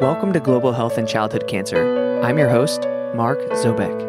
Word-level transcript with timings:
Welcome 0.00 0.32
to 0.32 0.40
Global 0.40 0.72
Health 0.72 0.96
and 0.96 1.06
Childhood 1.06 1.46
Cancer. 1.46 2.22
I'm 2.22 2.38
your 2.38 2.48
host, 2.48 2.88
Mark 3.14 3.38
Zobeck. 3.50 4.00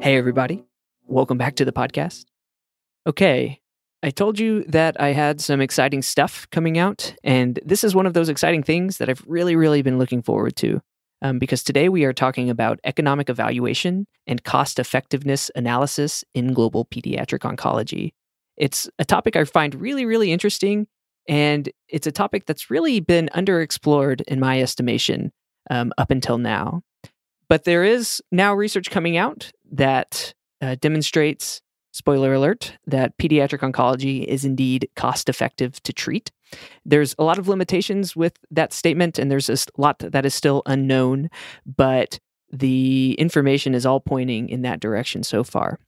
Hey, 0.00 0.16
everybody. 0.16 0.62
Welcome 1.08 1.36
back 1.36 1.56
to 1.56 1.64
the 1.64 1.72
podcast. 1.72 2.26
Okay, 3.08 3.60
I 4.04 4.10
told 4.10 4.38
you 4.38 4.62
that 4.68 5.00
I 5.00 5.08
had 5.08 5.40
some 5.40 5.60
exciting 5.60 6.02
stuff 6.02 6.46
coming 6.52 6.78
out, 6.78 7.16
and 7.24 7.58
this 7.64 7.82
is 7.82 7.92
one 7.92 8.06
of 8.06 8.14
those 8.14 8.28
exciting 8.28 8.62
things 8.62 8.98
that 8.98 9.08
I've 9.08 9.24
really, 9.26 9.56
really 9.56 9.82
been 9.82 9.98
looking 9.98 10.22
forward 10.22 10.54
to. 10.58 10.80
Um, 11.22 11.40
because 11.40 11.64
today 11.64 11.88
we 11.88 12.04
are 12.04 12.12
talking 12.12 12.50
about 12.50 12.78
economic 12.84 13.28
evaluation 13.28 14.06
and 14.28 14.44
cost 14.44 14.78
effectiveness 14.78 15.50
analysis 15.56 16.22
in 16.34 16.52
global 16.52 16.84
pediatric 16.84 17.40
oncology. 17.40 18.12
It's 18.58 18.88
a 18.98 19.04
topic 19.04 19.36
I 19.36 19.44
find 19.44 19.74
really, 19.74 20.04
really 20.04 20.32
interesting, 20.32 20.86
and 21.28 21.70
it's 21.88 22.06
a 22.06 22.12
topic 22.12 22.46
that's 22.46 22.70
really 22.70 23.00
been 23.00 23.30
underexplored 23.34 24.22
in 24.22 24.40
my 24.40 24.60
estimation 24.60 25.32
um, 25.70 25.92
up 25.96 26.10
until 26.10 26.38
now. 26.38 26.82
But 27.48 27.64
there 27.64 27.84
is 27.84 28.20
now 28.30 28.54
research 28.54 28.90
coming 28.90 29.16
out 29.16 29.50
that 29.72 30.34
uh, 30.60 30.76
demonstrates 30.80 31.62
spoiler 31.92 32.34
alert, 32.34 32.74
that 32.86 33.16
pediatric 33.18 33.60
oncology 33.60 34.24
is 34.24 34.44
indeed 34.44 34.88
cost 34.94 35.28
effective 35.28 35.82
to 35.82 35.92
treat. 35.92 36.30
There's 36.84 37.14
a 37.18 37.24
lot 37.24 37.38
of 37.38 37.48
limitations 37.48 38.14
with 38.14 38.38
that 38.50 38.72
statement, 38.72 39.18
and 39.18 39.30
there's 39.30 39.48
a 39.48 39.56
lot 39.76 39.98
that 39.98 40.24
is 40.24 40.34
still 40.34 40.62
unknown, 40.66 41.28
but 41.66 42.18
the 42.50 43.14
information 43.18 43.74
is 43.74 43.84
all 43.84 44.00
pointing 44.00 44.48
in 44.48 44.62
that 44.62 44.80
direction 44.80 45.22
so 45.22 45.44
far. 45.44 45.78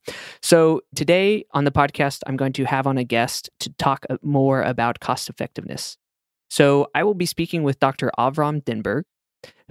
So, 0.41 0.81
today 0.95 1.45
on 1.51 1.63
the 1.63 1.71
podcast, 1.71 2.21
I'm 2.27 2.37
going 2.37 2.53
to 2.53 2.65
have 2.65 2.87
on 2.87 2.97
a 2.97 3.03
guest 3.03 3.49
to 3.61 3.73
talk 3.73 4.05
uh, 4.09 4.17
more 4.21 4.61
about 4.61 4.99
cost 4.99 5.29
effectiveness. 5.29 5.97
So, 6.49 6.87
I 6.93 7.03
will 7.03 7.13
be 7.13 7.25
speaking 7.25 7.63
with 7.63 7.79
Dr. 7.79 8.11
Avram 8.17 8.63
Denburg, 8.63 9.03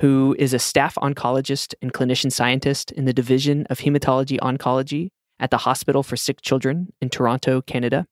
who 0.00 0.34
is 0.38 0.52
a 0.52 0.58
staff 0.58 0.96
oncologist 0.96 1.74
and 1.80 1.92
clinician 1.92 2.32
scientist 2.32 2.90
in 2.92 3.04
the 3.04 3.12
Division 3.12 3.66
of 3.70 3.80
Hematology 3.80 4.38
Oncology 4.40 5.10
at 5.38 5.50
the 5.50 5.58
Hospital 5.58 6.02
for 6.02 6.16
Sick 6.16 6.42
Children 6.42 6.92
in 7.00 7.08
Toronto, 7.08 7.60
Canada. 7.62 8.06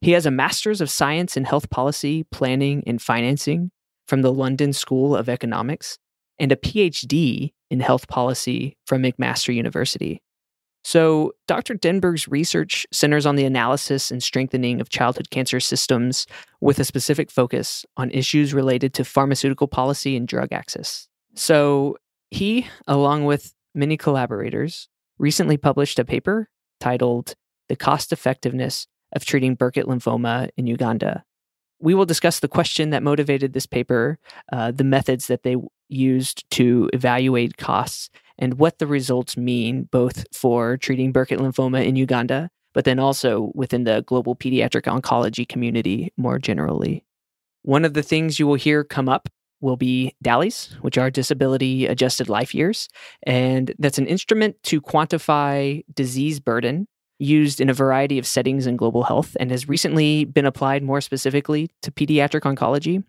He 0.00 0.12
has 0.12 0.26
a 0.26 0.30
Master's 0.30 0.80
of 0.80 0.90
Science 0.90 1.36
in 1.36 1.44
Health 1.44 1.70
Policy, 1.70 2.24
Planning, 2.30 2.82
and 2.86 3.00
Financing 3.00 3.70
from 4.08 4.22
the 4.22 4.32
London 4.32 4.72
School 4.72 5.14
of 5.14 5.28
Economics 5.28 5.98
and 6.38 6.50
a 6.50 6.56
PhD 6.56 7.52
in 7.70 7.80
Health 7.80 8.08
Policy 8.08 8.76
from 8.86 9.02
McMaster 9.02 9.54
University. 9.54 10.20
So, 10.82 11.32
Dr. 11.46 11.74
Denburg's 11.74 12.26
research 12.26 12.86
centers 12.90 13.26
on 13.26 13.36
the 13.36 13.44
analysis 13.44 14.10
and 14.10 14.22
strengthening 14.22 14.80
of 14.80 14.88
childhood 14.88 15.30
cancer 15.30 15.60
systems 15.60 16.26
with 16.60 16.78
a 16.78 16.84
specific 16.84 17.30
focus 17.30 17.84
on 17.98 18.10
issues 18.10 18.54
related 18.54 18.94
to 18.94 19.04
pharmaceutical 19.04 19.68
policy 19.68 20.16
and 20.16 20.26
drug 20.26 20.52
access. 20.52 21.06
So, 21.34 21.96
he, 22.30 22.66
along 22.86 23.26
with 23.26 23.52
many 23.74 23.96
collaborators, 23.96 24.88
recently 25.18 25.58
published 25.58 25.98
a 25.98 26.04
paper 26.04 26.48
titled 26.80 27.34
The 27.68 27.76
Cost 27.76 28.10
Effectiveness 28.10 28.86
of 29.12 29.24
Treating 29.24 29.56
Burkitt 29.56 29.84
Lymphoma 29.84 30.48
in 30.56 30.66
Uganda. 30.66 31.24
We 31.78 31.94
will 31.94 32.06
discuss 32.06 32.40
the 32.40 32.48
question 32.48 32.90
that 32.90 33.02
motivated 33.02 33.52
this 33.52 33.66
paper, 33.66 34.18
uh, 34.52 34.70
the 34.70 34.84
methods 34.84 35.26
that 35.26 35.42
they 35.42 35.56
used 35.90 36.48
to 36.52 36.88
evaluate 36.92 37.56
costs, 37.56 38.10
and 38.38 38.54
what 38.54 38.78
the 38.78 38.86
results 38.86 39.36
mean 39.36 39.88
both 39.90 40.24
for 40.34 40.76
treating 40.76 41.12
Burkitt 41.12 41.38
lymphoma 41.38 41.84
in 41.84 41.96
Uganda, 41.96 42.50
but 42.72 42.84
then 42.84 42.98
also 42.98 43.50
within 43.54 43.84
the 43.84 44.02
global 44.06 44.34
pediatric 44.34 44.82
oncology 44.82 45.46
community 45.46 46.12
more 46.16 46.38
generally. 46.38 47.04
One 47.62 47.84
of 47.84 47.94
the 47.94 48.02
things 48.02 48.38
you 48.38 48.46
will 48.46 48.54
hear 48.54 48.84
come 48.84 49.08
up 49.08 49.28
will 49.60 49.76
be 49.76 50.14
DALYs, 50.24 50.72
which 50.82 50.96
are 50.96 51.10
disability 51.10 51.86
adjusted 51.86 52.28
life 52.28 52.54
years. 52.54 52.88
And 53.24 53.74
that's 53.78 53.98
an 53.98 54.06
instrument 54.06 54.56
to 54.64 54.80
quantify 54.80 55.84
disease 55.92 56.40
burden 56.40 56.88
used 57.20 57.60
in 57.60 57.68
a 57.68 57.74
variety 57.74 58.18
of 58.18 58.26
settings 58.26 58.66
in 58.66 58.76
global 58.76 59.04
health 59.04 59.36
and 59.38 59.50
has 59.50 59.68
recently 59.68 60.24
been 60.24 60.46
applied 60.46 60.82
more 60.82 61.00
specifically 61.00 61.68
to 61.82 61.90
pediatric 61.90 62.40
oncology. 62.40 63.04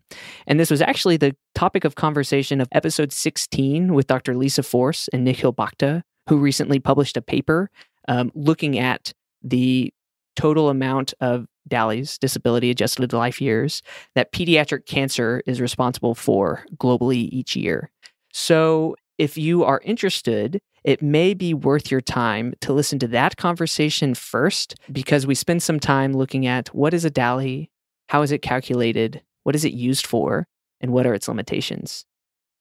And 0.46 0.60
this 0.60 0.70
was 0.70 0.82
actually 0.82 1.16
the 1.16 1.34
topic 1.54 1.84
of 1.84 1.94
conversation 1.94 2.60
of 2.60 2.68
episode 2.72 3.12
16 3.12 3.94
with 3.94 4.06
Dr. 4.06 4.36
Lisa 4.36 4.62
Force 4.62 5.08
and 5.12 5.24
Nikhil 5.24 5.52
Bhakta, 5.52 6.04
who 6.28 6.36
recently 6.36 6.78
published 6.78 7.16
a 7.16 7.22
paper 7.22 7.70
um, 8.08 8.30
looking 8.34 8.78
at 8.78 9.12
the 9.42 9.92
total 10.36 10.68
amount 10.68 11.14
of 11.20 11.46
DALYs, 11.68 12.18
disability 12.18 12.70
adjusted 12.70 13.12
life 13.12 13.40
years, 13.40 13.82
that 14.14 14.32
pediatric 14.32 14.86
cancer 14.86 15.42
is 15.46 15.60
responsible 15.60 16.14
for 16.14 16.64
globally 16.76 17.28
each 17.30 17.56
year. 17.56 17.90
So, 18.32 18.96
if 19.18 19.36
you 19.36 19.62
are 19.62 19.80
interested, 19.84 20.60
it 20.84 21.02
may 21.02 21.34
be 21.34 21.54
worth 21.54 21.90
your 21.90 22.00
time 22.00 22.54
to 22.60 22.72
listen 22.72 22.98
to 23.00 23.08
that 23.08 23.36
conversation 23.36 24.14
first 24.14 24.74
because 24.90 25.26
we 25.26 25.34
spend 25.34 25.62
some 25.62 25.78
time 25.78 26.12
looking 26.12 26.46
at 26.46 26.68
what 26.74 26.94
is 26.94 27.04
a 27.04 27.10
DALY, 27.10 27.70
how 28.08 28.22
is 28.22 28.32
it 28.32 28.42
calculated, 28.42 29.22
what 29.44 29.54
is 29.54 29.64
it 29.64 29.72
used 29.72 30.06
for, 30.06 30.46
and 30.80 30.92
what 30.92 31.06
are 31.06 31.14
its 31.14 31.28
limitations. 31.28 32.04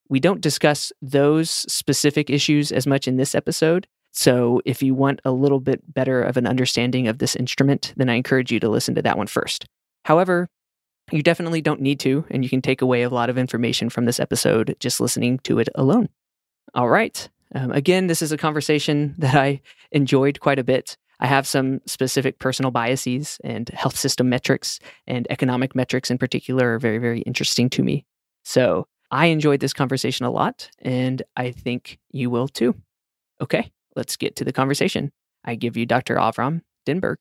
We 0.09 0.19
don't 0.19 0.41
discuss 0.41 0.91
those 1.01 1.49
specific 1.49 2.29
issues 2.29 2.71
as 2.71 2.85
much 2.85 3.07
in 3.07 3.17
this 3.17 3.33
episode, 3.33 3.87
so 4.11 4.61
if 4.65 4.83
you 4.83 4.93
want 4.93 5.21
a 5.23 5.31
little 5.31 5.59
bit 5.59 5.81
better 5.93 6.21
of 6.21 6.37
an 6.37 6.45
understanding 6.45 7.07
of 7.07 7.17
this 7.17 7.35
instrument, 7.35 7.93
then 7.95 8.09
I 8.09 8.15
encourage 8.15 8.51
you 8.51 8.59
to 8.59 8.69
listen 8.69 8.93
to 8.95 9.01
that 9.01 9.17
one 9.17 9.27
first. 9.27 9.65
However, 10.05 10.49
you 11.11 11.23
definitely 11.23 11.61
don't 11.61 11.81
need 11.81 11.99
to, 12.01 12.25
and 12.29 12.43
you 12.43 12.49
can 12.49 12.61
take 12.61 12.81
away 12.81 13.03
a 13.03 13.09
lot 13.09 13.29
of 13.29 13.37
information 13.37 13.89
from 13.89 14.05
this 14.05 14.19
episode 14.19 14.75
just 14.79 14.99
listening 14.99 15.39
to 15.39 15.59
it 15.59 15.69
alone. 15.75 16.09
All 16.73 16.89
right. 16.89 17.29
Um, 17.53 17.71
again, 17.71 18.07
this 18.07 18.21
is 18.21 18.31
a 18.31 18.37
conversation 18.37 19.15
that 19.19 19.35
I 19.35 19.61
enjoyed 19.91 20.39
quite 20.39 20.59
a 20.59 20.63
bit. 20.63 20.97
I 21.19 21.27
have 21.27 21.45
some 21.45 21.81
specific 21.85 22.39
personal 22.39 22.71
biases, 22.71 23.39
and 23.43 23.69
health 23.69 23.95
system 23.95 24.27
metrics 24.27 24.79
and 25.05 25.27
economic 25.29 25.75
metrics 25.75 26.09
in 26.09 26.17
particular 26.17 26.73
are 26.73 26.79
very, 26.79 26.97
very 26.97 27.21
interesting 27.21 27.69
to 27.71 27.83
me. 27.83 28.05
So 28.43 28.87
I 29.11 29.27
enjoyed 29.27 29.59
this 29.59 29.73
conversation 29.73 30.25
a 30.25 30.31
lot, 30.31 30.69
and 30.79 31.21
I 31.37 31.51
think 31.51 31.99
you 32.11 32.31
will 32.31 32.47
too. 32.47 32.75
Okay, 33.39 33.71
let's 33.95 34.17
get 34.17 34.35
to 34.37 34.45
the 34.45 34.53
conversation. 34.53 35.11
I 35.45 35.55
give 35.55 35.77
you 35.77 35.85
Dr. 35.85 36.15
Avram 36.15 36.61
Denburg. 36.87 37.17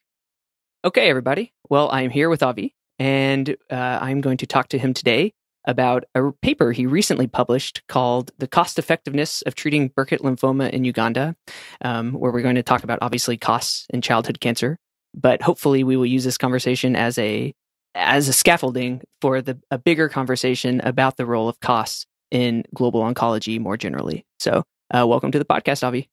Okay, 0.82 1.10
everybody. 1.10 1.52
Well, 1.68 1.91
I'm 1.92 2.10
here 2.10 2.30
with 2.30 2.42
Avi, 2.42 2.74
and 2.98 3.54
uh, 3.70 3.98
I'm 4.00 4.22
going 4.22 4.38
to 4.38 4.47
talk 4.47 4.68
to 4.68 4.78
him 4.78 4.94
today 4.94 5.34
about 5.65 6.04
a 6.15 6.32
paper 6.43 6.72
he 6.72 6.87
recently 6.87 7.26
published 7.26 7.82
called 7.88 8.31
The 8.38 8.48
Cost 8.48 8.78
Effectiveness 8.78 9.43
of 9.43 9.54
Treating 9.54 9.91
Burkitt 9.91 10.21
Lymphoma 10.21 10.71
in 10.71 10.84
Uganda, 10.84 11.37
um, 11.82 12.12
where 12.12 12.32
we're 12.32 12.43
going 12.43 12.54
to 12.56 12.62
talk 12.62 12.84
about 12.84 12.98
obviously 13.03 13.37
costs 13.37 13.87
in 13.91 14.03
childhood 14.03 14.41
cancer. 14.41 14.78
But 15.15 15.43
hopefully, 15.43 15.82
we 15.84 15.97
will 15.97 16.06
use 16.06 16.25
this 16.25 16.38
conversation 16.38 16.94
as 16.94 17.19
a 17.19 17.53
as 17.94 18.28
a 18.28 18.32
scaffolding 18.32 19.03
for 19.21 19.43
the 19.43 19.59
a 19.71 19.78
bigger 19.78 20.09
conversation 20.09 20.81
about 20.82 21.16
the 21.16 21.26
role 21.26 21.48
of 21.48 21.59
costs 21.60 22.06
in 22.31 22.65
global 22.75 23.03
oncology 23.03 23.59
more 23.59 23.77
generally. 23.77 24.25
So, 24.38 24.62
uh, 24.94 25.06
welcome 25.06 25.32
to 25.32 25.38
the 25.38 25.44
podcast, 25.44 25.82
Avi. 25.82 26.09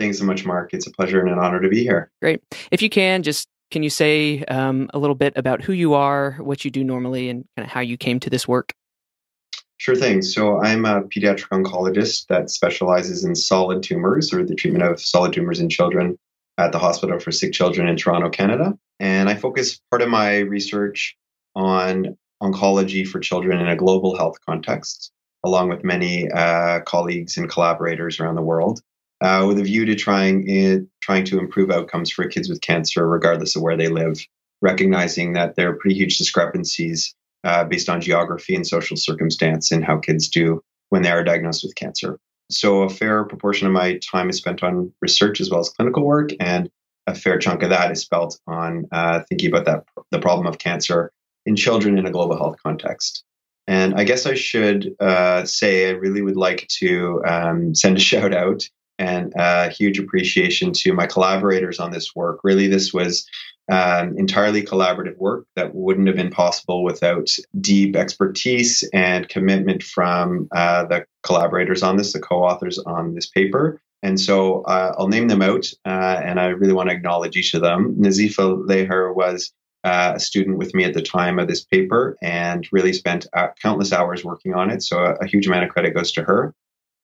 Thanks 0.00 0.18
so 0.18 0.24
much, 0.24 0.44
Mark. 0.44 0.72
It's 0.72 0.86
a 0.86 0.90
pleasure 0.90 1.20
and 1.20 1.30
an 1.30 1.38
honor 1.38 1.60
to 1.60 1.68
be 1.68 1.82
here. 1.82 2.10
Great. 2.20 2.42
If 2.70 2.82
you 2.82 2.90
can, 2.90 3.22
just 3.22 3.46
can 3.70 3.82
you 3.82 3.90
say 3.90 4.42
um, 4.44 4.90
a 4.92 4.98
little 4.98 5.14
bit 5.14 5.34
about 5.36 5.62
who 5.62 5.72
you 5.72 5.94
are, 5.94 6.32
what 6.40 6.64
you 6.64 6.70
do 6.70 6.82
normally, 6.82 7.28
and 7.28 7.44
kind 7.56 7.66
of 7.66 7.70
how 7.70 7.80
you 7.80 7.96
came 7.96 8.18
to 8.20 8.30
this 8.30 8.48
work? 8.48 8.72
Sure 9.80 9.96
thing. 9.96 10.20
So 10.20 10.60
I'm 10.60 10.84
a 10.84 11.00
pediatric 11.00 11.48
oncologist 11.48 12.26
that 12.26 12.50
specializes 12.50 13.24
in 13.24 13.34
solid 13.34 13.82
tumors 13.82 14.30
or 14.30 14.44
the 14.44 14.54
treatment 14.54 14.84
of 14.84 15.00
solid 15.00 15.32
tumors 15.32 15.58
in 15.58 15.70
children 15.70 16.18
at 16.58 16.72
the 16.72 16.78
Hospital 16.78 17.18
for 17.18 17.32
Sick 17.32 17.54
Children 17.54 17.88
in 17.88 17.96
Toronto, 17.96 18.28
Canada. 18.28 18.78
And 18.98 19.30
I 19.30 19.36
focus 19.36 19.80
part 19.90 20.02
of 20.02 20.10
my 20.10 20.40
research 20.40 21.16
on 21.56 22.18
oncology 22.42 23.08
for 23.08 23.20
children 23.20 23.58
in 23.58 23.68
a 23.68 23.74
global 23.74 24.18
health 24.18 24.36
context, 24.46 25.12
along 25.46 25.70
with 25.70 25.82
many 25.82 26.30
uh, 26.30 26.80
colleagues 26.80 27.38
and 27.38 27.48
collaborators 27.48 28.20
around 28.20 28.34
the 28.34 28.42
world 28.42 28.82
uh, 29.22 29.46
with 29.48 29.58
a 29.58 29.64
view 29.64 29.86
to 29.86 29.94
trying 29.94 30.46
in, 30.46 30.90
trying 31.00 31.24
to 31.24 31.38
improve 31.38 31.70
outcomes 31.70 32.10
for 32.10 32.26
kids 32.26 32.50
with 32.50 32.60
cancer, 32.60 33.08
regardless 33.08 33.56
of 33.56 33.62
where 33.62 33.78
they 33.78 33.88
live, 33.88 34.22
recognizing 34.60 35.32
that 35.32 35.56
there 35.56 35.70
are 35.70 35.76
pretty 35.76 35.96
huge 35.96 36.18
discrepancies 36.18 37.14
uh, 37.44 37.64
based 37.64 37.88
on 37.88 38.00
geography 38.00 38.54
and 38.54 38.66
social 38.66 38.96
circumstance 38.96 39.72
and 39.72 39.84
how 39.84 39.98
kids 39.98 40.28
do 40.28 40.62
when 40.90 41.02
they 41.02 41.10
are 41.10 41.24
diagnosed 41.24 41.64
with 41.64 41.74
cancer. 41.74 42.18
So, 42.50 42.82
a 42.82 42.88
fair 42.88 43.24
proportion 43.24 43.66
of 43.66 43.72
my 43.72 43.98
time 43.98 44.28
is 44.28 44.36
spent 44.36 44.62
on 44.62 44.92
research 45.00 45.40
as 45.40 45.50
well 45.50 45.60
as 45.60 45.68
clinical 45.68 46.04
work, 46.04 46.30
and 46.40 46.68
a 47.06 47.14
fair 47.14 47.38
chunk 47.38 47.62
of 47.62 47.70
that 47.70 47.90
is 47.92 48.02
spent 48.02 48.34
on 48.46 48.86
uh, 48.92 49.20
thinking 49.28 49.50
about 49.50 49.66
that 49.66 49.84
the 50.10 50.18
problem 50.18 50.46
of 50.46 50.58
cancer 50.58 51.12
in 51.46 51.56
children 51.56 51.96
in 51.96 52.06
a 52.06 52.10
global 52.10 52.36
health 52.36 52.56
context. 52.62 53.24
And 53.66 53.94
I 53.94 54.04
guess 54.04 54.26
I 54.26 54.34
should 54.34 54.94
uh, 54.98 55.44
say 55.44 55.88
I 55.88 55.92
really 55.92 56.22
would 56.22 56.36
like 56.36 56.66
to 56.80 57.22
um, 57.24 57.74
send 57.74 57.96
a 57.96 58.00
shout 58.10 58.34
out 58.34 58.68
and 58.98 59.32
a 59.36 59.70
huge 59.70 59.98
appreciation 59.98 60.72
to 60.72 60.92
my 60.92 61.06
collaborators 61.06 61.78
on 61.78 61.90
this 61.90 62.14
work. 62.14 62.40
Really, 62.44 62.66
this 62.66 62.92
was 62.92 63.26
um, 63.70 64.16
entirely 64.18 64.62
collaborative 64.62 65.16
work 65.16 65.46
that 65.56 65.74
wouldn't 65.74 66.06
have 66.06 66.16
been 66.16 66.30
possible 66.30 66.82
without 66.82 67.28
deep 67.60 67.96
expertise 67.96 68.82
and 68.92 69.28
commitment 69.28 69.82
from 69.82 70.48
uh, 70.52 70.84
the 70.86 71.06
collaborators 71.22 71.82
on 71.82 71.96
this, 71.96 72.12
the 72.12 72.20
co 72.20 72.42
authors 72.42 72.78
on 72.78 73.14
this 73.14 73.26
paper. 73.26 73.80
And 74.02 74.18
so 74.18 74.62
uh, 74.62 74.94
I'll 74.98 75.08
name 75.08 75.28
them 75.28 75.42
out, 75.42 75.66
uh, 75.84 76.20
and 76.24 76.40
I 76.40 76.46
really 76.46 76.72
want 76.72 76.88
to 76.88 76.94
acknowledge 76.94 77.36
each 77.36 77.54
of 77.54 77.60
them. 77.60 77.96
Nazifa 77.96 78.66
Laher 78.66 79.14
was 79.14 79.52
uh, 79.84 80.12
a 80.16 80.20
student 80.20 80.58
with 80.58 80.74
me 80.74 80.84
at 80.84 80.94
the 80.94 81.02
time 81.02 81.38
of 81.38 81.48
this 81.48 81.64
paper 81.64 82.16
and 82.22 82.66
really 82.72 82.92
spent 82.92 83.26
uh, 83.32 83.48
countless 83.62 83.92
hours 83.92 84.24
working 84.24 84.54
on 84.54 84.70
it. 84.70 84.82
So 84.82 84.98
a, 84.98 85.14
a, 85.14 85.26
huge 85.26 85.46
amount 85.46 85.64
of 85.64 85.70
credit 85.70 85.94
goes 85.94 86.12
to 86.12 86.22
her. 86.22 86.54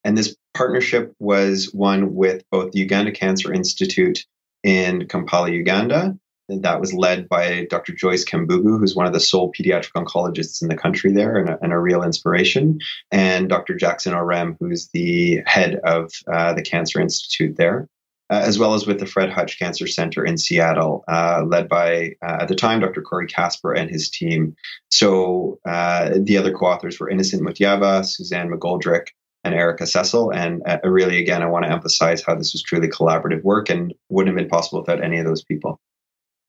And 0.03 0.17
this 0.17 0.35
partnership 0.53 1.13
was 1.19 1.73
one 1.73 2.13
with 2.13 2.43
both 2.51 2.71
the 2.71 2.79
Uganda 2.79 3.11
Cancer 3.11 3.51
Institute 3.51 4.25
in 4.63 5.07
Kampala, 5.07 5.49
Uganda. 5.49 6.17
That 6.49 6.79
was 6.79 6.93
led 6.93 7.27
by 7.27 7.67
Dr. 7.69 7.93
Joyce 7.93 8.23
Kambugu, 8.23 8.79
who's 8.79 8.95
one 8.95 9.05
of 9.05 9.13
the 9.13 9.19
sole 9.19 9.51
pediatric 9.51 9.91
oncologists 9.93 10.61
in 10.61 10.69
the 10.69 10.77
country 10.77 11.11
there 11.11 11.35
and 11.35 11.49
a, 11.49 11.59
and 11.61 11.73
a 11.73 11.79
real 11.79 12.03
inspiration, 12.03 12.79
and 13.11 13.49
Dr. 13.49 13.75
Jackson 13.75 14.13
Orem, 14.13 14.55
who's 14.59 14.87
the 14.89 15.41
head 15.45 15.75
of 15.83 16.11
uh, 16.31 16.53
the 16.53 16.61
Cancer 16.61 17.01
Institute 17.01 17.57
there 17.57 17.89
uh, 18.29 18.41
as 18.45 18.59
well 18.59 18.73
as 18.73 18.85
with 18.85 18.99
the 18.99 19.05
Fred 19.05 19.29
Hutch 19.29 19.57
Cancer 19.57 19.87
Center 19.87 20.25
in 20.25 20.37
Seattle, 20.37 21.03
uh, 21.07 21.43
led 21.45 21.69
by, 21.69 22.15
uh, 22.21 22.39
at 22.41 22.47
the 22.47 22.55
time, 22.55 22.81
Dr. 22.81 23.01
Corey 23.01 23.27
Casper 23.27 23.73
and 23.73 23.89
his 23.89 24.09
team. 24.09 24.55
So 24.89 25.59
uh, 25.65 26.11
the 26.17 26.37
other 26.37 26.53
co 26.53 26.65
authors 26.65 26.99
were 26.99 27.09
Innocent 27.09 27.41
Mutyaba, 27.41 28.05
Suzanne 28.05 28.49
McGoldrick, 28.49 29.07
and 29.43 29.55
Erica 29.55 29.85
Sessle. 29.85 30.35
And 30.35 30.61
uh, 30.65 30.79
really, 30.83 31.19
again, 31.19 31.41
I 31.41 31.47
want 31.47 31.65
to 31.65 31.71
emphasize 31.71 32.21
how 32.21 32.35
this 32.35 32.53
was 32.53 32.61
truly 32.61 32.89
collaborative 32.89 33.43
work 33.43 33.69
and 33.69 33.93
wouldn't 34.09 34.35
have 34.35 34.43
been 34.43 34.49
possible 34.49 34.81
without 34.81 35.03
any 35.03 35.19
of 35.19 35.25
those 35.25 35.43
people. 35.43 35.79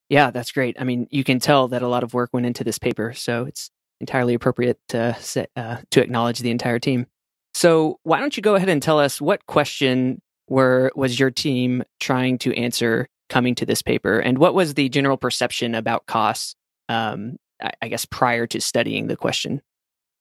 Yeah, 0.09 0.31
that's 0.31 0.53
great. 0.53 0.77
I 0.81 0.85
mean, 0.85 1.07
you 1.11 1.23
can 1.23 1.39
tell 1.39 1.69
that 1.69 1.83
a 1.83 1.89
lot 1.89 2.03
of 2.03 2.15
work 2.15 2.31
went 2.33 2.47
into 2.47 2.65
this 2.65 2.79
paper, 2.79 3.13
so 3.15 3.45
it's 3.45 3.71
entirely 4.01 4.35
appropriate 4.35 4.79
to, 4.89 5.17
uh, 5.57 5.77
to 5.91 6.03
acknowledge 6.03 6.39
the 6.39 6.51
entire 6.51 6.79
team. 6.79 7.07
So, 7.55 7.99
why 8.05 8.21
don't 8.21 8.37
you 8.37 8.43
go 8.43 8.55
ahead 8.55 8.69
and 8.69 8.83
tell 8.83 8.99
us 9.01 9.21
what 9.21 9.47
question 9.47 10.23
were 10.49 10.93
was 10.95 11.19
your 11.19 11.31
team 11.31 11.83
trying 12.01 12.39
to 12.39 12.55
answer 12.55 13.09
coming 13.29 13.55
to 13.57 13.67
this 13.67 13.83
paper, 13.83 14.19
and 14.19 14.39
what 14.39 14.55
was 14.55 14.75
the 14.75 14.89
general 14.89 15.17
perception 15.17 15.75
about 15.75 16.07
costs? 16.07 16.55
Um, 16.89 17.37
I, 17.61 17.73
I 17.83 17.89
guess 17.89 18.05
prior 18.05 18.47
to 18.47 18.61
studying 18.61 19.09
the 19.09 19.17
question. 19.17 19.61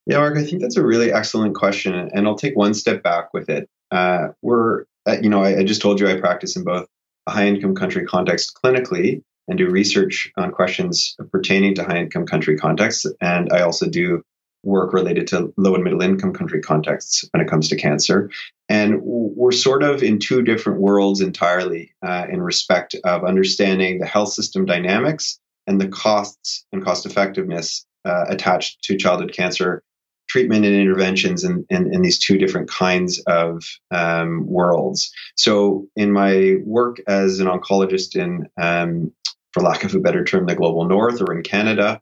Yeah, 0.06 0.18
Mark, 0.18 0.38
I 0.38 0.44
think 0.44 0.62
that's 0.62 0.78
a 0.78 0.86
really 0.86 1.12
excellent 1.12 1.56
question, 1.56 1.94
and 1.94 2.28
I'll 2.28 2.36
take 2.36 2.56
one 2.56 2.74
step 2.74 3.04
back 3.04 3.34
with 3.34 3.50
it. 3.50 3.70
Uh, 3.92 4.30
we're, 4.42 4.86
uh, 5.06 5.18
you 5.22 5.30
know, 5.30 5.44
I, 5.44 5.60
I, 5.60 5.64
just 5.64 5.82
told 5.82 6.00
you 6.00 6.08
I 6.08 6.20
practice 6.20 6.56
in 6.56 6.64
both 6.64 6.88
a 7.26 7.32
high-income 7.32 7.76
country 7.76 8.06
context 8.06 8.58
clinically 8.62 9.22
and 9.48 9.58
do 9.58 9.70
research 9.70 10.32
on 10.38 10.52
questions 10.52 11.16
pertaining 11.32 11.76
to 11.76 11.84
high-income 11.84 12.26
country 12.26 12.58
contexts, 12.58 13.06
and 13.22 13.52
I 13.52 13.62
also 13.62 13.88
do 13.88 14.24
work 14.64 14.92
related 14.94 15.28
to 15.28 15.54
low 15.58 15.76
and 15.76 15.84
middle 15.84 16.02
income 16.02 16.34
country 16.34 16.62
contexts 16.62 17.24
when 17.32 17.42
it 17.42 17.50
comes 17.50 17.70
to 17.70 17.76
cancer. 17.76 18.30
And 18.68 19.02
we're 19.02 19.52
sort 19.52 19.84
of 19.84 20.04
in 20.04 20.20
two 20.20 20.42
different 20.42 20.82
worlds 20.82 21.22
entirely 21.22 21.94
uh, 22.06 22.26
in 22.30 22.42
respect 22.42 22.96
of 23.06 23.24
understanding 23.24 24.00
the 24.00 24.06
health 24.06 24.34
system 24.34 24.66
dynamics 24.66 25.40
and 25.68 25.80
the 25.80 25.88
costs 25.88 26.66
and 26.72 26.84
cost 26.84 27.06
effectiveness 27.06 27.86
uh, 28.04 28.26
attached 28.28 28.84
to 28.84 28.98
childhood 28.98 29.34
cancer 29.34 29.84
treatment 30.28 30.66
and 30.66 30.76
interventions 30.76 31.44
in, 31.44 31.66
in, 31.70 31.94
in 31.94 32.02
these 32.02 32.20
two 32.20 32.38
different 32.38 32.70
kinds 32.70 33.20
of 33.28 33.64
um, 33.92 34.46
worlds. 34.46 35.12
So, 35.36 35.88
in 35.96 36.12
my 36.12 36.56
work 36.64 36.98
as 37.08 37.40
an 37.40 37.48
oncologist 37.48 38.16
in, 38.16 38.48
um, 38.62 39.14
for 39.58 39.64
lack 39.64 39.84
of 39.84 39.96
a 39.96 40.00
better 40.00 40.24
term, 40.24 40.46
the 40.46 40.56
global 40.56 40.86
north 40.86 41.22
or 41.22 41.36
in 41.36 41.42
Canada, 41.42 42.00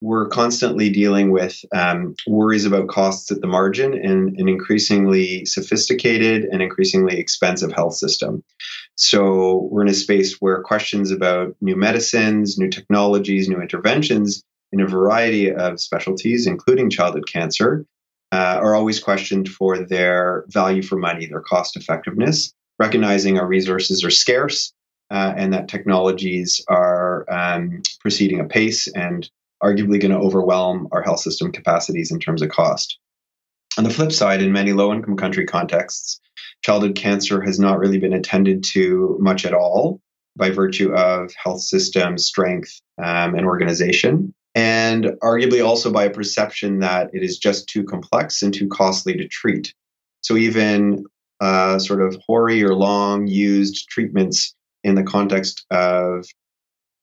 we're 0.00 0.28
constantly 0.28 0.90
dealing 0.90 1.32
with 1.32 1.64
um, 1.74 2.14
worries 2.26 2.64
about 2.64 2.88
costs 2.88 3.32
at 3.32 3.40
the 3.40 3.48
margin 3.48 3.94
in 3.94 4.36
an 4.38 4.48
increasingly 4.48 5.44
sophisticated 5.44 6.44
and 6.44 6.62
increasingly 6.62 7.18
expensive 7.18 7.72
health 7.72 7.94
system. 7.94 8.44
So 8.94 9.68
we're 9.72 9.82
in 9.82 9.88
a 9.88 9.94
space 9.94 10.36
where 10.40 10.62
questions 10.62 11.10
about 11.10 11.56
new 11.60 11.74
medicines, 11.74 12.58
new 12.58 12.68
technologies, 12.68 13.48
new 13.48 13.60
interventions 13.60 14.44
in 14.70 14.80
a 14.80 14.86
variety 14.86 15.52
of 15.52 15.80
specialties, 15.80 16.46
including 16.46 16.90
childhood 16.90 17.26
cancer, 17.26 17.86
uh, 18.30 18.60
are 18.62 18.76
always 18.76 19.00
questioned 19.00 19.48
for 19.48 19.78
their 19.78 20.44
value 20.48 20.82
for 20.82 20.96
money, 20.96 21.26
their 21.26 21.40
cost 21.40 21.76
effectiveness, 21.76 22.52
recognizing 22.78 23.38
our 23.38 23.46
resources 23.46 24.04
are 24.04 24.10
scarce 24.10 24.72
uh, 25.10 25.34
and 25.36 25.52
that 25.52 25.68
technologies 25.68 26.62
are 26.68 27.24
um, 27.30 27.82
proceeding 28.00 28.40
apace 28.40 28.88
and 28.88 29.28
arguably 29.62 30.00
going 30.00 30.12
to 30.12 30.18
overwhelm 30.18 30.88
our 30.92 31.02
health 31.02 31.20
system 31.20 31.50
capacities 31.50 32.10
in 32.10 32.20
terms 32.20 32.42
of 32.42 32.48
cost. 32.48 32.98
On 33.76 33.84
the 33.84 33.90
flip 33.90 34.12
side, 34.12 34.42
in 34.42 34.52
many 34.52 34.72
low 34.72 34.92
income 34.92 35.16
country 35.16 35.46
contexts, 35.46 36.20
childhood 36.64 36.96
cancer 36.96 37.40
has 37.40 37.58
not 37.58 37.78
really 37.78 37.98
been 37.98 38.12
attended 38.12 38.64
to 38.64 39.16
much 39.20 39.44
at 39.44 39.54
all 39.54 40.00
by 40.36 40.50
virtue 40.50 40.92
of 40.94 41.32
health 41.42 41.60
system 41.60 42.18
strength 42.18 42.80
um, 43.02 43.34
and 43.34 43.46
organization, 43.46 44.34
and 44.54 45.06
arguably 45.22 45.64
also 45.64 45.92
by 45.92 46.04
a 46.04 46.10
perception 46.10 46.80
that 46.80 47.10
it 47.12 47.22
is 47.22 47.38
just 47.38 47.68
too 47.68 47.84
complex 47.84 48.42
and 48.42 48.54
too 48.54 48.68
costly 48.68 49.16
to 49.16 49.28
treat. 49.28 49.74
So, 50.22 50.36
even 50.36 51.04
uh, 51.40 51.78
sort 51.78 52.02
of 52.02 52.16
hoary 52.26 52.64
or 52.64 52.74
long 52.74 53.26
used 53.26 53.88
treatments 53.88 54.54
in 54.84 54.94
the 54.94 55.02
context 55.02 55.64
of 55.70 56.26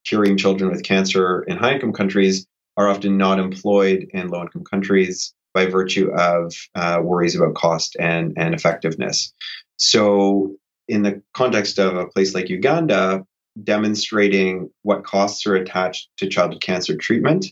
curing 0.06 0.38
children 0.38 0.72
with 0.72 0.84
cancer 0.84 1.44
in 1.44 1.58
high 1.58 1.74
income 1.74 1.94
countries 1.94 2.46
are 2.78 2.90
often 2.90 3.18
not 3.18 3.40
employed 3.40 4.08
in 4.14 4.30
low 4.30 4.42
income 4.42 4.64
countries 4.64 5.34
by 5.54 5.66
virtue 5.66 6.12
of 6.12 6.54
uh, 6.76 7.00
worries 7.02 7.36
about 7.36 7.56
cost 7.56 7.96
and, 8.00 8.34
and 8.38 8.54
effectiveness. 8.54 9.34
So, 9.78 10.56
in 10.88 11.02
the 11.02 11.22
context 11.34 11.80
of 11.80 11.96
a 11.96 12.06
place 12.08 12.36
like 12.36 12.50
Uganda, 12.50 13.26
demonstrating 13.64 14.70
what 14.84 15.04
costs 15.04 15.48
are 15.48 15.56
attached 15.56 16.10
to 16.18 16.28
childhood 16.28 16.62
cancer 16.62 16.96
treatment 16.96 17.48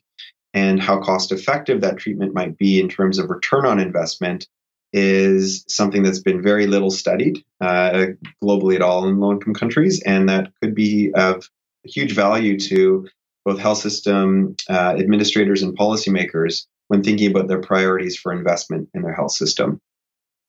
and 0.54 0.80
how 0.80 1.00
cost 1.00 1.32
effective 1.32 1.82
that 1.82 1.98
treatment 1.98 2.36
might 2.36 2.58
be 2.58 2.80
in 2.80 2.90
terms 2.90 3.18
of 3.18 3.30
return 3.30 3.66
on 3.66 3.80
investment 3.80 4.48
is 4.94 5.66
something 5.68 6.04
that's 6.04 6.20
been 6.20 6.42
very 6.42 6.68
little 6.68 6.92
studied 6.92 7.44
uh, 7.62 8.06
globally 8.44 8.76
at 8.76 8.82
all 8.82 9.08
in 9.08 9.20
low 9.20 9.32
income 9.32 9.54
countries, 9.54 10.02
and 10.04 10.30
that 10.30 10.52
could 10.62 10.76
be 10.76 11.12
of 11.16 11.50
huge 11.84 12.14
value 12.14 12.58
to 12.58 13.08
both 13.44 13.60
health 13.60 13.80
system 13.80 14.56
uh, 14.70 14.96
administrators 14.98 15.62
and 15.62 15.78
policymakers 15.78 16.66
when 16.88 17.04
thinking 17.04 17.30
about 17.30 17.48
their 17.48 17.60
priorities 17.60 18.16
for 18.16 18.32
investment 18.32 18.88
in 18.94 19.02
their 19.02 19.14
health 19.14 19.32
system. 19.32 19.82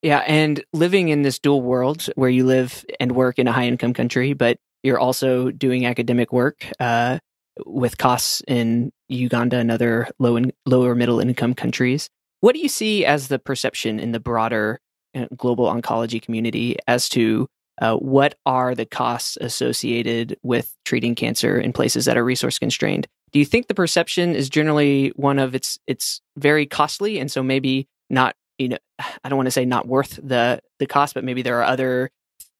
Yeah, 0.02 0.22
and 0.26 0.62
living 0.74 1.08
in 1.08 1.22
this 1.22 1.38
dual 1.38 1.62
world 1.62 2.08
where 2.14 2.28
you 2.28 2.44
live 2.44 2.84
and 3.00 3.12
work 3.12 3.38
in 3.38 3.48
a 3.48 3.52
high 3.52 3.66
income 3.66 3.94
country, 3.94 4.34
but 4.34 4.58
you're 4.82 4.98
also 4.98 5.50
doing 5.50 5.86
academic 5.86 6.30
work 6.30 6.66
uh, 6.78 7.18
with 7.64 7.96
costs 7.96 8.42
in 8.46 8.92
Uganda 9.08 9.56
and 9.56 9.70
other 9.70 10.08
low 10.18 10.36
and 10.36 10.52
lower 10.66 10.94
middle 10.94 11.20
income 11.20 11.54
countries. 11.54 12.10
What 12.44 12.54
do 12.54 12.60
you 12.60 12.68
see 12.68 13.06
as 13.06 13.28
the 13.28 13.38
perception 13.38 13.98
in 13.98 14.12
the 14.12 14.20
broader 14.20 14.78
uh, 15.14 15.28
global 15.34 15.64
oncology 15.64 16.20
community 16.20 16.76
as 16.86 17.08
to 17.08 17.48
uh, 17.80 17.96
what 17.96 18.34
are 18.44 18.74
the 18.74 18.84
costs 18.84 19.38
associated 19.40 20.36
with 20.42 20.76
treating 20.84 21.14
cancer 21.14 21.58
in 21.58 21.72
places 21.72 22.04
that 22.04 22.18
are 22.18 22.22
resource 22.22 22.58
constrained? 22.58 23.06
Do 23.32 23.38
you 23.38 23.46
think 23.46 23.68
the 23.68 23.74
perception 23.74 24.34
is 24.34 24.50
generally 24.50 25.10
one 25.16 25.38
of 25.38 25.54
it's 25.54 25.78
it's 25.86 26.20
very 26.36 26.66
costly, 26.66 27.18
and 27.18 27.32
so 27.32 27.42
maybe 27.42 27.88
not 28.10 28.36
you 28.58 28.68
know 28.68 28.78
I 28.98 29.30
don't 29.30 29.38
want 29.38 29.46
to 29.46 29.50
say 29.50 29.64
not 29.64 29.88
worth 29.88 30.20
the 30.22 30.60
the 30.80 30.86
cost, 30.86 31.14
but 31.14 31.24
maybe 31.24 31.40
there 31.40 31.58
are 31.60 31.64
other 31.64 32.10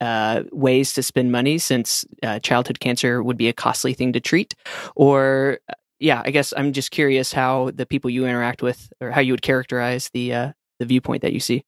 uh, 0.00 0.44
ways 0.50 0.94
to 0.94 1.02
spend 1.02 1.30
money 1.30 1.58
since 1.58 2.06
uh, 2.22 2.38
childhood 2.38 2.80
cancer 2.80 3.22
would 3.22 3.36
be 3.36 3.48
a 3.48 3.52
costly 3.52 3.92
thing 3.92 4.14
to 4.14 4.20
treat, 4.20 4.54
or 4.96 5.58
uh, 5.68 5.74
yeah, 6.04 6.20
I 6.22 6.30
guess 6.32 6.52
I'm 6.54 6.74
just 6.74 6.90
curious 6.90 7.32
how 7.32 7.70
the 7.74 7.86
people 7.86 8.10
you 8.10 8.26
interact 8.26 8.60
with 8.60 8.92
or 9.00 9.10
how 9.10 9.22
you 9.22 9.32
would 9.32 9.40
characterize 9.40 10.10
the 10.12 10.34
uh, 10.34 10.52
the 10.78 10.84
viewpoint 10.84 11.22
that 11.22 11.32
you 11.32 11.40
see. 11.40 11.64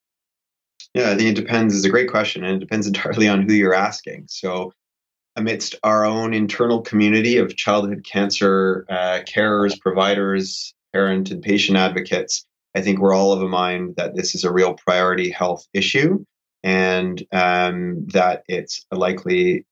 Yeah, 0.92 1.10
I 1.10 1.16
think 1.16 1.30
it 1.30 1.40
depends. 1.40 1.74
Is 1.74 1.86
a 1.86 1.90
great 1.90 2.10
question, 2.10 2.44
and 2.44 2.56
it 2.56 2.60
depends 2.60 2.86
entirely 2.86 3.28
on 3.28 3.48
who 3.48 3.54
you're 3.54 3.74
asking. 3.74 4.26
So, 4.28 4.74
amidst 5.36 5.76
our 5.82 6.04
own 6.04 6.34
internal 6.34 6.82
community 6.82 7.38
of 7.38 7.56
childhood 7.56 8.04
cancer 8.04 8.84
uh, 8.90 9.20
carers, 9.26 9.80
providers, 9.80 10.74
parent, 10.92 11.30
and 11.30 11.42
patient 11.42 11.78
advocates, 11.78 12.44
I 12.74 12.82
think 12.82 12.98
we're 12.98 13.14
all 13.14 13.32
of 13.32 13.40
a 13.40 13.48
mind 13.48 13.94
that 13.96 14.16
this 14.16 14.34
is 14.34 14.44
a 14.44 14.52
real 14.52 14.74
priority 14.74 15.30
health 15.30 15.66
issue, 15.72 16.22
and 16.62 17.24
um, 17.32 18.04
that 18.08 18.42
it's 18.48 18.84
a 18.90 18.96
likely 18.96 19.64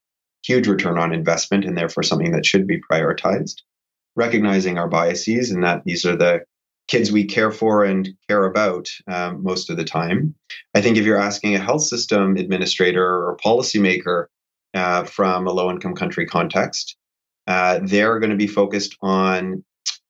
huge 0.43 0.67
return 0.67 0.97
on 0.97 1.13
investment, 1.13 1.65
and 1.65 1.77
therefore 1.77 2.01
something 2.01 2.31
that 2.31 2.47
should 2.47 2.65
be 2.65 2.81
prioritized. 2.81 3.61
Recognizing 4.15 4.77
our 4.77 4.87
biases, 4.87 5.51
and 5.51 5.63
that 5.63 5.83
these 5.83 6.05
are 6.05 6.15
the 6.15 6.41
kids 6.87 7.11
we 7.11 7.25
care 7.25 7.51
for 7.51 7.83
and 7.83 8.09
care 8.27 8.45
about 8.45 8.87
um, 9.07 9.43
most 9.43 9.69
of 9.69 9.77
the 9.77 9.83
time. 9.83 10.35
I 10.73 10.81
think 10.81 10.97
if 10.97 11.05
you're 11.05 11.17
asking 11.17 11.55
a 11.55 11.59
health 11.59 11.83
system 11.83 12.37
administrator 12.37 13.03
or 13.03 13.37
policymaker 13.43 14.27
uh, 14.73 15.03
from 15.03 15.47
a 15.47 15.51
low 15.51 15.71
income 15.71 15.95
country 15.95 16.25
context, 16.25 16.95
uh, 17.47 17.79
they're 17.81 18.19
going 18.19 18.29
to 18.29 18.35
be 18.35 18.47
focused 18.47 18.95
on 19.01 19.63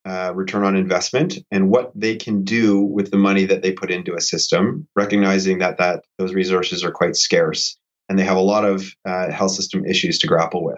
uh, 0.05 0.31
return 0.35 0.63
on 0.63 0.75
investment 0.75 1.37
and 1.49 1.69
what 1.69 1.91
they 1.95 2.15
can 2.15 2.43
do 2.43 2.79
with 2.79 3.09
the 3.09 3.17
money 3.17 3.45
that 3.45 3.63
they 3.63 3.71
put 3.71 3.89
into 3.89 4.13
a 4.13 4.21
system, 4.21 4.87
recognizing 4.95 5.59
that 5.59 5.77
that 5.77 6.03
those 6.17 6.33
resources 6.33 6.83
are 6.83 6.91
quite 6.91 7.15
scarce 7.15 7.77
and 8.07 8.19
they 8.19 8.23
have 8.23 8.37
a 8.37 8.41
lot 8.41 8.65
of 8.65 8.85
uh, 9.05 9.31
health 9.31 9.51
system 9.51 9.83
issues 9.85 10.19
to 10.19 10.27
grapple 10.27 10.63
with. 10.63 10.77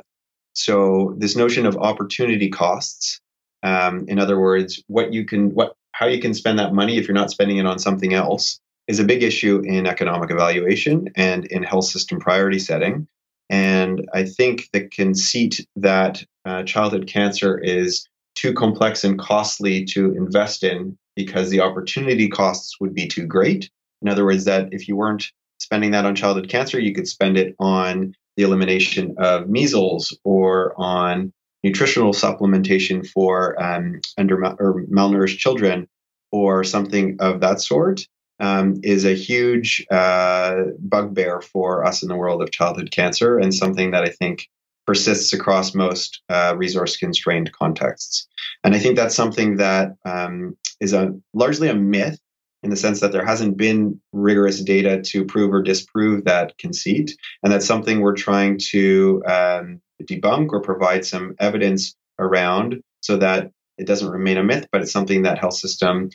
So 0.58 1.14
this 1.20 1.36
notion 1.36 1.68
of 1.68 1.78
opportunity 1.78 2.50
costs, 2.50 3.22
um, 3.62 4.06
in 4.08 4.18
other 4.18 4.40
words, 4.40 4.82
what 4.88 5.14
you 5.14 5.24
can, 5.24 5.54
what, 5.54 5.76
how 5.92 6.08
you 6.08 6.20
can 6.20 6.34
spend 6.34 6.58
that 6.58 6.74
money 6.74 6.98
if 6.98 7.08
you're 7.08 7.14
not 7.14 7.30
spending 7.30 7.58
it 7.58 7.68
on 7.68 7.78
something 7.78 8.14
else, 8.14 8.60
is 8.88 9.00
a 9.00 9.04
big 9.04 9.22
issue 9.22 9.62
in 9.64 9.86
economic 9.86 10.32
evaluation 10.32 11.10
and 11.16 11.46
in 11.46 11.62
health 11.62 11.86
system 11.86 12.20
priority 12.20 12.58
setting. 12.58 13.08
And 13.52 14.08
I 14.16 14.24
think 14.26 14.70
the 14.74 14.88
conceit 14.88 15.66
that 15.76 16.24
uh, 16.44 16.64
childhood 16.64 17.06
cancer 17.06 17.60
is 17.60 18.08
too 18.34 18.52
complex 18.52 19.04
and 19.04 19.20
costly 19.20 19.86
to 19.86 20.16
invest 20.16 20.64
in 20.64 20.98
because 21.16 21.52
the 21.52 21.62
opportunity 21.62 22.30
costs 22.30 22.80
would 22.82 22.96
be 22.96 23.08
too 23.08 23.28
great. 23.28 23.70
In 24.02 24.10
other 24.10 24.26
words, 24.26 24.46
that 24.46 24.70
if 24.72 24.88
you 24.88 24.96
weren't 24.96 25.32
spending 25.60 25.92
that 25.92 26.06
on 26.06 26.16
childhood 26.16 26.50
cancer, 26.50 26.80
you 26.80 26.96
could 26.96 27.08
spend 27.08 27.38
it 27.38 27.56
on 27.60 28.16
the 28.38 28.44
elimination 28.44 29.16
of 29.18 29.50
measles 29.50 30.18
or 30.24 30.74
on 30.78 31.34
nutritional 31.64 32.14
supplementation 32.14 33.06
for 33.06 33.62
um, 33.62 34.00
under 34.18 34.46
or 34.46 34.86
malnourished 34.86 35.40
children 35.40 35.88
or 36.32 36.64
something 36.64 37.18
of 37.20 37.42
that 37.42 37.60
sort 37.60 38.08
um, 38.40 38.80
is 38.84 39.06
a 39.06 39.16
huge 39.16 39.86
uh, 39.90 40.56
bugbear 40.80 41.42
for 41.42 41.84
us 41.84 42.04
in 42.04 42.10
the 42.10 42.16
world 42.16 42.42
of 42.42 42.52
childhood 42.52 42.92
cancer 42.92 43.38
and 43.40 43.54
something 43.54 43.92
that 43.92 44.04
I 44.04 44.10
think 44.10 44.48
persists 44.86 45.34
across 45.34 45.74
most 45.74 46.22
uh, 46.30 46.54
resource 46.56 46.96
constrained 46.96 47.52
contexts. 47.52 48.28
And 48.64 48.76
I 48.76 48.80
think 48.80 48.96
that's 48.96 49.16
something 49.16 49.58
that 49.58 49.96
um, 50.06 50.56
is 50.80 50.94
a 50.94 51.14
largely 51.34 51.68
a 51.68 51.76
myth 51.76 52.20
in 52.68 52.72
the 52.72 52.76
sense 52.76 53.00
that 53.00 53.14
there 53.14 53.26
hasn't 53.26 53.56
been 53.56 54.02
rigorous 54.12 54.62
data 54.62 55.02
to 55.02 55.24
prove 55.24 55.54
or 55.54 55.62
disprove 55.62 56.26
that 56.26 56.58
conceit. 56.58 57.18
And 57.42 57.54
that's 57.54 57.66
something 57.66 58.02
we're 58.02 58.14
trying 58.14 58.60
to 58.72 59.24
um, 59.26 59.82
debunk 60.04 60.50
or 60.52 60.60
provide 60.60 61.06
some 61.06 61.36
evidence 61.40 61.96
around 62.20 62.82
so 63.00 63.16
that 63.16 63.52
it 63.78 63.88
doesn't 63.88 64.10
remain 64.10 64.36
a 64.36 64.44
myth, 64.44 64.68
but 64.70 64.82
it's 64.82 64.92
something 64.92 65.22
that 65.22 65.40
health 65.40 65.54
system 65.54 66.10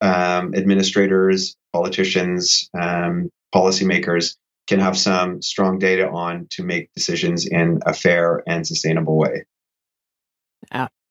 um, 0.00 0.56
administrators, 0.56 1.54
politicians, 1.72 2.68
um, 2.76 3.30
policymakers 3.54 4.34
can 4.66 4.80
have 4.80 4.98
some 4.98 5.40
strong 5.40 5.78
data 5.78 6.10
on 6.10 6.48
to 6.50 6.64
make 6.64 6.92
decisions 6.94 7.46
in 7.46 7.78
a 7.86 7.92
fair 7.92 8.42
and 8.48 8.66
sustainable 8.66 9.16
way. 9.16 9.44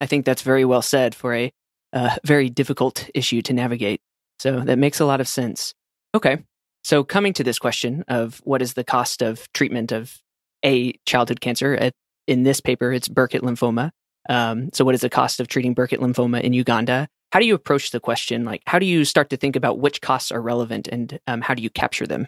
I 0.01 0.05
think 0.05 0.25
that's 0.25 0.41
very 0.41 0.65
well 0.65 0.81
said 0.81 1.15
for 1.15 1.33
a 1.33 1.53
uh, 1.93 2.17
very 2.25 2.49
difficult 2.49 3.09
issue 3.15 3.41
to 3.43 3.53
navigate. 3.53 4.01
So 4.41 4.61
that 4.61 4.79
makes 4.79 4.99
a 4.99 5.05
lot 5.05 5.21
of 5.21 5.27
sense. 5.27 5.75
Okay. 6.15 6.39
So 6.83 7.03
coming 7.03 7.31
to 7.33 7.43
this 7.43 7.59
question 7.59 8.03
of 8.07 8.41
what 8.43 8.63
is 8.63 8.73
the 8.73 8.83
cost 8.83 9.21
of 9.21 9.47
treatment 9.53 9.91
of 9.91 10.17
a 10.65 10.93
childhood 11.05 11.41
cancer, 11.41 11.75
at, 11.75 11.93
in 12.25 12.41
this 12.41 12.59
paper, 12.59 12.91
it's 12.91 13.07
Burkitt 13.07 13.41
lymphoma. 13.41 13.91
Um, 14.27 14.71
so 14.73 14.83
what 14.83 14.95
is 14.95 15.01
the 15.01 15.11
cost 15.11 15.39
of 15.39 15.47
treating 15.47 15.75
Burkitt 15.75 15.99
lymphoma 15.99 16.41
in 16.41 16.53
Uganda? 16.53 17.07
How 17.31 17.39
do 17.39 17.45
you 17.45 17.53
approach 17.53 17.91
the 17.91 17.99
question? 17.99 18.43
Like, 18.43 18.63
how 18.65 18.79
do 18.79 18.87
you 18.87 19.05
start 19.05 19.29
to 19.29 19.37
think 19.37 19.55
about 19.55 19.77
which 19.77 20.01
costs 20.01 20.31
are 20.31 20.41
relevant 20.41 20.87
and 20.87 21.19
um, 21.27 21.41
how 21.41 21.53
do 21.53 21.61
you 21.61 21.69
capture 21.69 22.07
them? 22.07 22.25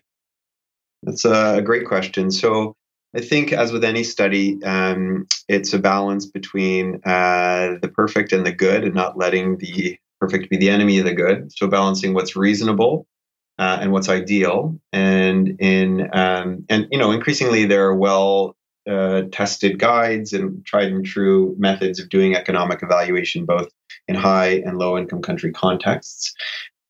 That's 1.02 1.26
a 1.26 1.64
great 1.66 1.88
question. 1.88 2.30
So, 2.30 2.76
I 3.16 3.22
think, 3.22 3.54
as 3.54 3.72
with 3.72 3.84
any 3.84 4.04
study, 4.04 4.64
um, 4.64 5.28
it's 5.48 5.74
a 5.74 5.80
balance 5.80 6.28
between 6.28 7.02
uh, 7.06 7.76
the 7.82 7.92
perfect 7.94 8.34
and 8.34 8.46
the 8.46 8.52
good, 8.52 8.84
and 8.84 8.96
not 8.96 9.18
letting 9.18 9.58
the 9.58 9.98
perfect 10.24 10.50
be 10.50 10.58
the 10.58 10.70
enemy 10.70 11.00
of 11.00 11.06
the 11.06 11.14
good. 11.14 11.52
So, 11.56 11.68
balancing 11.68 12.14
what's 12.14 12.36
reasonable 12.36 13.08
uh, 13.58 13.80
and 13.82 13.92
what's 13.92 14.10
ideal, 14.10 14.80
and 14.92 15.60
in 15.60 16.10
um, 16.14 16.66
and 16.70 16.88
you 16.92 16.98
know, 16.98 17.12
increasingly 17.12 17.66
there 17.66 17.86
are 17.86 17.96
well 17.96 18.56
uh, 18.90 19.24
tested 19.32 19.80
guides 19.80 20.34
and 20.34 20.66
tried 20.66 20.92
and 20.92 21.06
true 21.06 21.56
methods 21.58 22.00
of 22.00 22.10
doing 22.10 22.36
economic 22.36 22.84
evaluation, 22.84 23.46
both 23.46 23.70
in 24.08 24.16
high 24.16 24.62
and 24.66 24.78
low 24.78 24.98
income 24.98 25.22
country 25.22 25.52
contexts 25.52 26.34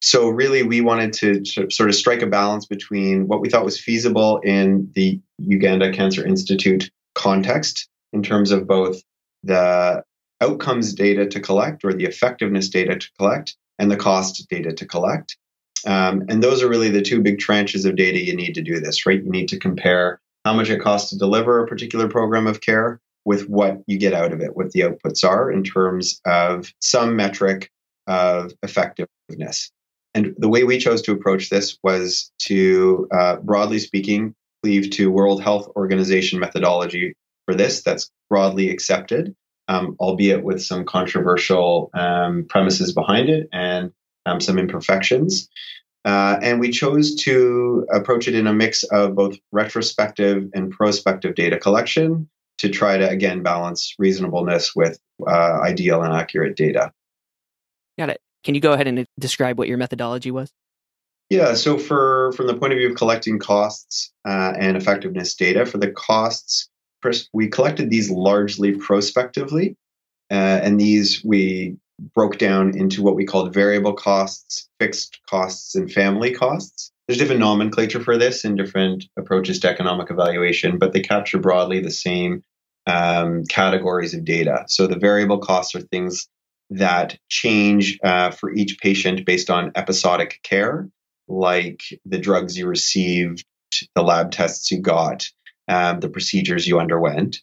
so 0.04 0.28
really 0.28 0.64
we 0.64 0.82
wanted 0.82 1.14
to 1.14 1.70
sort 1.72 1.88
of 1.88 1.96
strike 1.96 2.22
a 2.22 2.28
balance 2.28 2.66
between 2.66 3.26
what 3.30 3.40
we 3.40 3.50
thought 3.50 3.64
was 3.64 3.80
feasible 3.80 4.40
in 4.40 4.92
the 4.96 5.22
uganda 5.38 5.94
cancer 5.94 6.26
institute 6.26 6.92
context 7.16 7.88
in 8.12 8.22
terms 8.22 8.52
of 8.52 8.68
both 8.68 9.02
the 9.44 10.04
outcomes 10.44 10.94
data 10.94 11.26
to 11.28 11.40
collect 11.40 11.84
or 11.84 11.94
the 11.94 12.06
effectiveness 12.06 12.70
data 12.70 12.98
to 12.98 13.08
collect 13.18 13.56
and 13.80 13.90
the 13.90 13.98
cost 13.98 14.48
data 14.50 14.74
to 14.74 14.86
collect. 14.86 15.38
Um, 15.86 16.24
and 16.30 16.42
those 16.42 16.62
are 16.62 16.70
really 16.70 16.90
the 16.90 17.02
two 17.02 17.22
big 17.22 17.40
tranches 17.40 17.86
of 17.86 17.96
data 17.96 18.24
you 18.24 18.36
need 18.36 18.56
to 18.56 18.62
do 18.62 18.80
this 18.80 19.06
right? 19.06 19.24
You 19.24 19.30
need 19.30 19.50
to 19.50 19.60
compare 19.60 20.20
how 20.46 20.54
much 20.54 20.70
it 20.70 20.82
costs 20.82 21.10
to 21.10 21.18
deliver 21.18 21.64
a 21.64 21.68
particular 21.68 22.08
program 22.08 22.48
of 22.48 22.62
care 22.62 23.00
with 23.26 23.48
what 23.50 23.82
you 23.88 23.98
get 23.98 24.14
out 24.14 24.34
of 24.34 24.42
it 24.42 24.56
what 24.56 24.72
the 24.72 24.82
outputs 24.82 25.24
are 25.24 25.52
in 25.52 25.64
terms 25.64 26.20
of 26.26 26.74
some 26.80 27.16
metric 27.16 27.70
of 28.08 28.52
effectiveness. 28.64 29.72
And 30.14 30.36
the 30.38 30.50
way 30.50 30.64
we 30.64 30.78
chose 30.78 31.02
to 31.04 31.12
approach 31.12 31.50
this 31.50 31.78
was 31.82 32.32
to, 32.44 33.08
uh, 33.12 33.38
broadly 33.38 33.80
speaking, 33.80 34.36
cleave 34.62 34.92
to 34.92 35.12
World 35.12 35.42
Health 35.42 35.72
Organization 35.76 36.40
methodology 36.40 37.16
for 37.46 37.56
this 37.56 37.82
that's 37.82 38.12
broadly 38.30 38.70
accepted, 38.70 39.36
um, 39.68 39.96
albeit 40.00 40.44
with 40.44 40.62
some 40.62 40.86
controversial 40.86 41.90
um, 41.94 42.46
premises 42.50 42.94
behind 42.94 43.30
it 43.30 43.48
and 43.52 43.92
um, 44.26 44.40
some 44.40 44.58
imperfections. 44.58 45.50
Uh, 46.06 46.38
and 46.42 46.60
we 46.60 46.70
chose 46.70 47.16
to 47.16 47.88
approach 47.94 48.28
it 48.28 48.36
in 48.36 48.46
a 48.46 48.54
mix 48.54 48.84
of 48.84 49.16
both 49.16 49.38
retrospective 49.52 50.50
and 50.54 50.72
prospective 50.72 51.36
data 51.36 51.58
collection 51.58 52.30
to 52.58 52.70
try 52.70 52.98
to, 52.98 53.10
again, 53.10 53.42
balance 53.42 53.96
reasonableness 53.98 54.76
with 54.76 55.00
uh, 55.26 55.60
ideal 55.62 56.04
and 56.04 56.14
accurate 56.14 56.58
data. 56.58 56.92
Got 57.98 58.10
it. 58.10 58.22
Can 58.44 58.56
you 58.56 58.62
go 58.62 58.74
ahead 58.74 58.88
and 58.88 59.06
describe 59.18 59.58
what 59.58 59.70
your 59.70 59.78
methodology 59.78 60.32
was? 60.32 60.52
Yeah, 61.30 61.54
so 61.54 61.78
for 61.78 62.34
from 62.34 62.48
the 62.48 62.54
point 62.54 62.74
of 62.74 62.78
view 62.78 62.90
of 62.90 62.96
collecting 62.96 63.40
costs 63.40 64.12
uh, 64.28 64.54
and 64.60 64.76
effectiveness 64.76 65.34
data, 65.36 65.66
for 65.66 65.78
the 65.78 65.90
costs, 65.90 66.70
we 67.34 67.48
collected 67.48 67.90
these 67.90 68.10
largely 68.10 68.74
prospectively, 68.74 69.76
uh, 70.32 70.60
and 70.64 70.80
these 70.80 71.24
we 71.24 71.78
broke 72.14 72.38
down 72.38 72.78
into 72.78 73.02
what 73.02 73.16
we 73.16 73.26
called 73.26 73.54
variable 73.54 73.94
costs, 73.94 74.68
fixed 74.80 75.20
costs, 75.30 75.76
and 75.76 75.92
family 75.92 76.34
costs. 76.34 76.92
There's 77.08 77.20
different 77.20 77.42
nomenclature 77.42 78.00
for 78.00 78.18
this 78.18 78.46
and 78.46 78.58
different 78.58 79.06
approaches 79.18 79.60
to 79.60 79.70
economic 79.70 80.10
evaluation, 80.10 80.80
but 80.80 80.94
they 80.94 81.02
capture 81.02 81.38
broadly 81.38 81.82
the 81.82 81.92
same 81.92 82.44
um, 82.88 83.44
categories 83.46 84.14
of 84.14 84.26
data. 84.26 84.66
So 84.68 84.88
the 84.88 84.98
variable 84.98 85.40
costs 85.40 85.76
are 85.76 85.82
things 85.82 86.28
that 86.70 87.18
change 87.30 88.00
uh, 88.04 88.32
for 88.32 88.52
each 88.54 88.80
patient 88.80 89.26
based 89.26 89.50
on 89.50 89.74
episodic 89.76 90.40
care, 90.44 90.90
like 91.28 91.82
the 92.06 92.18
drugs 92.18 92.58
you 92.58 92.68
received, 92.68 93.46
the 93.96 94.04
lab 94.04 94.32
tests 94.32 94.72
you 94.72 94.82
got, 94.82 95.30
um, 95.68 96.00
the 96.00 96.10
procedures 96.10 96.68
you 96.68 96.80
underwent. 96.80 97.38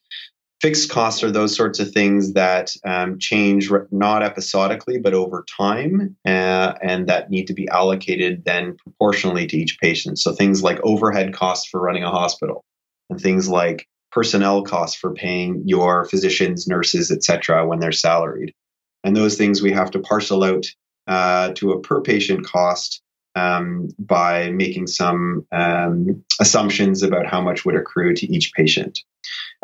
Fixed 0.60 0.90
costs 0.90 1.22
are 1.22 1.30
those 1.30 1.56
sorts 1.56 1.80
of 1.80 1.90
things 1.90 2.34
that 2.34 2.74
um, 2.84 3.18
change 3.18 3.70
not 3.90 4.22
episodically, 4.22 4.98
but 4.98 5.14
over 5.14 5.44
time, 5.56 6.16
uh, 6.26 6.74
and 6.82 7.08
that 7.08 7.30
need 7.30 7.46
to 7.46 7.54
be 7.54 7.66
allocated 7.68 8.44
then 8.44 8.76
proportionally 8.76 9.46
to 9.46 9.56
each 9.56 9.78
patient. 9.80 10.18
So 10.18 10.32
things 10.32 10.62
like 10.62 10.78
overhead 10.82 11.32
costs 11.32 11.66
for 11.68 11.80
running 11.80 12.04
a 12.04 12.10
hospital, 12.10 12.62
and 13.08 13.18
things 13.18 13.48
like 13.48 13.86
personnel 14.12 14.62
costs 14.62 14.98
for 14.98 15.14
paying 15.14 15.62
your 15.64 16.04
physicians, 16.04 16.66
nurses, 16.66 17.10
etc., 17.10 17.66
when 17.66 17.80
they're 17.80 17.92
salaried. 17.92 18.52
And 19.02 19.16
those 19.16 19.38
things 19.38 19.62
we 19.62 19.72
have 19.72 19.92
to 19.92 19.98
parcel 20.00 20.44
out 20.44 20.66
uh, 21.06 21.52
to 21.54 21.72
a 21.72 21.80
per 21.80 22.02
patient 22.02 22.44
cost 22.44 23.02
um, 23.34 23.88
by 23.98 24.50
making 24.50 24.86
some 24.86 25.46
um, 25.52 26.24
assumptions 26.40 27.02
about 27.02 27.26
how 27.26 27.40
much 27.40 27.64
would 27.64 27.76
accrue 27.76 28.14
to 28.14 28.26
each 28.26 28.52
patient. 28.54 29.00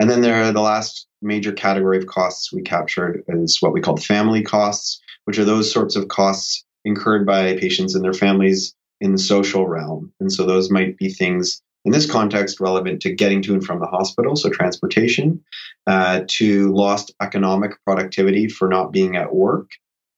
And 0.01 0.11
then 0.11 0.21
there 0.21 0.43
are 0.43 0.53
the 0.53 0.61
last 0.61 1.07
major 1.23 1.53
category 1.53 1.99
of 1.99 2.07
costs 2.07 2.53
we 2.53 2.63
captured 2.63 3.25
is 3.29 3.61
what 3.61 3.73
we 3.73 3.81
call 3.81 3.97
family 3.97 4.43
costs, 4.43 5.01
which 5.25 5.39
are 5.39 5.45
those 5.45 5.73
sorts 5.73 5.97
of 5.97 6.09
costs 6.09 6.65
incurred 6.85 7.27
by 7.27 7.57
patients 7.57 7.95
and 7.95 8.05
their 8.05 8.13
families 8.13 8.75
in 9.01 9.13
the 9.13 9.19
social 9.19 9.67
realm. 9.67 10.13
And 10.21 10.33
so 10.33 10.47
those 10.47 10.71
might 10.71 10.97
be 10.97 11.09
things 11.09 11.61
in 11.85 11.93
this 11.93 12.11
context 12.11 12.61
relevant 12.61 13.01
to 13.03 13.15
getting 13.15 13.43
to 13.43 13.55
and 13.55 13.65
from 13.65 13.81
the 13.81 13.87
hospital, 13.87 14.35
so 14.35 14.51
transportation, 14.51 15.43
uh, 15.87 16.23
to 16.27 16.73
lost 16.73 17.15
economic 17.21 17.73
productivity 17.85 18.49
for 18.49 18.69
not 18.69 18.93
being 18.93 19.17
at 19.17 19.35
work, 19.35 19.71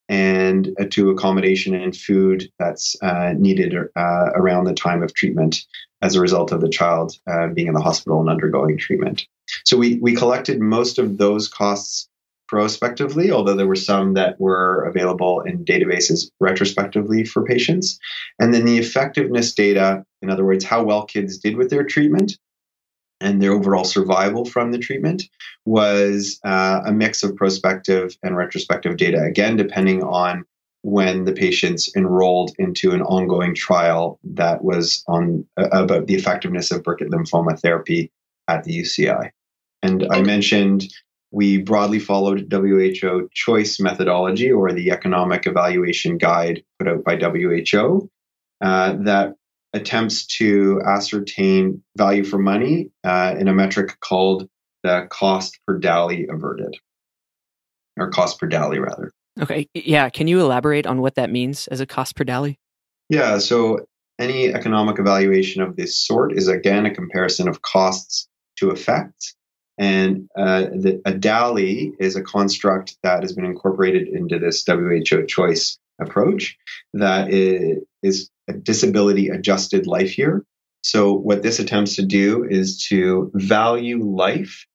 and 0.08 0.74
uh, 0.80 0.84
to 0.90 1.10
accommodation 1.10 1.74
and 1.74 1.96
food 1.96 2.50
that's 2.58 2.96
uh, 3.02 3.34
needed 3.36 3.74
uh, 3.74 4.30
around 4.34 4.64
the 4.64 4.74
time 4.74 5.02
of 5.02 5.14
treatment 5.14 5.64
as 6.00 6.14
a 6.14 6.20
result 6.20 6.52
of 6.52 6.60
the 6.60 6.68
child 6.68 7.12
uh, 7.26 7.48
being 7.48 7.66
in 7.66 7.74
the 7.74 7.80
hospital 7.80 8.20
and 8.20 8.30
undergoing 8.30 8.78
treatment. 8.78 9.26
So 9.64 9.76
we, 9.76 9.98
we 10.00 10.14
collected 10.14 10.60
most 10.60 10.98
of 10.98 11.18
those 11.18 11.48
costs 11.48 12.08
prospectively, 12.48 13.30
although 13.30 13.54
there 13.54 13.66
were 13.66 13.76
some 13.76 14.14
that 14.14 14.40
were 14.40 14.84
available 14.84 15.40
in 15.40 15.64
databases 15.64 16.30
retrospectively 16.40 17.24
for 17.24 17.44
patients. 17.44 17.98
And 18.38 18.54
then 18.54 18.64
the 18.64 18.78
effectiveness 18.78 19.52
data, 19.52 20.04
in 20.22 20.30
other 20.30 20.44
words, 20.44 20.64
how 20.64 20.82
well 20.82 21.04
kids 21.04 21.38
did 21.38 21.56
with 21.56 21.68
their 21.68 21.84
treatment 21.84 22.38
and 23.20 23.42
their 23.42 23.52
overall 23.52 23.84
survival 23.84 24.44
from 24.44 24.70
the 24.72 24.78
treatment, 24.78 25.24
was 25.64 26.40
uh, 26.44 26.82
a 26.86 26.92
mix 26.92 27.22
of 27.22 27.36
prospective 27.36 28.16
and 28.22 28.36
retrospective 28.36 28.96
data, 28.96 29.22
again, 29.22 29.56
depending 29.56 30.02
on 30.02 30.44
when 30.82 31.24
the 31.24 31.32
patients 31.32 31.90
enrolled 31.96 32.52
into 32.58 32.92
an 32.92 33.02
ongoing 33.02 33.54
trial 33.54 34.18
that 34.22 34.62
was 34.62 35.02
on 35.08 35.44
uh, 35.56 35.68
about 35.72 36.06
the 36.06 36.14
effectiveness 36.14 36.70
of 36.70 36.82
Burkitt 36.82 37.08
lymphoma 37.08 37.58
therapy 37.60 38.12
at 38.46 38.64
the 38.64 38.80
UCI. 38.80 39.30
And 39.82 40.06
I 40.10 40.22
mentioned 40.22 40.86
we 41.30 41.58
broadly 41.58 41.98
followed 41.98 42.50
WHO 42.50 43.28
choice 43.34 43.78
methodology 43.78 44.50
or 44.50 44.72
the 44.72 44.90
economic 44.90 45.46
evaluation 45.46 46.16
guide 46.16 46.64
put 46.78 46.88
out 46.88 47.04
by 47.04 47.16
WHO 47.16 48.10
uh, 48.60 48.94
that 49.00 49.34
attempts 49.80 50.26
to 50.38 50.80
ascertain 50.84 51.82
value 51.96 52.24
for 52.24 52.38
money 52.38 52.90
uh, 53.04 53.34
in 53.38 53.48
a 53.48 53.54
metric 53.54 53.98
called 54.00 54.48
the 54.82 55.06
cost 55.10 55.58
per 55.66 55.78
DALY 55.78 56.26
averted, 56.30 56.76
or 57.98 58.10
cost 58.10 58.38
per 58.38 58.46
DALY 58.46 58.78
rather. 58.78 59.12
Okay. 59.40 59.68
Yeah. 59.72 60.08
Can 60.10 60.26
you 60.26 60.40
elaborate 60.40 60.86
on 60.86 61.00
what 61.00 61.14
that 61.14 61.30
means 61.30 61.68
as 61.68 61.80
a 61.80 61.86
cost 61.86 62.16
per 62.16 62.24
DALY? 62.24 62.58
Yeah. 63.08 63.38
So 63.38 63.86
any 64.18 64.52
economic 64.52 64.98
evaluation 64.98 65.62
of 65.62 65.76
this 65.76 65.96
sort 65.96 66.32
is 66.36 66.48
again 66.48 66.86
a 66.86 66.94
comparison 66.94 67.48
of 67.48 67.62
costs 67.62 68.28
to 68.56 68.70
effects. 68.70 69.34
And 69.78 70.28
uh, 70.36 70.62
the, 70.62 71.00
a 71.04 71.14
DALY 71.14 71.92
is 72.00 72.16
a 72.16 72.22
construct 72.22 72.96
that 73.04 73.22
has 73.22 73.32
been 73.32 73.44
incorporated 73.44 74.08
into 74.08 74.40
this 74.40 74.64
WHO 74.66 75.26
choice 75.26 75.78
approach 76.00 76.56
that 76.94 77.30
is 77.30 78.30
a 78.48 78.52
disability 78.52 79.28
adjusted 79.28 79.86
life 79.86 80.18
year. 80.18 80.44
So, 80.82 81.12
what 81.12 81.42
this 81.42 81.58
attempts 81.58 81.96
to 81.96 82.04
do 82.04 82.44
is 82.48 82.86
to 82.88 83.30
value 83.34 84.02
life, 84.02 84.66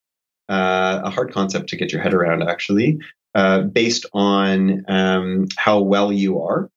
uh, 0.48 1.00
a 1.04 1.10
hard 1.10 1.32
concept 1.32 1.70
to 1.70 1.76
get 1.76 1.92
your 1.92 2.02
head 2.02 2.14
around, 2.14 2.42
actually, 2.42 2.98
uh, 3.34 3.62
based 3.62 4.06
on 4.12 4.84
um, 4.88 5.48
how 5.56 5.80
well 5.80 6.12
you 6.12 6.42
are, 6.42 6.70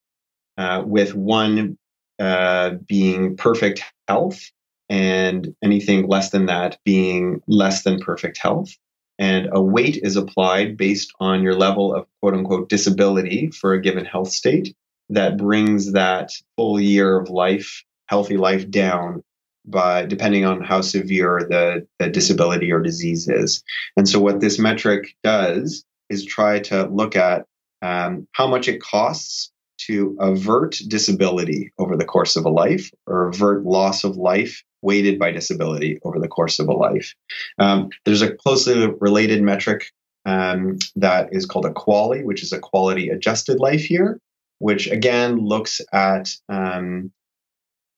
uh, 0.57 0.83
with 0.85 1.13
one 1.13 1.77
uh, 2.19 2.71
being 2.87 3.37
perfect 3.37 3.83
health 4.07 4.51
and 4.89 5.53
anything 5.63 6.07
less 6.07 6.29
than 6.29 6.47
that 6.47 6.77
being 6.85 7.41
less 7.47 7.83
than 7.83 7.99
perfect 7.99 8.37
health. 8.37 8.71
And 9.19 9.49
a 9.51 9.61
weight 9.61 9.97
is 9.97 10.15
applied 10.15 10.77
based 10.77 11.13
on 11.19 11.43
your 11.43 11.55
level 11.55 11.93
of 11.93 12.07
quote 12.21 12.33
unquote 12.33 12.69
disability 12.69 13.49
for 13.51 13.73
a 13.73 13.81
given 13.81 14.05
health 14.05 14.29
state 14.29 14.75
that 15.09 15.37
brings 15.37 15.93
that 15.93 16.31
full 16.55 16.79
year 16.79 17.19
of 17.19 17.29
life, 17.29 17.83
healthy 18.07 18.37
life 18.37 18.69
down 18.69 19.23
by 19.65 20.05
depending 20.05 20.45
on 20.45 20.63
how 20.63 20.81
severe 20.81 21.45
the, 21.49 21.85
the 21.99 22.09
disability 22.09 22.71
or 22.71 22.81
disease 22.81 23.27
is. 23.27 23.63
And 23.97 24.07
so 24.07 24.19
what 24.19 24.39
this 24.39 24.59
metric 24.59 25.15
does 25.23 25.83
is 26.09 26.25
try 26.25 26.59
to 26.61 26.85
look 26.85 27.15
at 27.15 27.45
um, 27.81 28.27
how 28.31 28.47
much 28.47 28.67
it 28.67 28.81
costs 28.81 29.51
to 29.79 30.17
avert 30.19 30.77
disability 30.87 31.71
over 31.77 31.95
the 31.95 32.05
course 32.05 32.35
of 32.35 32.45
a 32.45 32.49
life 32.49 32.91
or 33.05 33.27
avert 33.27 33.63
loss 33.63 34.03
of 34.03 34.17
life 34.17 34.63
weighted 34.81 35.19
by 35.19 35.31
disability 35.31 35.99
over 36.03 36.19
the 36.19 36.27
course 36.27 36.59
of 36.59 36.67
a 36.67 36.73
life. 36.73 37.13
Um, 37.59 37.89
there's 38.05 38.21
a 38.21 38.33
closely 38.33 38.87
related 38.99 39.41
metric 39.41 39.91
um, 40.25 40.77
that 40.95 41.29
is 41.31 41.45
called 41.45 41.65
a 41.65 41.73
QALY, 41.73 42.23
which 42.23 42.43
is 42.43 42.51
a 42.51 42.59
quality 42.59 43.09
adjusted 43.09 43.59
life 43.59 43.89
year, 43.89 44.19
which 44.59 44.87
again 44.87 45.45
looks 45.45 45.81
at 45.93 46.33
um, 46.49 47.11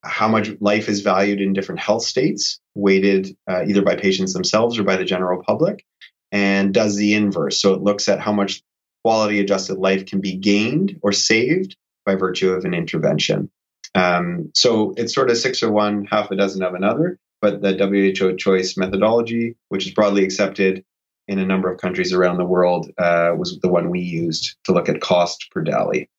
how 0.03 0.27
much 0.27 0.49
life 0.59 0.87
is 0.87 1.01
valued 1.01 1.41
in 1.41 1.53
different 1.53 1.81
health 1.81 2.03
states, 2.03 2.59
weighted 2.75 3.35
uh, 3.49 3.63
either 3.67 3.81
by 3.81 3.95
patients 3.95 4.33
themselves 4.33 4.79
or 4.79 4.83
by 4.83 4.95
the 4.95 5.05
general 5.05 5.43
public, 5.43 5.85
and 6.31 6.73
does 6.73 6.95
the 6.95 7.13
inverse. 7.13 7.61
So 7.61 7.73
it 7.73 7.81
looks 7.81 8.07
at 8.07 8.19
how 8.19 8.31
much 8.31 8.61
quality 9.03 9.39
adjusted 9.39 9.77
life 9.77 10.05
can 10.05 10.21
be 10.21 10.35
gained 10.35 10.99
or 11.01 11.11
saved 11.11 11.75
by 12.05 12.15
virtue 12.15 12.51
of 12.51 12.65
an 12.65 12.73
intervention. 12.73 13.49
Um, 13.95 14.51
so 14.53 14.93
it's 14.97 15.15
sort 15.15 15.29
of 15.29 15.37
six 15.37 15.61
of 15.63 15.71
one, 15.71 16.05
half 16.05 16.31
a 16.31 16.35
dozen 16.35 16.63
of 16.63 16.73
another. 16.73 17.17
But 17.41 17.61
the 17.61 17.73
WHO 17.73 18.35
choice 18.35 18.75
methodology, 18.75 19.55
which 19.69 19.87
is 19.87 19.93
broadly 19.93 20.25
accepted 20.25 20.83
in 21.27 21.39
a 21.39 21.45
number 21.45 21.71
of 21.71 21.79
countries 21.79 22.11
around 22.11 22.37
the 22.37 22.45
world, 22.45 22.91
uh, 22.97 23.31
was 23.37 23.59
the 23.61 23.69
one 23.69 23.89
we 23.89 24.01
used 24.01 24.57
to 24.65 24.73
look 24.73 24.89
at 24.89 24.99
cost 24.99 25.47
per 25.51 25.61
DALY. 25.61 26.09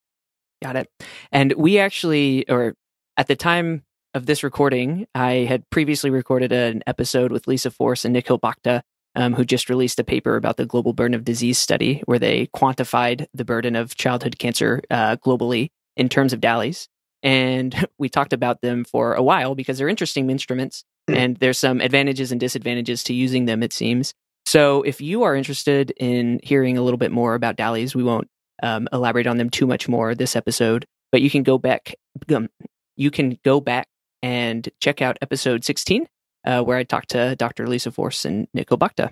Got 0.62 0.76
it. 0.76 0.90
And 1.32 1.52
we 1.54 1.78
actually, 1.78 2.48
or 2.48 2.74
at 3.16 3.28
the 3.28 3.36
time 3.36 3.82
of 4.14 4.26
this 4.26 4.42
recording, 4.42 5.06
I 5.14 5.46
had 5.48 5.68
previously 5.70 6.10
recorded 6.10 6.52
an 6.52 6.82
episode 6.86 7.32
with 7.32 7.46
Lisa 7.46 7.70
Force 7.70 8.04
and 8.04 8.12
Nikhil 8.12 8.38
Bhakta, 8.38 8.82
um, 9.14 9.34
who 9.34 9.44
just 9.44 9.70
released 9.70 9.98
a 9.98 10.04
paper 10.04 10.36
about 10.36 10.56
the 10.56 10.66
global 10.66 10.92
burden 10.92 11.14
of 11.14 11.24
disease 11.24 11.58
study, 11.58 12.02
where 12.04 12.18
they 12.18 12.48
quantified 12.48 13.26
the 13.32 13.44
burden 13.44 13.76
of 13.76 13.96
childhood 13.96 14.38
cancer 14.38 14.82
uh, 14.90 15.16
globally 15.16 15.70
in 15.96 16.08
terms 16.08 16.32
of 16.32 16.40
DALYs 16.40 16.88
and 17.22 17.86
we 17.98 18.08
talked 18.08 18.32
about 18.32 18.60
them 18.60 18.84
for 18.84 19.14
a 19.14 19.22
while 19.22 19.54
because 19.54 19.78
they're 19.78 19.88
interesting 19.88 20.30
instruments 20.30 20.84
hmm. 21.08 21.14
and 21.14 21.36
there's 21.38 21.58
some 21.58 21.80
advantages 21.80 22.32
and 22.32 22.40
disadvantages 22.40 23.02
to 23.04 23.14
using 23.14 23.44
them 23.44 23.62
it 23.62 23.72
seems 23.72 24.14
so 24.46 24.82
if 24.82 25.00
you 25.00 25.22
are 25.22 25.36
interested 25.36 25.92
in 25.98 26.40
hearing 26.42 26.78
a 26.78 26.82
little 26.82 26.98
bit 26.98 27.12
more 27.12 27.34
about 27.34 27.56
DALYs 27.56 27.94
we 27.94 28.02
won't 28.02 28.28
um, 28.62 28.88
elaborate 28.92 29.26
on 29.26 29.36
them 29.36 29.50
too 29.50 29.66
much 29.66 29.88
more 29.88 30.14
this 30.14 30.36
episode 30.36 30.86
but 31.12 31.22
you 31.22 31.30
can 31.30 31.42
go 31.42 31.58
back 31.58 31.94
um, 32.34 32.48
you 32.96 33.10
can 33.10 33.38
go 33.44 33.60
back 33.60 33.88
and 34.22 34.68
check 34.80 35.00
out 35.00 35.18
episode 35.22 35.64
16 35.64 36.06
uh, 36.44 36.62
where 36.62 36.76
i 36.76 36.84
talked 36.84 37.10
to 37.10 37.36
dr 37.36 37.66
lisa 37.66 37.90
force 37.90 38.24
and 38.24 38.48
nikhil 38.54 38.76
bhakta 38.76 39.10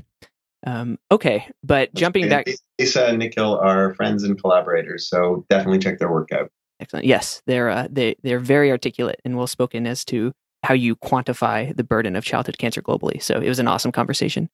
um, 0.66 0.98
okay 1.10 1.46
but 1.62 1.92
jumping 1.94 2.28
back 2.28 2.46
lisa 2.78 3.06
and 3.06 3.18
nikhil 3.18 3.58
are 3.58 3.94
friends 3.94 4.24
and 4.24 4.40
collaborators 4.40 5.08
so 5.08 5.44
definitely 5.48 5.78
check 5.78 5.98
their 5.98 6.10
work 6.10 6.32
out 6.32 6.50
Excellent. 6.80 7.06
Yes, 7.06 7.42
they're 7.46 7.70
uh, 7.70 7.88
they 7.90 8.16
they're 8.22 8.38
very 8.38 8.70
articulate 8.70 9.20
and 9.24 9.36
well 9.36 9.46
spoken 9.46 9.86
as 9.86 10.04
to 10.06 10.32
how 10.62 10.74
you 10.74 10.96
quantify 10.96 11.74
the 11.76 11.84
burden 11.84 12.16
of 12.16 12.24
childhood 12.24 12.58
cancer 12.58 12.82
globally. 12.82 13.22
So 13.22 13.40
it 13.40 13.48
was 13.48 13.58
an 13.58 13.68
awesome 13.68 13.92
conversation. 13.92 14.48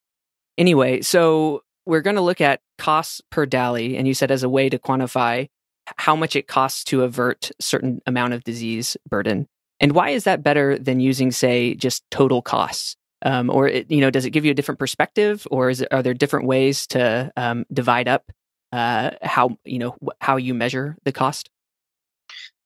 Anyway, 0.56 1.02
so 1.02 1.62
we're 1.86 2.00
going 2.00 2.16
to 2.16 2.22
look 2.22 2.40
at 2.40 2.60
costs 2.78 3.20
per 3.30 3.46
DALY, 3.46 3.96
and 3.96 4.06
you 4.06 4.14
said 4.14 4.30
as 4.30 4.42
a 4.42 4.48
way 4.48 4.68
to 4.68 4.78
quantify 4.78 5.48
how 5.96 6.16
much 6.16 6.34
it 6.34 6.48
costs 6.48 6.84
to 6.84 7.02
avert 7.02 7.50
certain 7.60 8.00
amount 8.06 8.32
of 8.32 8.44
disease 8.44 8.96
burden. 9.08 9.46
And 9.80 9.92
why 9.92 10.10
is 10.10 10.24
that 10.24 10.42
better 10.42 10.78
than 10.78 11.00
using, 11.00 11.30
say, 11.30 11.74
just 11.74 12.02
total 12.10 12.42
costs? 12.42 12.96
Um, 13.22 13.50
or 13.50 13.68
it, 13.68 13.90
you 13.90 14.00
know, 14.00 14.10
does 14.10 14.24
it 14.24 14.30
give 14.30 14.44
you 14.44 14.50
a 14.50 14.54
different 14.54 14.78
perspective, 14.78 15.46
or 15.50 15.70
is 15.70 15.80
it, 15.80 15.88
are 15.90 16.02
there 16.02 16.14
different 16.14 16.46
ways 16.46 16.86
to 16.88 17.32
um, 17.36 17.64
divide 17.72 18.06
up 18.06 18.30
uh, 18.72 19.10
how 19.22 19.56
you 19.64 19.78
know 19.78 19.96
how 20.20 20.36
you 20.36 20.52
measure 20.52 20.96
the 21.04 21.12
cost? 21.12 21.48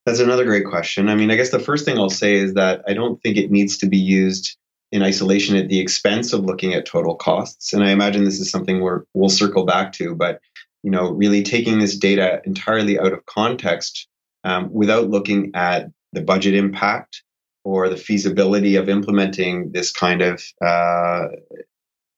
That's 0.05 0.21
another 0.21 0.45
great 0.45 0.65
question. 0.65 1.09
I 1.09 1.15
mean, 1.15 1.31
I 1.31 1.37
guess 1.37 1.51
the 1.51 1.61
first 1.61 1.85
thing 1.85 1.99
I'll 1.99 2.11
say 2.11 2.35
is 2.35 2.55
that 2.55 2.83
I 2.89 2.95
don't 2.95 3.23
think 3.23 3.37
it 3.37 3.51
needs 3.51 3.79
to 3.79 3.87
be 3.87 3.99
used 3.99 4.57
in 4.91 5.03
isolation 5.03 5.57
at 5.57 5.69
the 5.69 5.81
expense 5.81 6.33
of 6.33 6.45
looking 6.45 6.75
at 6.75 6.87
total 6.87 7.15
costs. 7.15 7.73
And 7.73 7.85
I 7.85 7.91
imagine 7.91 8.25
this 8.25 8.41
is 8.41 8.51
something 8.51 8.81
we're, 8.81 9.03
we'll 9.15 9.29
circle 9.29 9.65
back 9.65 9.93
to, 9.95 10.15
but 10.15 10.41
you 10.83 10.91
know, 10.91 11.11
really 11.11 11.43
taking 11.43 11.79
this 11.79 11.97
data 11.97 12.41
entirely 12.45 12.99
out 12.99 13.13
of 13.13 13.27
context 13.27 14.09
um, 14.45 14.73
without 14.73 15.11
looking 15.11 15.53
at 15.55 15.91
the 16.13 16.23
budget 16.23 16.55
impact 16.55 17.23
or 17.65 17.89
the 17.89 17.97
feasibility 17.97 18.77
of 18.77 18.89
implementing 18.89 19.73
this 19.73 19.93
kind 19.93 20.23
of 20.23 20.43
uh, 20.65 21.27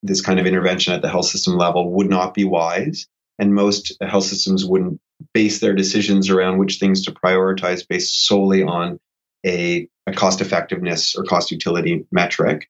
this 0.02 0.20
kind 0.20 0.38
of 0.38 0.46
intervention 0.46 0.94
at 0.94 1.02
the 1.02 1.08
health 1.08 1.26
system 1.26 1.56
level 1.56 1.90
would 1.92 2.08
not 2.08 2.34
be 2.34 2.44
wise. 2.44 3.06
And 3.38 3.54
most 3.54 3.96
health 4.00 4.24
systems 4.24 4.64
wouldn't 4.64 5.00
base 5.34 5.60
their 5.60 5.74
decisions 5.74 6.30
around 6.30 6.58
which 6.58 6.78
things 6.78 7.04
to 7.04 7.12
prioritize 7.12 7.86
based 7.86 8.26
solely 8.26 8.62
on 8.62 9.00
a, 9.44 9.88
a 10.06 10.12
cost 10.12 10.40
effectiveness 10.40 11.16
or 11.16 11.24
cost 11.24 11.50
utility 11.50 12.06
metric. 12.10 12.68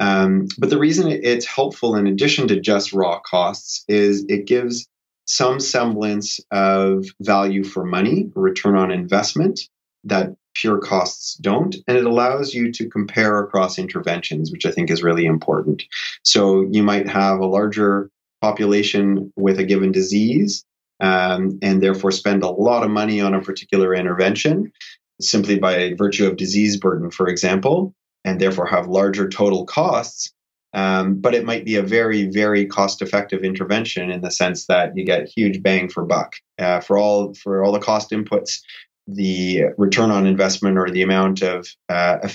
Um, 0.00 0.48
but 0.58 0.70
the 0.70 0.78
reason 0.78 1.08
it's 1.08 1.46
helpful, 1.46 1.96
in 1.96 2.06
addition 2.06 2.48
to 2.48 2.60
just 2.60 2.92
raw 2.92 3.20
costs, 3.20 3.84
is 3.88 4.24
it 4.28 4.46
gives 4.46 4.88
some 5.26 5.60
semblance 5.60 6.40
of 6.50 7.06
value 7.20 7.64
for 7.64 7.84
money, 7.84 8.30
return 8.34 8.76
on 8.76 8.90
investment 8.90 9.60
that 10.04 10.34
pure 10.54 10.78
costs 10.78 11.34
don't. 11.36 11.76
And 11.88 11.96
it 11.96 12.04
allows 12.04 12.54
you 12.54 12.70
to 12.72 12.88
compare 12.88 13.38
across 13.38 13.78
interventions, 13.78 14.52
which 14.52 14.66
I 14.66 14.70
think 14.70 14.90
is 14.90 15.02
really 15.02 15.26
important. 15.26 15.82
So 16.22 16.68
you 16.70 16.82
might 16.82 17.08
have 17.08 17.40
a 17.40 17.46
larger 17.46 18.10
population 18.40 19.32
with 19.36 19.58
a 19.58 19.64
given 19.64 19.90
disease 19.90 20.64
um, 21.00 21.58
and 21.62 21.82
therefore 21.82 22.12
spend 22.12 22.42
a 22.42 22.50
lot 22.50 22.84
of 22.84 22.90
money 22.90 23.20
on 23.20 23.34
a 23.34 23.40
particular 23.40 23.94
intervention 23.94 24.72
simply 25.20 25.58
by 25.58 25.94
virtue 25.96 26.26
of 26.26 26.36
disease 26.36 26.76
burden, 26.76 27.10
for 27.10 27.28
example, 27.28 27.94
and 28.24 28.40
therefore 28.40 28.66
have 28.66 28.86
larger 28.86 29.28
total 29.28 29.64
costs. 29.64 30.32
Um, 30.72 31.20
but 31.20 31.34
it 31.34 31.44
might 31.44 31.64
be 31.64 31.76
a 31.76 31.82
very, 31.82 32.26
very 32.26 32.66
cost-effective 32.66 33.44
intervention 33.44 34.10
in 34.10 34.22
the 34.22 34.30
sense 34.30 34.66
that 34.66 34.96
you 34.96 35.04
get 35.04 35.28
huge 35.28 35.62
bang 35.62 35.88
for 35.88 36.04
buck 36.04 36.34
uh, 36.58 36.80
for 36.80 36.98
all 36.98 37.32
for 37.34 37.64
all 37.64 37.70
the 37.70 37.78
cost 37.78 38.10
inputs. 38.10 38.60
The 39.06 39.66
return 39.78 40.10
on 40.10 40.26
investment 40.26 40.78
or 40.78 40.90
the 40.90 41.02
amount 41.02 41.42
of 41.42 41.68
uh, 41.88 42.28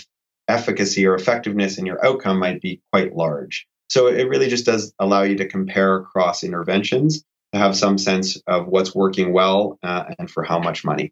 efficacy 0.47 1.05
or 1.05 1.15
effectiveness 1.15 1.77
in 1.77 1.85
your 1.85 2.03
outcome 2.05 2.39
might 2.39 2.61
be 2.61 2.81
quite 2.93 3.13
large. 3.13 3.67
So 3.89 4.07
it 4.07 4.29
really 4.29 4.47
just 4.47 4.65
does 4.65 4.93
allow 4.99 5.23
you 5.23 5.35
to 5.37 5.47
compare 5.47 5.97
across 5.97 6.43
interventions 6.43 7.23
to 7.53 7.59
have 7.59 7.75
some 7.75 7.97
sense 7.97 8.37
of 8.47 8.67
what's 8.67 8.93
working 8.93 9.33
well 9.33 9.79
uh, 9.81 10.05
and 10.17 10.29
for 10.29 10.43
how 10.43 10.59
much 10.59 10.85
money. 10.85 11.11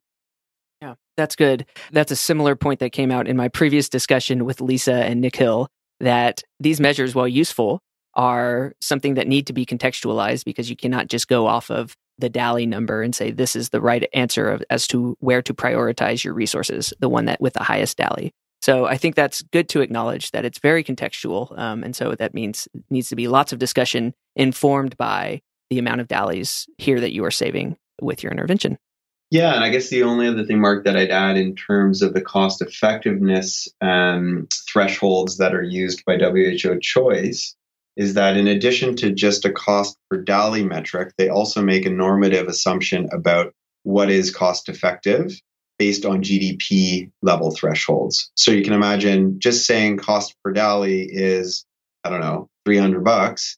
That's 1.18 1.36
good. 1.36 1.66
That's 1.92 2.12
a 2.12 2.16
similar 2.16 2.56
point 2.56 2.80
that 2.80 2.92
came 2.92 3.12
out 3.12 3.28
in 3.28 3.36
my 3.36 3.48
previous 3.48 3.90
discussion 3.90 4.46
with 4.46 4.62
Lisa 4.62 4.94
and 4.94 5.20
Nikhil 5.20 5.68
that 6.00 6.44
these 6.60 6.80
measures, 6.80 7.16
while 7.16 7.28
useful, 7.28 7.82
are 8.14 8.74
something 8.82 9.16
that 9.16 9.28
need 9.28 9.48
to 9.48 9.54
be 9.54 9.66
contextualized 9.66 10.46
because 10.46 10.70
you 10.70 10.76
cannot 10.76 11.08
just 11.08 11.28
go 11.28 11.48
off 11.48 11.70
of 11.72 11.96
the 12.20 12.30
DALY 12.30 12.66
number 12.66 13.02
and 13.02 13.16
say 13.16 13.32
this 13.32 13.56
is 13.56 13.70
the 13.70 13.82
right 13.82 14.08
answer 14.14 14.50
of, 14.50 14.64
as 14.70 14.88
to 14.88 15.16
where 15.20 15.42
to 15.42 15.54
prioritize 15.54 16.24
your 16.24 16.34
resources, 16.34 16.94
the 17.00 17.10
one 17.10 17.26
that 17.26 17.42
with 17.42 17.54
the 17.54 17.64
highest 17.64 17.98
DALY. 17.98 18.32
So 18.62 18.86
I 18.86 18.98
think 18.98 19.16
that's 19.16 19.44
good 19.44 19.70
to 19.70 19.82
acknowledge 19.82 20.32
that 20.32 20.46
it's 20.46 20.58
very 20.60 20.84
contextual, 20.84 21.58
um, 21.58 21.84
and 21.84 21.96
so 21.96 22.16
that 22.16 22.34
means 22.34 22.68
needs 22.90 23.10
to 23.10 23.16
be 23.16 23.28
lots 23.28 23.54
of 23.54 23.60
discussion 23.60 24.14
informed 24.36 24.98
by 24.98 25.42
the 25.70 25.78
amount 25.78 26.02
of 26.02 26.08
DALYs 26.08 26.68
here 26.78 27.00
that 27.00 27.14
you 27.14 27.24
are 27.24 27.32
saving 27.32 27.78
with 28.02 28.24
your 28.24 28.32
intervention. 28.32 28.80
Yeah, 29.30 29.54
and 29.54 29.64
I 29.64 29.70
guess 29.70 29.90
the 29.90 30.04
only 30.04 30.28
other 30.28 30.46
thing, 30.46 30.62
Mark, 30.62 30.86
that 30.86 30.96
I'd 30.96 31.12
add 31.12 31.38
in 31.38 31.56
terms 31.56 32.02
of 32.02 32.14
the 32.14 32.22
cost 32.22 32.62
effectiveness 32.62 33.68
um, 33.82 34.48
thresholds 34.72 35.38
that 35.38 35.54
are 35.54 35.64
used 35.64 36.06
by 36.06 36.18
WHO 36.18 36.80
Choice 36.80 37.56
is 37.98 38.14
that 38.14 38.38
in 38.38 38.48
addition 38.48 38.96
to 38.96 39.12
just 39.12 39.44
a 39.44 39.52
cost 39.52 39.98
per 40.10 40.22
DALY 40.22 40.64
metric, 40.64 41.14
they 41.18 41.28
also 41.30 41.62
make 41.62 41.86
a 41.86 41.90
normative 41.90 42.48
assumption 42.48 43.10
about 43.12 43.54
what 43.84 44.10
is 44.10 44.34
cost 44.34 44.70
effective 44.70 45.34
based 45.78 46.06
on 46.06 46.24
GDP 46.24 47.12
level 47.22 47.52
thresholds. 47.52 48.32
So 48.36 48.52
you 48.52 48.64
can 48.64 48.74
imagine 48.74 49.40
just 49.40 49.66
saying 49.66 49.98
cost 49.98 50.36
per 50.44 50.54
DALY 50.54 51.08
is, 51.12 51.66
I 52.04 52.10
don't 52.10 52.22
know, 52.22 52.48
300 52.66 53.04
bucks 53.04 53.58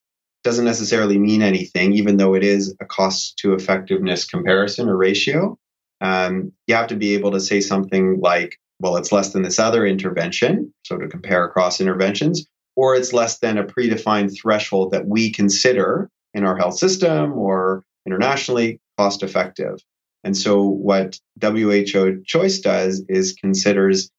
doesn't 0.50 0.66
necessarily 0.66 1.20
mean 1.20 1.44
anything, 1.44 1.94
even 1.94 2.18
though 2.18 2.34
it 2.34 2.44
is 2.44 2.76
a 2.82 2.86
cost 2.86 3.38
to 3.38 3.54
effectiveness 3.54 4.26
comparison 4.26 4.90
or 4.90 4.98
ratio. 4.98 5.56
Um, 6.02 6.54
you 6.66 6.74
have 6.74 6.88
to 6.88 6.96
be 6.96 7.14
able 7.14 7.30
to 7.34 7.40
say 7.40 7.62
something 7.62 8.20
like, 8.20 8.58
well, 8.80 8.98
it's 8.98 9.12
less 9.12 9.32
than 9.32 9.44
this 9.44 9.60
other 9.60 9.86
intervention, 9.86 10.74
so 10.84 10.98
to 10.98 11.08
compare 11.08 11.44
across 11.44 11.80
interventions, 11.80 12.48
or 12.76 12.96
it's 12.96 13.14
less 13.14 13.38
than 13.38 13.60
a 13.60 13.64
predefined 13.64 14.36
threshold 14.42 14.90
that 14.90 15.06
we 15.06 15.32
consider 15.32 16.10
in 16.34 16.44
our 16.44 16.58
health 16.58 16.80
system 16.80 17.34
or 17.34 17.84
internationally 18.08 18.82
cost 18.98 19.22
effective. 19.22 19.78
And 20.24 20.36
so, 20.36 20.64
what 20.64 21.20
WHO 21.40 22.24
Choice 22.26 22.58
does 22.58 23.06
is 23.08 23.34
considers 23.34 24.10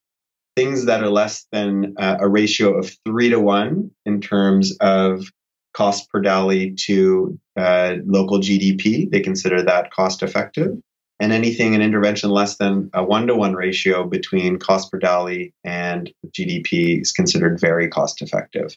things 0.55 0.85
that 0.85 1.03
are 1.03 1.09
less 1.09 1.45
than 1.51 1.95
uh, 1.97 2.19
a 2.21 2.29
ratio 2.29 2.77
of 2.77 2.89
three 3.05 3.31
to 3.31 3.39
one 3.41 3.91
in 4.05 4.21
terms 4.21 4.77
of 4.79 5.25
cost 5.73 6.09
per 6.09 6.21
DALY 6.21 6.71
to 6.71 7.39
uh, 7.57 7.95
local 8.05 8.39
GDP. 8.39 9.09
They 9.09 9.21
consider 9.21 9.61
that 9.63 9.91
cost 9.91 10.23
effective. 10.23 10.77
And 11.19 11.31
anything, 11.31 11.75
an 11.75 11.81
intervention 11.81 12.31
less 12.31 12.57
than 12.57 12.89
a 12.93 13.03
one 13.03 13.27
to 13.27 13.35
one 13.35 13.53
ratio 13.53 14.05
between 14.05 14.57
cost 14.57 14.91
per 14.91 14.97
DALY 14.97 15.53
and 15.63 16.11
GDP 16.29 17.01
is 17.01 17.11
considered 17.11 17.59
very 17.59 17.87
cost 17.87 18.21
effective. 18.21 18.75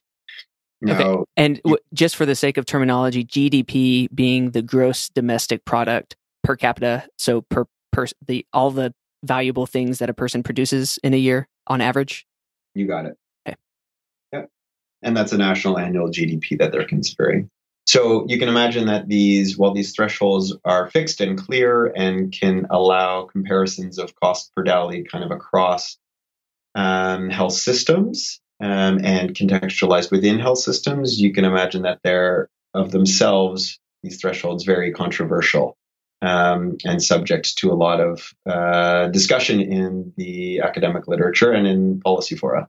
Now, 0.83 1.01
okay. 1.01 1.25
And 1.39 1.57
w- 1.63 1.79
just 1.95 2.17
for 2.17 2.27
the 2.27 2.35
sake 2.35 2.59
of 2.59 2.67
terminology, 2.67 3.25
GDP 3.25 4.09
being 4.15 4.51
the 4.51 4.61
gross 4.61 5.09
domestic 5.09 5.65
product 5.65 6.17
per 6.43 6.57
capita, 6.57 7.09
so 7.17 7.41
per, 7.41 7.65
per 7.93 8.07
the 8.27 8.47
all 8.53 8.71
the 8.71 8.93
valuable 9.25 9.65
things 9.65 9.99
that 10.01 10.11
a 10.11 10.15
person 10.15 10.43
produces 10.43 10.99
in 11.03 11.15
a 11.15 11.17
year 11.17 11.49
on 11.67 11.81
average. 11.81 12.27
You 12.75 12.87
got 12.87 13.07
it 13.07 13.17
and 15.05 15.17
that's 15.17 15.33
a 15.33 15.39
national 15.39 15.79
annual 15.79 16.09
GDP 16.09 16.59
that 16.59 16.73
they're 16.73 16.87
considering. 16.87 17.51
So 17.87 18.25
you 18.29 18.39
can 18.39 18.49
imagine 18.49 18.87
that 18.87 19.09
these, 19.09 19.59
while 19.59 19.75
these 19.75 19.93
thresholds 19.95 20.57
are 20.65 20.91
fixed 20.91 21.21
and 21.21 21.39
clear 21.39 21.87
and 21.87 22.33
can 22.33 22.67
allow 22.71 23.25
comparisons 23.25 23.99
of 23.99 24.15
cost 24.17 24.53
per 24.57 24.63
DALY 24.63 25.05
kind 25.05 25.23
of 25.23 25.31
across 25.31 25.99
um, 26.75 27.29
health 27.29 27.53
systems 27.53 28.41
um, 28.61 29.01
and 29.05 29.35
contextualized 29.35 30.11
within 30.11 30.39
health 30.39 30.59
systems, 30.59 31.21
you 31.21 31.33
can 31.33 31.45
imagine 31.45 31.83
that 31.83 32.01
they're 32.03 32.49
of 32.73 32.91
themselves, 32.91 33.79
these 34.03 34.21
thresholds, 34.21 34.65
very 34.65 34.93
controversial 34.93 35.77
um, 36.23 36.79
and 36.85 37.03
subject 37.03 37.59
to 37.59 37.71
a 37.71 37.75
lot 37.75 38.01
of 38.01 38.33
uh, 38.47 39.09
discussion 39.09 39.61
in 39.61 40.13
the 40.17 40.61
academic 40.61 41.07
literature 41.07 41.53
and 41.53 41.67
in 41.67 42.01
policy 42.01 42.35
fora. 42.35 42.69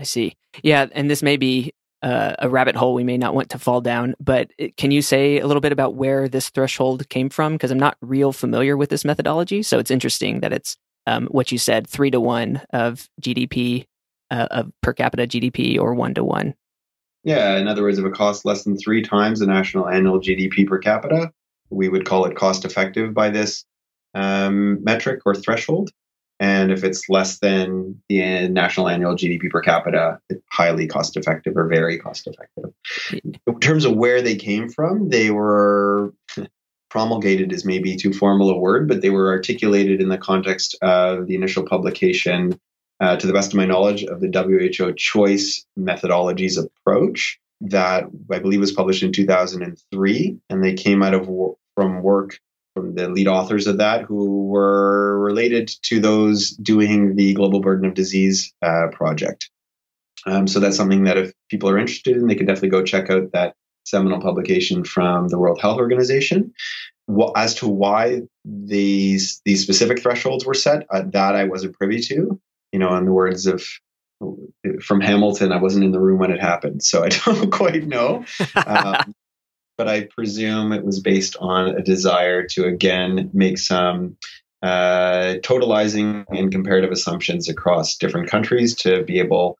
I 0.00 0.04
see. 0.04 0.36
Yeah, 0.62 0.86
and 0.92 1.10
this 1.10 1.22
may 1.22 1.36
be 1.36 1.74
uh, 2.02 2.34
a 2.38 2.48
rabbit 2.48 2.74
hole 2.74 2.94
we 2.94 3.04
may 3.04 3.18
not 3.18 3.34
want 3.34 3.50
to 3.50 3.58
fall 3.58 3.82
down, 3.82 4.14
but 4.18 4.50
can 4.78 4.90
you 4.90 5.02
say 5.02 5.38
a 5.38 5.46
little 5.46 5.60
bit 5.60 5.72
about 5.72 5.94
where 5.94 6.26
this 6.26 6.48
threshold 6.48 7.06
came 7.10 7.28
from? 7.28 7.52
Because 7.52 7.70
I'm 7.70 7.78
not 7.78 7.98
real 8.00 8.32
familiar 8.32 8.76
with 8.76 8.88
this 8.88 9.04
methodology, 9.04 9.62
so 9.62 9.78
it's 9.78 9.90
interesting 9.90 10.40
that 10.40 10.52
it's 10.54 10.76
um, 11.06 11.26
what 11.26 11.52
you 11.52 11.58
said, 11.58 11.86
three 11.86 12.10
to 12.10 12.20
one 12.20 12.62
of 12.70 13.08
GDP 13.20 13.84
uh, 14.30 14.46
of 14.50 14.72
per 14.82 14.94
capita 14.94 15.26
GDP, 15.26 15.78
or 15.78 15.94
one 15.94 16.14
to 16.14 16.24
one. 16.24 16.54
Yeah, 17.22 17.58
in 17.58 17.68
other 17.68 17.82
words, 17.82 17.98
if 17.98 18.04
it 18.06 18.14
costs 18.14 18.46
less 18.46 18.64
than 18.64 18.78
three 18.78 19.02
times 19.02 19.40
the 19.40 19.46
national 19.46 19.88
annual 19.88 20.20
GDP 20.20 20.66
per 20.66 20.78
capita, 20.78 21.30
we 21.68 21.88
would 21.90 22.06
call 22.06 22.24
it 22.24 22.36
cost 22.36 22.64
effective 22.64 23.12
by 23.12 23.28
this 23.28 23.64
um, 24.14 24.82
metric 24.82 25.20
or 25.26 25.34
threshold. 25.34 25.90
And 26.40 26.72
if 26.72 26.82
it's 26.84 27.10
less 27.10 27.38
than 27.38 28.00
the 28.08 28.48
national 28.48 28.88
annual 28.88 29.14
GDP 29.14 29.50
per 29.50 29.60
capita, 29.60 30.18
it's 30.30 30.42
highly 30.50 30.86
cost 30.86 31.18
effective 31.18 31.54
or 31.54 31.68
very 31.68 31.98
cost 31.98 32.26
effective. 32.26 32.72
In 33.46 33.60
terms 33.60 33.84
of 33.84 33.94
where 33.94 34.22
they 34.22 34.36
came 34.36 34.70
from, 34.70 35.10
they 35.10 35.30
were 35.30 36.14
promulgated 36.90 37.52
is 37.52 37.66
maybe 37.66 37.94
too 37.94 38.14
formal 38.14 38.50
a 38.50 38.58
word, 38.58 38.88
but 38.88 39.02
they 39.02 39.10
were 39.10 39.30
articulated 39.30 40.00
in 40.00 40.08
the 40.08 40.16
context 40.16 40.76
of 40.80 41.26
the 41.26 41.34
initial 41.34 41.64
publication, 41.66 42.58
uh, 43.00 43.16
to 43.16 43.26
the 43.26 43.34
best 43.34 43.52
of 43.52 43.56
my 43.56 43.66
knowledge, 43.66 44.02
of 44.04 44.20
the 44.20 44.28
WHO 44.28 44.94
choice 44.94 45.66
methodologies 45.78 46.58
approach 46.58 47.38
that 47.60 48.04
I 48.32 48.38
believe 48.38 48.60
was 48.60 48.72
published 48.72 49.02
in 49.02 49.12
2003. 49.12 50.38
And 50.48 50.64
they 50.64 50.72
came 50.72 51.02
out 51.02 51.12
of 51.12 51.28
from 51.76 52.02
work 52.02 52.40
from 52.80 52.94
the 52.94 53.08
lead 53.08 53.28
authors 53.28 53.66
of 53.66 53.78
that 53.78 54.02
who 54.02 54.46
were 54.46 55.18
related 55.20 55.70
to 55.82 56.00
those 56.00 56.50
doing 56.50 57.16
the 57.16 57.34
Global 57.34 57.60
Burden 57.60 57.86
of 57.86 57.94
Disease 57.94 58.52
uh, 58.62 58.88
project. 58.92 59.50
Um, 60.26 60.46
so 60.46 60.60
that's 60.60 60.76
something 60.76 61.04
that 61.04 61.16
if 61.16 61.32
people 61.48 61.68
are 61.70 61.78
interested 61.78 62.16
in, 62.16 62.26
they 62.26 62.34
can 62.34 62.46
definitely 62.46 62.70
go 62.70 62.82
check 62.82 63.10
out 63.10 63.32
that 63.32 63.54
seminal 63.84 64.20
publication 64.20 64.84
from 64.84 65.28
the 65.28 65.38
World 65.38 65.60
Health 65.60 65.78
Organization. 65.78 66.52
Well, 67.06 67.32
as 67.36 67.56
to 67.56 67.68
why 67.68 68.22
these 68.44 69.40
these 69.44 69.62
specific 69.62 70.00
thresholds 70.00 70.46
were 70.46 70.54
set, 70.54 70.86
uh, 70.90 71.02
that 71.06 71.34
I 71.34 71.44
wasn't 71.44 71.76
privy 71.76 72.00
to. 72.00 72.40
You 72.72 72.78
know, 72.78 72.94
in 72.96 73.04
the 73.04 73.12
words 73.12 73.46
of 73.46 73.66
from 74.82 75.00
Hamilton, 75.00 75.52
I 75.52 75.56
wasn't 75.56 75.84
in 75.84 75.92
the 75.92 76.00
room 76.00 76.18
when 76.18 76.30
it 76.30 76.40
happened, 76.40 76.82
so 76.82 77.02
I 77.02 77.08
don't 77.24 77.50
quite 77.50 77.86
know. 77.86 78.24
Um, 78.54 79.14
but 79.80 79.88
I 79.88 80.02
presume 80.04 80.74
it 80.74 80.84
was 80.84 81.00
based 81.00 81.38
on 81.40 81.68
a 81.68 81.80
desire 81.80 82.46
to 82.48 82.66
again 82.66 83.30
make 83.32 83.56
some 83.56 84.18
uh, 84.62 85.36
totalizing 85.40 86.26
and 86.28 86.52
comparative 86.52 86.90
assumptions 86.90 87.48
across 87.48 87.96
different 87.96 88.28
countries 88.28 88.74
to 88.74 89.02
be 89.04 89.20
able 89.20 89.56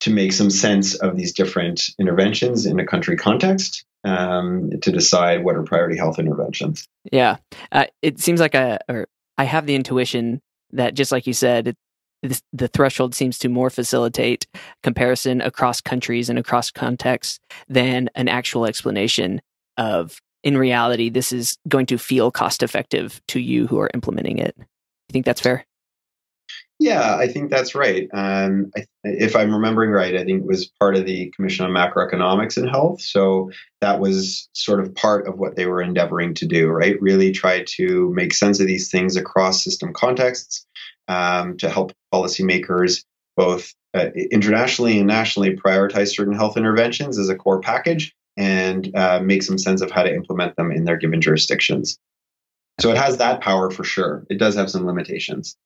to 0.00 0.10
make 0.10 0.34
some 0.34 0.50
sense 0.50 0.96
of 0.96 1.16
these 1.16 1.32
different 1.32 1.80
interventions 1.98 2.66
in 2.66 2.78
a 2.78 2.84
country 2.84 3.16
context 3.16 3.86
um, 4.04 4.70
to 4.82 4.92
decide 4.92 5.44
what 5.44 5.56
are 5.56 5.62
priority 5.62 5.96
health 5.96 6.18
interventions. 6.18 6.86
Yeah, 7.10 7.38
uh, 7.72 7.86
it 8.02 8.20
seems 8.20 8.40
like 8.40 8.54
a, 8.54 8.80
or 8.86 9.08
I 9.38 9.44
have 9.44 9.64
the 9.64 9.76
intuition 9.76 10.42
that 10.72 10.92
just 10.92 11.10
like 11.10 11.26
you 11.26 11.32
said, 11.32 11.68
it, 11.68 12.42
the 12.52 12.68
threshold 12.68 13.14
seems 13.14 13.38
to 13.38 13.48
more 13.48 13.70
facilitate 13.70 14.46
comparison 14.82 15.40
across 15.40 15.80
countries 15.80 16.28
and 16.28 16.38
across 16.38 16.70
contexts 16.70 17.40
than 17.66 18.10
an 18.14 18.28
actual 18.28 18.66
explanation 18.66 19.40
of 19.76 20.20
in 20.42 20.58
reality 20.58 21.08
this 21.08 21.32
is 21.32 21.56
going 21.68 21.86
to 21.86 21.98
feel 21.98 22.30
cost 22.30 22.62
effective 22.62 23.20
to 23.28 23.40
you 23.40 23.66
who 23.66 23.78
are 23.78 23.90
implementing 23.94 24.38
it. 24.38 24.54
You 24.58 25.12
think 25.12 25.24
that's 25.24 25.40
fair? 25.40 25.64
Yeah, 26.80 27.16
I 27.16 27.28
think 27.28 27.50
that's 27.50 27.74
right. 27.74 28.08
Um, 28.12 28.70
I, 28.76 28.84
if 29.04 29.36
I'm 29.36 29.54
remembering 29.54 29.90
right, 29.90 30.16
I 30.16 30.24
think 30.24 30.42
it 30.42 30.46
was 30.46 30.70
part 30.80 30.96
of 30.96 31.06
the 31.06 31.30
Commission 31.36 31.64
on 31.64 31.70
Macroeconomics 31.70 32.56
and 32.56 32.68
Health. 32.68 33.00
So 33.00 33.50
that 33.80 34.00
was 34.00 34.48
sort 34.52 34.80
of 34.80 34.94
part 34.94 35.28
of 35.28 35.38
what 35.38 35.56
they 35.56 35.66
were 35.66 35.80
endeavoring 35.80 36.34
to 36.34 36.46
do, 36.46 36.68
right? 36.68 37.00
Really 37.00 37.30
try 37.30 37.64
to 37.76 38.12
make 38.12 38.34
sense 38.34 38.60
of 38.60 38.66
these 38.66 38.90
things 38.90 39.16
across 39.16 39.62
system 39.62 39.92
contexts 39.92 40.66
um, 41.06 41.56
to 41.58 41.70
help 41.70 41.92
policymakers 42.12 43.04
both 43.36 43.72
uh, 43.94 44.08
internationally 44.30 44.98
and 44.98 45.06
nationally 45.06 45.56
prioritize 45.56 46.14
certain 46.14 46.34
health 46.34 46.56
interventions 46.56 47.18
as 47.18 47.28
a 47.28 47.36
core 47.36 47.60
package 47.60 48.14
and 48.36 48.94
uh, 48.96 49.20
make 49.20 49.42
some 49.42 49.58
sense 49.58 49.80
of 49.80 49.90
how 49.90 50.02
to 50.02 50.14
implement 50.14 50.56
them 50.56 50.72
in 50.72 50.84
their 50.84 50.96
given 50.96 51.20
jurisdictions. 51.20 51.98
So 52.80 52.90
it 52.90 52.96
has 52.96 53.18
that 53.18 53.40
power 53.40 53.70
for 53.70 53.84
sure. 53.84 54.26
It 54.28 54.38
does 54.38 54.56
have 54.56 54.70
some 54.70 54.86
limitations. 54.86 55.56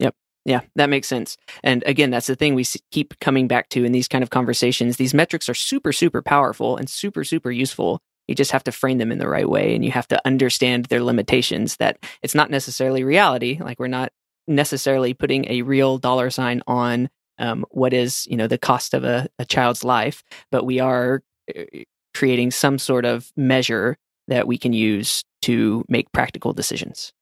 Yep. 0.00 0.14
Yeah, 0.44 0.60
that 0.74 0.90
makes 0.90 1.06
sense. 1.06 1.36
And 1.62 1.84
again, 1.86 2.10
that's 2.10 2.26
the 2.26 2.36
thing 2.36 2.54
we 2.54 2.64
keep 2.90 3.18
coming 3.20 3.46
back 3.46 3.68
to 3.70 3.84
in 3.84 3.92
these 3.92 4.08
kind 4.08 4.22
of 4.22 4.30
conversations. 4.30 4.96
These 4.96 5.14
metrics 5.14 5.48
are 5.48 5.54
super, 5.54 5.92
super 5.92 6.22
powerful 6.22 6.76
and 6.76 6.90
super, 6.90 7.22
super 7.22 7.50
useful. 7.50 8.00
You 8.26 8.34
just 8.34 8.50
have 8.50 8.64
to 8.64 8.72
frame 8.72 8.98
them 8.98 9.12
in 9.12 9.18
the 9.18 9.28
right 9.28 9.48
way 9.48 9.74
and 9.74 9.84
you 9.84 9.92
have 9.92 10.08
to 10.08 10.20
understand 10.26 10.86
their 10.86 11.02
limitations 11.02 11.76
that 11.76 11.98
it's 12.22 12.34
not 12.34 12.50
necessarily 12.50 13.04
reality. 13.04 13.58
Like 13.60 13.78
we're 13.78 13.86
not 13.86 14.12
necessarily 14.48 15.14
putting 15.14 15.50
a 15.50 15.62
real 15.62 15.98
dollar 15.98 16.30
sign 16.30 16.62
on 16.66 17.08
um, 17.38 17.64
what 17.70 17.92
is, 17.92 18.26
you 18.26 18.36
know, 18.36 18.46
the 18.46 18.58
cost 18.58 18.94
of 18.94 19.04
a, 19.04 19.28
a 19.38 19.44
child's 19.44 19.84
life, 19.84 20.24
but 20.50 20.64
we 20.64 20.80
are 20.80 21.22
Uh, 21.54 21.64
creating 22.14 22.50
some 22.50 22.78
sort 22.78 23.04
of 23.04 23.30
measure 23.36 23.98
that 24.26 24.46
we 24.46 24.56
can 24.56 24.72
use 24.72 25.22
to 25.42 25.84
make 25.88 26.10
practical 26.12 26.54
decisions. 26.54 27.12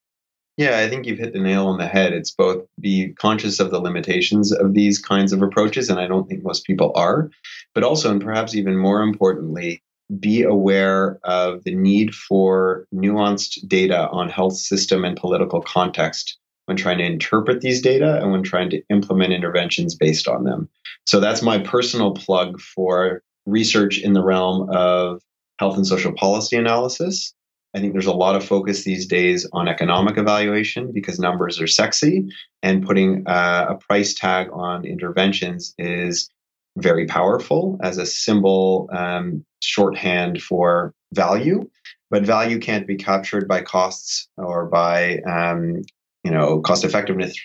Yeah, 0.57 0.79
I 0.79 0.87
think 0.87 1.05
you've 1.05 1.19
hit 1.19 1.33
the 1.33 1.39
nail 1.39 1.67
on 1.67 1.77
the 1.77 1.87
head. 1.87 2.13
It's 2.13 2.31
both 2.31 2.65
be 2.79 3.09
conscious 3.19 3.59
of 3.59 3.71
the 3.71 3.81
limitations 3.81 4.53
of 4.53 4.73
these 4.73 4.97
kinds 4.99 5.33
of 5.33 5.41
approaches, 5.41 5.89
and 5.89 5.99
I 5.99 6.07
don't 6.07 6.29
think 6.29 6.43
most 6.43 6.65
people 6.65 6.93
are, 6.95 7.29
but 7.73 7.83
also, 7.83 8.09
and 8.09 8.21
perhaps 8.21 8.55
even 8.55 8.77
more 8.77 9.01
importantly, 9.01 9.83
be 10.17 10.43
aware 10.43 11.19
of 11.23 11.63
the 11.65 11.75
need 11.75 12.15
for 12.15 12.87
nuanced 12.93 13.67
data 13.67 14.07
on 14.11 14.29
health 14.29 14.55
system 14.55 15.03
and 15.03 15.17
political 15.17 15.61
context 15.61 16.37
when 16.67 16.77
trying 16.77 16.99
to 16.99 17.03
interpret 17.03 17.61
these 17.61 17.81
data 17.81 18.21
and 18.21 18.31
when 18.31 18.43
trying 18.43 18.69
to 18.69 18.81
implement 18.89 19.33
interventions 19.33 19.93
based 19.93 20.27
on 20.27 20.45
them. 20.45 20.69
So 21.05 21.19
that's 21.19 21.41
my 21.41 21.59
personal 21.59 22.13
plug 22.13 22.61
for 22.61 23.21
research 23.45 23.99
in 23.99 24.13
the 24.13 24.23
realm 24.23 24.69
of 24.69 25.21
health 25.59 25.77
and 25.77 25.87
social 25.87 26.13
policy 26.13 26.57
analysis. 26.57 27.33
I 27.75 27.79
think 27.79 27.91
there's 27.91 28.05
a 28.05 28.13
lot 28.13 28.35
of 28.35 28.45
focus 28.45 28.83
these 28.83 29.05
days 29.05 29.47
on 29.51 29.67
economic 29.67 30.17
evaluation 30.17 30.91
because 30.93 31.19
numbers 31.19 31.59
are 31.59 31.67
sexy, 31.67 32.25
and 32.63 32.85
putting 32.85 33.27
uh, 33.27 33.67
a 33.69 33.75
price 33.75 34.13
tag 34.13 34.47
on 34.53 34.85
interventions 34.85 35.73
is 35.77 36.29
very 36.77 37.05
powerful 37.05 37.77
as 37.83 37.97
a 37.97 38.05
symbol 38.05 38.89
um, 38.93 39.45
shorthand 39.61 40.41
for 40.41 40.93
value. 41.13 41.69
But 42.09 42.23
value 42.23 42.59
can't 42.59 42.87
be 42.87 42.95
captured 42.95 43.47
by 43.47 43.61
costs 43.61 44.29
or 44.37 44.67
by 44.67 45.19
um, 45.19 45.81
you 46.23 46.31
know 46.31 46.61
cost 46.61 46.85
effectiveness 46.85 47.35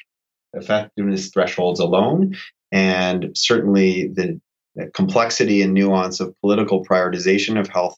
effectiveness 0.54 1.30
thresholds 1.30 1.80
alone. 1.80 2.36
And 2.72 3.32
certainly 3.34 4.08
the 4.08 4.40
complexity 4.94 5.62
and 5.62 5.74
nuance 5.74 6.20
of 6.20 6.34
political 6.40 6.84
prioritization 6.84 7.58
of 7.58 7.68
health 7.68 7.96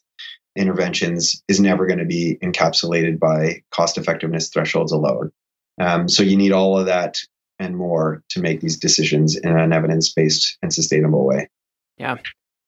interventions 0.55 1.43
is 1.47 1.59
never 1.59 1.87
going 1.87 1.99
to 1.99 2.05
be 2.05 2.37
encapsulated 2.43 3.19
by 3.19 3.61
cost 3.71 3.97
effectiveness 3.97 4.49
thresholds 4.49 4.91
alone. 4.91 5.31
Um, 5.79 6.07
so 6.07 6.23
you 6.23 6.37
need 6.37 6.51
all 6.51 6.77
of 6.77 6.85
that 6.85 7.17
and 7.59 7.75
more 7.75 8.23
to 8.29 8.41
make 8.41 8.61
these 8.61 8.77
decisions 8.77 9.35
in 9.35 9.57
an 9.57 9.73
evidence 9.73 10.11
based 10.11 10.57
and 10.61 10.73
sustainable 10.73 11.25
way. 11.25 11.49
Yeah. 11.97 12.17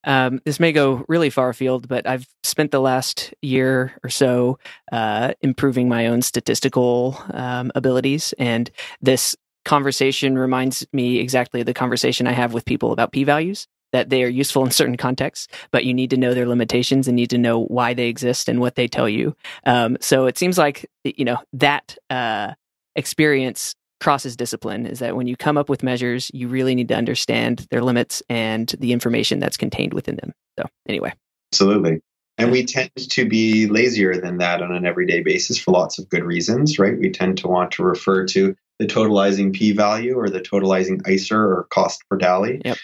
Um, 0.04 0.40
this 0.44 0.60
may 0.60 0.72
go 0.72 1.04
really 1.08 1.30
far 1.30 1.48
afield, 1.48 1.88
but 1.88 2.06
I've 2.06 2.26
spent 2.44 2.70
the 2.70 2.80
last 2.80 3.34
year 3.42 3.98
or 4.04 4.10
so 4.10 4.58
uh, 4.92 5.34
improving 5.40 5.88
my 5.88 6.06
own 6.06 6.22
statistical 6.22 7.20
um, 7.32 7.72
abilities. 7.74 8.32
And 8.38 8.70
this 9.00 9.34
conversation 9.64 10.38
reminds 10.38 10.86
me 10.92 11.18
exactly 11.18 11.60
of 11.60 11.66
the 11.66 11.74
conversation 11.74 12.28
I 12.28 12.32
have 12.32 12.52
with 12.52 12.64
people 12.64 12.92
about 12.92 13.10
p 13.10 13.24
values 13.24 13.66
that 13.96 14.10
they 14.10 14.22
are 14.22 14.28
useful 14.28 14.64
in 14.64 14.70
certain 14.70 14.96
contexts, 14.96 15.48
but 15.70 15.84
you 15.84 15.94
need 15.94 16.10
to 16.10 16.18
know 16.18 16.34
their 16.34 16.46
limitations 16.46 17.08
and 17.08 17.16
need 17.16 17.30
to 17.30 17.38
know 17.38 17.64
why 17.64 17.94
they 17.94 18.08
exist 18.08 18.48
and 18.48 18.60
what 18.60 18.74
they 18.74 18.86
tell 18.86 19.08
you. 19.08 19.34
Um, 19.64 19.96
so 20.00 20.26
it 20.26 20.36
seems 20.36 20.58
like 20.58 20.88
you 21.04 21.24
know 21.24 21.38
that 21.54 21.96
uh, 22.10 22.52
experience 22.94 23.74
crosses 24.00 24.36
discipline 24.36 24.84
is 24.84 24.98
that 24.98 25.16
when 25.16 25.26
you 25.26 25.36
come 25.36 25.56
up 25.56 25.70
with 25.70 25.82
measures, 25.82 26.30
you 26.34 26.48
really 26.48 26.74
need 26.74 26.88
to 26.88 26.94
understand 26.94 27.66
their 27.70 27.82
limits 27.82 28.22
and 28.28 28.68
the 28.78 28.92
information 28.92 29.38
that's 29.38 29.56
contained 29.56 29.94
within 29.94 30.16
them. 30.16 30.34
So 30.58 30.66
anyway, 30.86 31.14
absolutely. 31.52 32.02
And 32.36 32.52
we 32.52 32.66
tend 32.66 32.90
to 32.94 33.26
be 33.26 33.66
lazier 33.66 34.20
than 34.20 34.36
that 34.38 34.60
on 34.60 34.70
an 34.70 34.84
everyday 34.84 35.22
basis 35.22 35.58
for 35.58 35.70
lots 35.70 35.98
of 35.98 36.06
good 36.10 36.22
reasons, 36.22 36.78
right? 36.78 36.98
We 36.98 37.08
tend 37.08 37.38
to 37.38 37.48
want 37.48 37.70
to 37.72 37.82
refer 37.82 38.26
to 38.26 38.54
the 38.78 38.86
totalizing 38.86 39.54
p 39.54 39.72
value 39.72 40.18
or 40.18 40.28
the 40.28 40.42
totalizing 40.42 41.00
ICER 41.06 41.32
or 41.32 41.66
cost 41.70 42.02
per 42.10 42.18
DALY. 42.18 42.60
Yep 42.62 42.76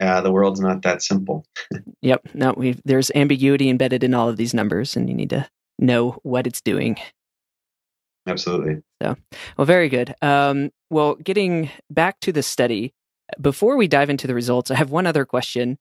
uh, 0.00 0.20
the 0.20 0.32
world's 0.32 0.60
not 0.60 0.82
that 0.82 1.02
simple. 1.02 1.44
yep. 2.02 2.22
No, 2.34 2.54
we 2.56 2.76
there's 2.84 3.10
ambiguity 3.14 3.68
embedded 3.68 4.04
in 4.04 4.14
all 4.14 4.28
of 4.28 4.36
these 4.36 4.54
numbers, 4.54 4.96
and 4.96 5.08
you 5.08 5.14
need 5.14 5.30
to 5.30 5.48
know 5.78 6.18
what 6.22 6.46
it's 6.46 6.60
doing. 6.60 6.96
Absolutely. 8.26 8.82
So, 9.02 9.16
well, 9.58 9.66
very 9.66 9.88
good. 9.88 10.14
Um, 10.22 10.70
well, 10.90 11.14
getting 11.16 11.70
back 11.90 12.20
to 12.20 12.32
the 12.32 12.42
study, 12.42 12.94
before 13.40 13.76
we 13.76 13.86
dive 13.86 14.10
into 14.10 14.26
the 14.26 14.34
results, 14.34 14.70
I 14.70 14.76
have 14.76 14.90
one 14.90 15.06
other 15.06 15.24
question. 15.24 15.78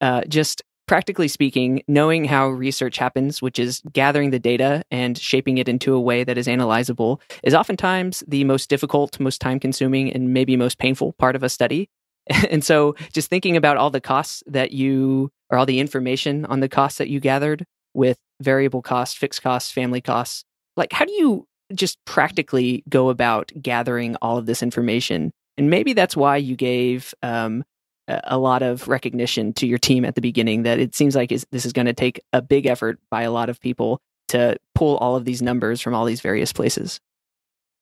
Uh, 0.00 0.22
just 0.28 0.62
practically 0.86 1.28
speaking, 1.28 1.82
knowing 1.86 2.24
how 2.24 2.48
research 2.48 2.98
happens, 2.98 3.42
which 3.42 3.58
is 3.58 3.82
gathering 3.92 4.30
the 4.30 4.38
data 4.38 4.82
and 4.90 5.16
shaping 5.18 5.58
it 5.58 5.68
into 5.68 5.94
a 5.94 6.00
way 6.00 6.24
that 6.24 6.38
is 6.38 6.46
analyzable, 6.46 7.20
is 7.42 7.54
oftentimes 7.54 8.24
the 8.26 8.42
most 8.44 8.70
difficult, 8.70 9.20
most 9.20 9.40
time 9.40 9.60
consuming, 9.60 10.10
and 10.12 10.32
maybe 10.32 10.56
most 10.56 10.78
painful 10.78 11.12
part 11.14 11.36
of 11.36 11.42
a 11.42 11.48
study. 11.48 11.90
and 12.50 12.64
so 12.64 12.94
just 13.12 13.28
thinking 13.28 13.56
about 13.56 13.76
all 13.76 13.90
the 13.90 14.00
costs 14.00 14.42
that 14.46 14.72
you 14.72 15.30
or 15.50 15.58
all 15.58 15.66
the 15.66 15.80
information 15.80 16.44
on 16.46 16.60
the 16.60 16.68
costs 16.68 16.98
that 16.98 17.08
you 17.08 17.20
gathered 17.20 17.64
with 17.94 18.18
variable 18.40 18.82
costs, 18.82 19.16
fixed 19.16 19.42
costs, 19.42 19.70
family 19.70 20.00
costs, 20.00 20.44
like 20.76 20.92
how 20.92 21.04
do 21.04 21.12
you 21.12 21.46
just 21.74 21.98
practically 22.04 22.84
go 22.88 23.08
about 23.08 23.52
gathering 23.60 24.16
all 24.22 24.38
of 24.38 24.46
this 24.46 24.62
information? 24.62 25.32
And 25.56 25.70
maybe 25.70 25.92
that's 25.92 26.16
why 26.16 26.36
you 26.36 26.54
gave 26.54 27.14
um, 27.22 27.64
a 28.06 28.38
lot 28.38 28.62
of 28.62 28.88
recognition 28.88 29.52
to 29.54 29.66
your 29.66 29.78
team 29.78 30.04
at 30.04 30.14
the 30.14 30.20
beginning 30.20 30.62
that 30.62 30.78
it 30.78 30.94
seems 30.94 31.14
like 31.14 31.30
this 31.30 31.66
is 31.66 31.72
going 31.72 31.86
to 31.86 31.92
take 31.92 32.20
a 32.32 32.40
big 32.40 32.66
effort 32.66 32.98
by 33.10 33.22
a 33.22 33.32
lot 33.32 33.48
of 33.48 33.60
people 33.60 34.00
to 34.28 34.56
pull 34.74 34.96
all 34.98 35.16
of 35.16 35.24
these 35.24 35.42
numbers 35.42 35.80
from 35.80 35.94
all 35.94 36.04
these 36.04 36.20
various 36.20 36.52
places. 36.52 37.00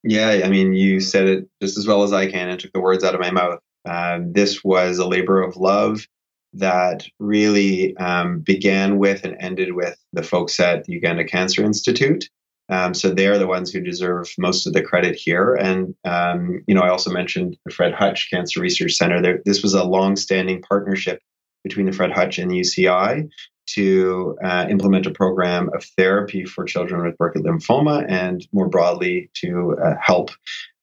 Yeah, 0.03 0.43
I 0.45 0.49
mean, 0.49 0.73
you 0.73 1.01
said 1.01 1.27
it 1.27 1.49
just 1.61 1.77
as 1.77 1.87
well 1.87 2.03
as 2.03 2.13
I 2.13 2.31
can 2.31 2.49
and 2.49 2.61
took 2.61 2.73
the 2.73 2.81
words 2.81 3.03
out 3.03 3.15
of 3.15 3.21
my 3.21 3.31
mouth. 3.31 3.59
Um, 3.87 4.33
this 4.33 4.63
was 4.65 4.99
a 4.99 5.07
labor 5.07 5.43
of 5.43 5.57
love 5.57 6.07
that 6.55 7.07
really 7.19 7.97
um, 7.97 8.41
began 8.41 8.99
with 8.99 9.25
and 9.25 9.37
ended 9.41 9.75
with 9.75 9.97
the 10.13 10.23
folks 10.23 10.59
at 10.59 10.85
the 10.85 10.93
Uganda 10.93 11.25
Cancer 11.25 11.63
Institute. 11.63 12.29
Um, 12.69 12.95
so 12.95 13.11
they're 13.11 13.39
the 13.39 13.47
ones 13.47 13.71
who 13.71 13.81
deserve 13.81 14.29
most 14.39 14.67
of 14.67 14.73
the 14.73 14.83
credit 14.83 15.15
here. 15.15 15.55
And 15.55 15.95
um, 16.05 16.65
you 16.67 16.75
know, 16.75 16.83
I 16.83 16.89
also 16.89 17.11
mentioned 17.11 17.57
the 17.65 17.73
Fred 17.73 17.95
Hutch 17.95 18.29
Cancer 18.31 18.61
Research 18.61 18.95
Center. 18.95 19.23
There, 19.23 19.41
this 19.45 19.63
was 19.63 19.75
a 19.75 19.85
long-standing 19.85 20.63
partnership 20.63 21.21
between 21.63 21.87
the 21.87 21.93
Fred 21.93 22.13
Hutch 22.13 22.39
and 22.39 22.51
the 22.51 22.61
UCI 22.61 23.29
to 23.69 24.39
uh, 24.45 24.67
implement 24.71 25.07
a 25.07 25.11
program 25.11 25.69
of 25.75 25.85
therapy 25.97 26.45
for 26.45 26.65
children 26.65 27.05
with 27.05 27.19
Burkitt 27.19 27.45
lymphoma, 27.45 28.05
and 28.09 28.47
more 28.53 28.69
broadly 28.69 29.29
to 29.35 29.77
uh, 29.85 29.95
help 30.01 30.31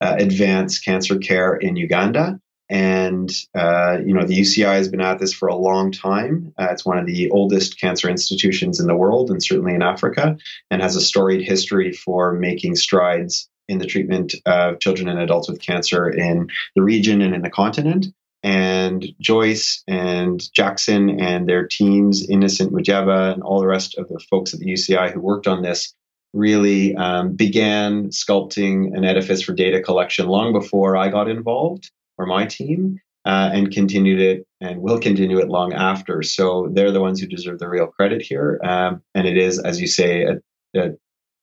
uh, 0.01 0.15
advance 0.19 0.79
cancer 0.79 1.17
care 1.17 1.55
in 1.55 1.77
Uganda. 1.77 2.39
And, 2.69 3.29
uh, 3.53 3.97
you 4.05 4.13
know, 4.13 4.25
the 4.25 4.39
UCI 4.39 4.75
has 4.75 4.87
been 4.87 5.01
at 5.01 5.19
this 5.19 5.33
for 5.33 5.47
a 5.47 5.55
long 5.55 5.91
time. 5.91 6.53
Uh, 6.57 6.67
it's 6.71 6.85
one 6.85 6.97
of 6.97 7.05
the 7.05 7.29
oldest 7.29 7.79
cancer 7.79 8.09
institutions 8.09 8.79
in 8.79 8.87
the 8.87 8.95
world 8.95 9.29
and 9.29 9.43
certainly 9.43 9.75
in 9.75 9.81
Africa, 9.81 10.37
and 10.71 10.81
has 10.81 10.95
a 10.95 11.01
storied 11.01 11.41
history 11.41 11.91
for 11.91 12.33
making 12.33 12.75
strides 12.75 13.49
in 13.67 13.79
the 13.79 13.85
treatment 13.85 14.35
of 14.45 14.79
children 14.79 15.07
and 15.07 15.19
adults 15.19 15.49
with 15.49 15.61
cancer 15.61 16.09
in 16.09 16.49
the 16.75 16.81
region 16.81 17.21
and 17.21 17.35
in 17.35 17.41
the 17.41 17.49
continent. 17.49 18.07
And 18.43 19.05
Joyce 19.21 19.83
and 19.87 20.41
Jackson 20.53 21.21
and 21.21 21.47
their 21.47 21.65
teams, 21.67 22.29
Innocent 22.29 22.73
Mutyaba 22.73 23.33
and 23.33 23.43
all 23.43 23.61
the 23.61 23.67
rest 23.67 23.97
of 23.97 24.09
the 24.09 24.19
folks 24.29 24.53
at 24.53 24.59
the 24.59 24.65
UCI 24.65 25.13
who 25.13 25.21
worked 25.21 25.47
on 25.47 25.61
this, 25.61 25.93
really 26.33 26.95
um, 26.95 27.35
began 27.35 28.09
sculpting 28.09 28.97
an 28.97 29.05
edifice 29.05 29.43
for 29.43 29.53
data 29.53 29.81
collection 29.81 30.27
long 30.27 30.51
before 30.51 30.97
I 30.97 31.09
got 31.09 31.29
involved 31.29 31.91
my 32.25 32.45
team 32.45 32.99
uh, 33.25 33.49
and 33.53 33.71
continued 33.71 34.19
it 34.19 34.45
and 34.61 34.81
will 34.81 34.99
continue 34.99 35.39
it 35.39 35.47
long 35.47 35.73
after. 35.73 36.21
So 36.21 36.69
they're 36.71 36.91
the 36.91 37.01
ones 37.01 37.19
who 37.19 37.27
deserve 37.27 37.59
the 37.59 37.69
real 37.69 37.87
credit 37.87 38.21
here. 38.21 38.59
Um, 38.63 39.01
and 39.15 39.27
it 39.27 39.37
is, 39.37 39.59
as 39.59 39.79
you 39.79 39.87
say, 39.87 40.23
a, 40.23 40.39
a, 40.75 40.91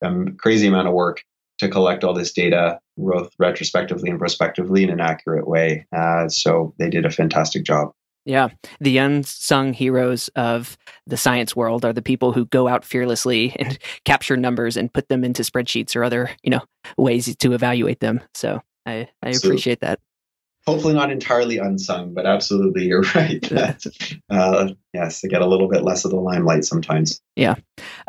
a, 0.02 0.32
crazy 0.32 0.66
amount 0.66 0.88
of 0.88 0.94
work 0.94 1.22
to 1.58 1.68
collect 1.68 2.04
all 2.04 2.14
this 2.14 2.32
data 2.32 2.80
both 2.96 3.30
retrospectively 3.38 4.10
and 4.10 4.18
prospectively 4.18 4.82
in 4.82 4.90
an 4.90 5.00
accurate 5.00 5.46
way. 5.46 5.86
Uh, 5.96 6.28
so 6.28 6.74
they 6.78 6.90
did 6.90 7.06
a 7.06 7.10
fantastic 7.10 7.64
job. 7.64 7.92
Yeah. 8.26 8.50
The 8.80 8.98
unsung 8.98 9.72
heroes 9.72 10.28
of 10.36 10.76
the 11.06 11.16
science 11.16 11.56
world 11.56 11.84
are 11.84 11.92
the 11.92 12.02
people 12.02 12.32
who 12.32 12.44
go 12.46 12.68
out 12.68 12.84
fearlessly 12.84 13.56
and 13.58 13.78
capture 14.04 14.36
numbers 14.36 14.76
and 14.76 14.92
put 14.92 15.08
them 15.08 15.24
into 15.24 15.42
spreadsheets 15.42 15.96
or 15.96 16.04
other, 16.04 16.30
you 16.42 16.50
know, 16.50 16.60
ways 16.98 17.34
to 17.34 17.52
evaluate 17.52 18.00
them. 18.00 18.20
So 18.34 18.60
I, 18.84 19.08
I 19.22 19.30
appreciate 19.30 19.80
that. 19.80 20.00
Hopefully 20.66 20.94
not 20.94 21.10
entirely 21.10 21.58
unsung, 21.58 22.12
but 22.12 22.26
absolutely, 22.26 22.84
you're 22.84 23.02
right. 23.14 23.40
That, 23.48 23.84
uh, 24.28 24.68
yes, 24.92 25.20
they 25.20 25.28
get 25.28 25.42
a 25.42 25.46
little 25.46 25.68
bit 25.68 25.82
less 25.82 26.04
of 26.04 26.10
the 26.10 26.20
limelight 26.20 26.64
sometimes. 26.64 27.20
Yeah. 27.34 27.54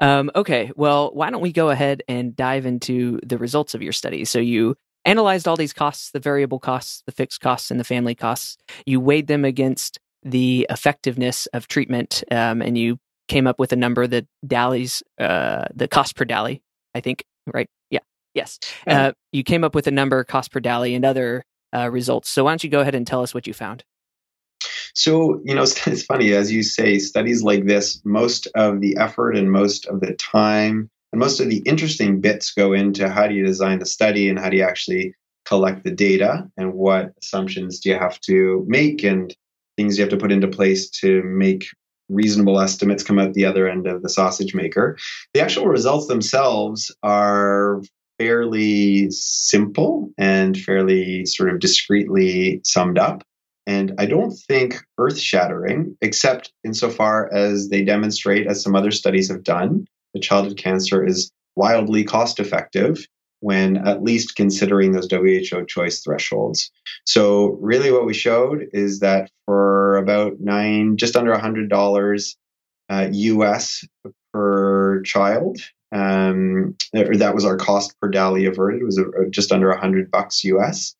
Um, 0.01 0.31
okay. 0.35 0.71
Well, 0.75 1.11
why 1.13 1.29
don't 1.29 1.41
we 1.41 1.53
go 1.53 1.69
ahead 1.69 2.03
and 2.07 2.35
dive 2.35 2.65
into 2.65 3.19
the 3.25 3.37
results 3.37 3.73
of 3.73 3.81
your 3.81 3.93
study? 3.93 4.25
So 4.25 4.39
you 4.39 4.75
analyzed 5.05 5.47
all 5.47 5.55
these 5.55 5.73
costs, 5.73 6.11
the 6.11 6.19
variable 6.19 6.59
costs, 6.59 7.03
the 7.05 7.11
fixed 7.11 7.39
costs, 7.39 7.71
and 7.71 7.79
the 7.79 7.85
family 7.85 8.15
costs. 8.15 8.57
You 8.85 8.99
weighed 8.99 9.27
them 9.27 9.45
against 9.45 9.99
the 10.23 10.67
effectiveness 10.69 11.47
of 11.47 11.67
treatment, 11.67 12.23
um, 12.31 12.61
and 12.61 12.77
you 12.77 12.97
came 13.27 13.47
up 13.47 13.59
with 13.59 13.71
a 13.71 13.77
number 13.77 14.05
that 14.05 14.27
DALY's, 14.45 15.01
uh, 15.19 15.65
the 15.73 15.87
cost 15.87 16.15
per 16.15 16.25
DALY, 16.25 16.61
I 16.93 16.99
think, 16.99 17.23
right? 17.51 17.67
Yeah. 17.89 17.99
Yes. 18.33 18.59
Uh, 18.85 19.13
you 19.31 19.43
came 19.43 19.63
up 19.63 19.73
with 19.73 19.87
a 19.87 19.91
number, 19.91 20.23
cost 20.23 20.51
per 20.51 20.59
DALY, 20.59 20.93
and 20.95 21.05
other 21.05 21.43
uh, 21.73 21.89
results. 21.89 22.29
So 22.29 22.43
why 22.43 22.51
don't 22.51 22.63
you 22.63 22.69
go 22.69 22.81
ahead 22.81 22.95
and 22.95 23.05
tell 23.05 23.21
us 23.21 23.33
what 23.33 23.47
you 23.47 23.53
found? 23.53 23.83
So, 24.93 25.41
you 25.43 25.55
know, 25.55 25.63
it's, 25.63 25.87
it's 25.87 26.03
funny, 26.03 26.33
as 26.33 26.51
you 26.51 26.63
say, 26.63 26.99
studies 26.99 27.43
like 27.43 27.65
this, 27.65 28.01
most 28.05 28.47
of 28.55 28.81
the 28.81 28.97
effort 28.97 29.35
and 29.35 29.51
most 29.51 29.87
of 29.87 29.99
the 29.99 30.13
time 30.13 30.89
and 31.11 31.19
most 31.19 31.39
of 31.39 31.49
the 31.49 31.57
interesting 31.65 32.21
bits 32.21 32.51
go 32.51 32.73
into 32.73 33.09
how 33.09 33.27
do 33.27 33.35
you 33.35 33.45
design 33.45 33.79
the 33.79 33.85
study 33.85 34.29
and 34.29 34.39
how 34.39 34.49
do 34.49 34.57
you 34.57 34.63
actually 34.63 35.13
collect 35.45 35.83
the 35.83 35.91
data 35.91 36.47
and 36.57 36.73
what 36.73 37.11
assumptions 37.21 37.79
do 37.79 37.89
you 37.89 37.95
have 37.95 38.19
to 38.21 38.63
make 38.67 39.03
and 39.03 39.35
things 39.75 39.97
you 39.97 40.03
have 40.03 40.11
to 40.11 40.17
put 40.17 40.31
into 40.31 40.47
place 40.47 40.89
to 40.89 41.21
make 41.23 41.65
reasonable 42.09 42.59
estimates 42.59 43.03
come 43.03 43.19
out 43.19 43.33
the 43.33 43.45
other 43.45 43.67
end 43.67 43.87
of 43.87 44.01
the 44.01 44.09
sausage 44.09 44.53
maker. 44.53 44.97
The 45.33 45.41
actual 45.41 45.65
results 45.67 46.07
themselves 46.07 46.93
are 47.03 47.81
fairly 48.21 49.09
simple 49.09 50.11
and 50.15 50.55
fairly 50.55 51.25
sort 51.25 51.49
of 51.49 51.59
discreetly 51.59 52.61
summed 52.63 52.99
up. 52.99 53.23
And 53.65 53.93
I 53.97 54.05
don't 54.05 54.31
think 54.47 54.75
earth 54.99 55.17
shattering, 55.17 55.97
except 56.03 56.53
insofar 56.63 57.33
as 57.33 57.69
they 57.69 57.83
demonstrate, 57.83 58.45
as 58.45 58.61
some 58.61 58.75
other 58.75 58.91
studies 58.91 59.31
have 59.31 59.43
done, 59.43 59.85
that 60.13 60.21
childhood 60.21 60.57
cancer 60.57 61.03
is 61.03 61.31
wildly 61.55 62.03
cost 62.03 62.39
effective 62.39 63.07
when 63.39 63.77
at 63.87 64.03
least 64.03 64.35
considering 64.35 64.91
those 64.91 65.09
WHO 65.09 65.65
choice 65.65 66.01
thresholds. 66.01 66.69
So, 67.07 67.57
really, 67.59 67.91
what 67.91 68.05
we 68.05 68.13
showed 68.13 68.67
is 68.71 68.99
that 68.99 69.31
for 69.45 69.97
about 69.97 70.33
nine, 70.39 70.97
just 70.97 71.15
under 71.15 71.33
$100 71.33 72.35
uh, 72.89 73.07
US 73.11 73.83
per 74.31 75.01
child, 75.01 75.57
um, 75.91 76.75
that 76.93 77.35
was 77.35 77.45
our 77.45 77.57
cost 77.57 77.99
per 77.99 78.09
DALY 78.09 78.45
averted. 78.45 78.81
It 78.81 78.85
was 78.85 78.97
a, 78.97 79.29
just 79.29 79.51
under 79.51 79.69
100 79.69 80.09
bucks 80.09 80.43
US. 80.45 80.95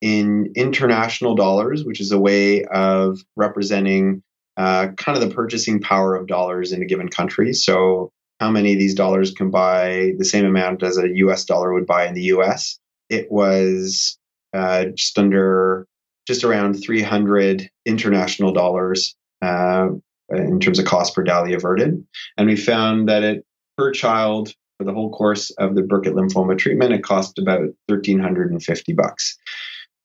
In 0.00 0.52
international 0.56 1.36
dollars, 1.36 1.84
which 1.84 2.00
is 2.00 2.10
a 2.10 2.18
way 2.18 2.64
of 2.64 3.20
representing 3.36 4.22
uh, 4.56 4.88
kind 4.96 5.16
of 5.16 5.26
the 5.26 5.34
purchasing 5.34 5.80
power 5.80 6.16
of 6.16 6.26
dollars 6.26 6.72
in 6.72 6.82
a 6.82 6.86
given 6.86 7.08
country. 7.08 7.52
So, 7.52 8.10
how 8.40 8.50
many 8.50 8.72
of 8.72 8.78
these 8.78 8.96
dollars 8.96 9.30
can 9.30 9.50
buy 9.50 10.12
the 10.18 10.24
same 10.24 10.44
amount 10.44 10.82
as 10.82 10.98
a 10.98 11.08
US 11.08 11.44
dollar 11.44 11.72
would 11.72 11.86
buy 11.86 12.06
in 12.06 12.14
the 12.14 12.24
US? 12.24 12.80
It 13.08 13.30
was 13.30 14.18
uh, 14.52 14.86
just 14.86 15.16
under, 15.18 15.86
just 16.26 16.42
around 16.42 16.74
300 16.74 17.70
international 17.86 18.52
dollars 18.52 19.14
uh, 19.40 19.88
in 20.30 20.58
terms 20.58 20.80
of 20.80 20.84
cost 20.84 21.14
per 21.14 21.22
DALY 21.22 21.54
averted. 21.54 22.04
And 22.36 22.48
we 22.48 22.56
found 22.56 23.08
that 23.08 23.22
it 23.22 23.46
per 23.76 23.90
child 23.92 24.54
for 24.78 24.84
the 24.84 24.92
whole 24.92 25.10
course 25.10 25.50
of 25.52 25.74
the 25.74 25.82
Burkitt 25.82 26.14
lymphoma 26.14 26.58
treatment, 26.58 26.92
it 26.92 27.02
cost 27.02 27.38
about 27.38 27.68
1350 27.86 28.92
bucks. 28.92 29.36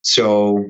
So 0.02 0.66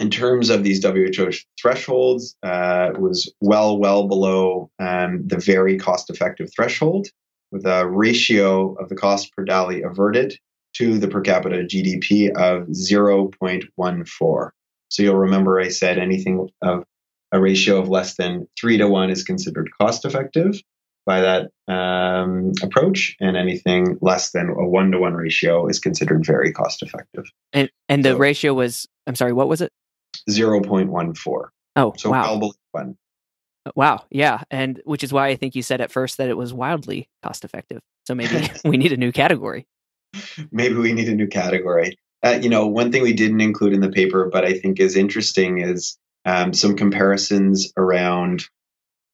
in 0.00 0.10
terms 0.10 0.50
of 0.50 0.62
these 0.62 0.84
WHO 0.84 1.30
thresholds, 1.60 2.36
uh, 2.42 2.90
was 2.98 3.32
well, 3.40 3.78
well 3.78 4.06
below 4.06 4.70
um, 4.78 5.26
the 5.26 5.38
very 5.38 5.78
cost 5.78 6.10
effective 6.10 6.50
threshold 6.54 7.08
with 7.50 7.66
a 7.66 7.88
ratio 7.88 8.74
of 8.74 8.88
the 8.88 8.94
cost 8.94 9.34
per 9.34 9.44
DALY 9.44 9.82
averted 9.82 10.38
to 10.74 10.98
the 10.98 11.08
per 11.08 11.20
capita 11.20 11.56
GDP 11.64 12.30
of 12.30 12.68
0.14. 12.68 14.50
So 14.90 15.02
you'll 15.02 15.16
remember 15.16 15.60
I 15.60 15.68
said 15.68 15.98
anything 15.98 16.48
of 16.62 16.84
a 17.32 17.40
ratio 17.40 17.78
of 17.78 17.88
less 17.88 18.16
than 18.16 18.46
three 18.58 18.78
to 18.78 18.88
one 18.88 19.10
is 19.10 19.24
considered 19.24 19.68
cost 19.80 20.04
effective 20.04 20.60
by 21.08 21.22
that 21.22 21.50
um, 21.72 22.52
approach, 22.62 23.16
and 23.18 23.34
anything 23.34 23.96
less 24.02 24.32
than 24.32 24.50
a 24.50 24.68
one 24.68 24.90
to 24.92 24.98
one 24.98 25.14
ratio 25.14 25.66
is 25.66 25.78
considered 25.78 26.24
very 26.24 26.52
cost 26.52 26.82
effective. 26.82 27.24
And 27.54 27.70
and 27.88 28.04
the 28.04 28.10
so, 28.10 28.18
ratio 28.18 28.52
was 28.52 28.86
I'm 29.06 29.14
sorry, 29.14 29.32
what 29.32 29.48
was 29.48 29.62
it? 29.62 29.72
Zero 30.30 30.60
point 30.60 30.90
one 30.90 31.14
four. 31.14 31.50
Oh, 31.76 31.94
so 31.96 32.10
wow. 32.10 32.22
well 32.22 32.38
below 32.38 32.52
one. 32.72 32.98
Wow, 33.74 34.04
yeah, 34.10 34.42
and 34.50 34.80
which 34.84 35.02
is 35.02 35.12
why 35.12 35.28
I 35.28 35.36
think 35.36 35.54
you 35.54 35.62
said 35.62 35.80
at 35.80 35.90
first 35.90 36.18
that 36.18 36.28
it 36.28 36.36
was 36.36 36.52
wildly 36.52 37.08
cost 37.22 37.42
effective. 37.42 37.80
So 38.06 38.14
maybe 38.14 38.50
we 38.64 38.76
need 38.76 38.92
a 38.92 38.98
new 38.98 39.10
category. 39.10 39.66
Maybe 40.52 40.74
we 40.74 40.92
need 40.92 41.08
a 41.08 41.14
new 41.14 41.26
category. 41.26 41.98
Uh, 42.22 42.38
you 42.42 42.50
know, 42.50 42.66
one 42.66 42.92
thing 42.92 43.02
we 43.02 43.14
didn't 43.14 43.40
include 43.40 43.72
in 43.72 43.80
the 43.80 43.90
paper, 43.90 44.28
but 44.30 44.44
I 44.44 44.52
think 44.58 44.78
is 44.78 44.96
interesting, 44.96 45.60
is 45.60 45.96
um, 46.26 46.52
some 46.52 46.76
comparisons 46.76 47.72
around 47.76 48.44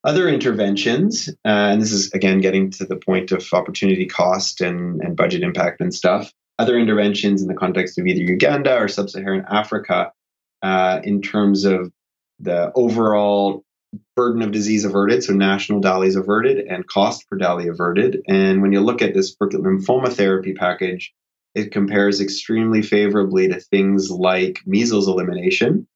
other 0.05 0.29
interventions, 0.29 1.29
uh, 1.45 1.73
and 1.73 1.81
this 1.81 1.93
is 1.93 2.13
again 2.13 2.41
getting 2.41 2.71
to 2.73 2.85
the 2.85 2.97
point 2.97 3.33
of 3.33 3.47
opportunity 3.53 4.07
cost 4.07 4.61
and, 4.61 5.01
and 5.01 5.17
budget 5.17 5.43
impact 5.43 5.81
and 5.81 5.95
stuff. 5.95 6.33
Other 6.59 6.79
interventions 6.79 7.43
in 7.43 7.49
the 7.49 7.55
context 7.55 7.99
of 7.99 8.07
either 8.07 8.21
Uganda 8.21 8.77
or 8.77 8.87
sub 8.87 9.11
Saharan 9.11 9.45
Africa, 9.51 10.13
uh, 10.63 11.01
in 11.03 11.21
terms 11.23 11.65
of 11.65 11.91
the 12.39 12.71
overall 12.75 13.65
burden 14.17 14.43
of 14.43 14.51
disease 14.51 14.85
averted, 14.85 15.25
so 15.25 15.33
national 15.33 15.81
DALYs 15.81 16.17
averted 16.17 16.59
and 16.67 16.87
cost 16.87 17.29
per 17.29 17.37
DALY 17.37 17.69
averted. 17.69 18.23
And 18.29 18.61
when 18.61 18.73
you 18.73 18.81
look 18.81 19.03
at 19.03 19.15
this 19.15 19.37
lymphoma 19.37 20.13
therapy 20.13 20.53
package, 20.53 21.13
it 21.55 21.71
compares 21.71 22.21
extremely 22.21 22.83
favorably 22.83 23.49
to 23.49 23.61
things 23.61 24.11
like 24.11 24.61
measles 24.67 25.09
elimination, 25.09 25.87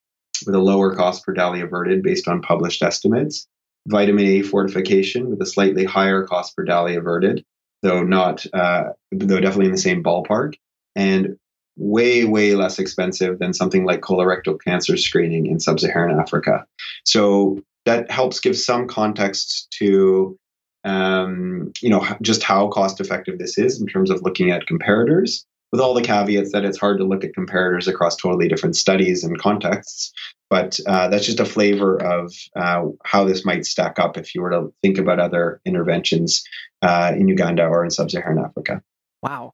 with 0.47 0.55
a 0.55 0.61
lower 0.61 0.94
cost 0.94 1.25
per 1.25 1.33
DALY 1.33 1.61
averted 1.61 2.03
based 2.03 2.29
on 2.29 2.42
published 2.42 2.83
estimates, 2.83 3.49
vitamin 3.88 4.27
A 4.27 4.42
fortification 4.42 5.31
with 5.31 5.40
a 5.40 5.46
slightly 5.46 5.85
higher 5.85 6.22
cost 6.24 6.57
per 6.57 6.64
DALY 6.64 6.94
averted, 6.94 7.44
though 7.83 8.03
not, 8.03 8.46
uh, 8.53 8.90
though 9.11 9.40
definitely 9.40 9.66
in 9.66 9.72
the 9.72 9.79
same 9.79 10.03
ballpark, 10.03 10.55
and 10.94 11.37
way, 11.77 12.24
way 12.24 12.55
less 12.55 12.79
expensive 12.79 13.38
than 13.38 13.55
something 13.55 13.85
like 13.85 14.01
colorectal 14.01 14.59
cancer 14.62 14.96
screening 14.96 15.46
in 15.46 15.61
sub 15.61 15.81
Saharan 15.81 16.18
Africa. 16.18 16.66
So 17.05 17.62
that 17.87 18.11
helps 18.11 18.40
give 18.40 18.59
some 18.59 18.87
context 18.88 19.68
to 19.79 20.38
um, 20.85 21.72
you 21.81 21.90
know 21.90 22.07
just 22.22 22.42
how 22.42 22.68
cost 22.68 23.01
effective 23.01 23.38
this 23.38 23.59
is 23.59 23.81
in 23.81 23.87
terms 23.87 24.11
of 24.11 24.22
looking 24.22 24.51
at 24.51 24.66
comparators 24.66 25.44
with 25.72 25.81
all 25.81 25.94
the 25.94 26.02
caveats 26.02 26.52
that 26.52 26.64
it's 26.64 26.78
hard 26.78 26.98
to 26.98 27.04
look 27.04 27.24
at 27.24 27.35
comparators 27.35 27.87
across 27.87 28.16
totally 28.16 28.48
different 28.48 28.76
studies 28.76 29.24
and 29.24 29.38
contexts 29.38 30.12
but 30.50 30.81
uh, 30.87 31.09
that's 31.09 31.26
just 31.26 31.40
a 31.40 31.44
flavor 31.44 32.02
of 32.02 32.35
uh, 32.57 32.85
how 33.04 33.24
this 33.24 33.44
might 33.44 33.66
stack 33.66 33.98
up 33.98 34.16
if 34.16 34.35
you 34.35 34.40
were 34.40 34.50
to 34.50 34.72
think 34.83 34.98
about 34.98 35.20
other 35.20 35.61
interventions 35.64 36.42
uh, 36.83 37.12
in 37.14 37.28
Uganda 37.28 37.66
or 37.66 37.85
in 37.85 37.90
sub 37.90 38.11
Saharan 38.11 38.38
Africa. 38.38 38.83
Wow. 39.22 39.52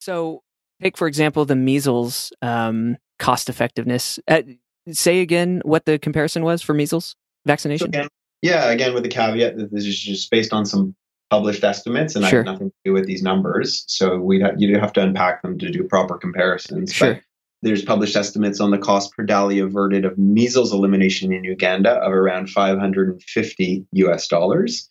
So, 0.00 0.42
take, 0.80 0.96
for 0.96 1.06
example, 1.06 1.44
the 1.44 1.54
measles 1.54 2.32
um, 2.42 2.96
cost 3.18 3.48
effectiveness. 3.48 4.18
Uh, 4.26 4.42
say 4.90 5.20
again 5.20 5.62
what 5.64 5.84
the 5.84 5.96
comparison 5.96 6.42
was 6.42 6.60
for 6.60 6.74
measles 6.74 7.14
vaccination? 7.46 7.92
So 7.92 8.00
again, 8.00 8.08
yeah, 8.40 8.70
again, 8.70 8.94
with 8.94 9.04
the 9.04 9.08
caveat 9.08 9.56
that 9.56 9.70
this 9.70 9.86
is 9.86 10.00
just 10.00 10.28
based 10.30 10.52
on 10.52 10.66
some 10.66 10.96
published 11.32 11.64
estimates 11.64 12.14
and 12.14 12.26
sure. 12.26 12.40
I 12.40 12.44
have 12.44 12.52
nothing 12.52 12.68
to 12.68 12.76
do 12.84 12.92
with 12.92 13.06
these 13.06 13.22
numbers. 13.22 13.84
So 13.86 14.18
we 14.18 14.42
ha- 14.42 14.52
you 14.58 14.68
do 14.68 14.78
have 14.78 14.92
to 14.92 15.00
unpack 15.00 15.40
them 15.40 15.58
to 15.60 15.70
do 15.70 15.82
proper 15.82 16.18
comparisons. 16.18 16.92
Sure. 16.92 17.14
But 17.14 17.22
there's 17.62 17.82
published 17.82 18.16
estimates 18.16 18.60
on 18.60 18.70
the 18.70 18.76
cost 18.76 19.12
per 19.16 19.24
DALY 19.24 19.58
averted 19.58 20.04
of 20.04 20.18
measles 20.18 20.74
elimination 20.74 21.32
in 21.32 21.42
Uganda 21.42 21.92
of 21.92 22.12
around 22.12 22.50
550 22.50 23.86
US 23.92 24.28
dollars. 24.28 24.86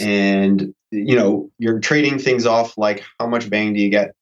And, 0.00 0.74
you 0.90 1.14
know, 1.14 1.50
you're 1.56 1.78
trading 1.78 2.18
things 2.18 2.46
off 2.46 2.76
like 2.76 3.04
how 3.20 3.28
much 3.28 3.48
bang 3.48 3.72
do 3.72 3.80
you 3.80 3.88
get 3.88 4.12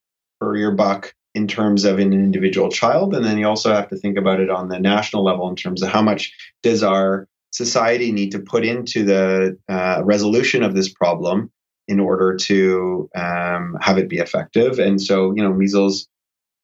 for 0.41 0.59
your 0.59 0.72
buck 0.72 1.14
in 1.34 1.49
terms 1.49 1.86
of 1.86 1.99
an 1.99 2.12
individual 2.12 2.68
child? 2.68 3.14
And 3.14 3.24
then 3.24 3.38
you 3.38 3.49
also 3.49 3.72
have 3.72 3.88
to 3.88 3.97
think 3.97 4.18
about 4.18 4.38
it 4.38 4.51
on 4.51 4.68
the 4.68 4.78
national 4.78 5.24
level 5.24 5.49
in 5.49 5.57
terms 5.57 5.80
of 5.80 5.88
how 5.88 6.03
much 6.03 6.30
does 6.62 6.82
our 6.82 7.26
society 7.53 8.12
need 8.12 8.32
to 8.32 8.41
put 8.41 8.66
into 8.66 9.03
the 9.05 9.57
uh, 9.68 10.03
resolution 10.05 10.62
of 10.62 10.74
this 10.74 10.93
problem 10.93 11.51
in 11.89 12.01
order 12.01 12.35
to 12.35 13.09
um, 13.14 13.76
have 13.80 13.99
it 13.99 14.09
be 14.09 14.18
effective. 14.18 14.78
And 14.78 15.01
so, 15.01 15.35
you 15.35 15.43
know, 15.43 15.53
measles 15.53 16.09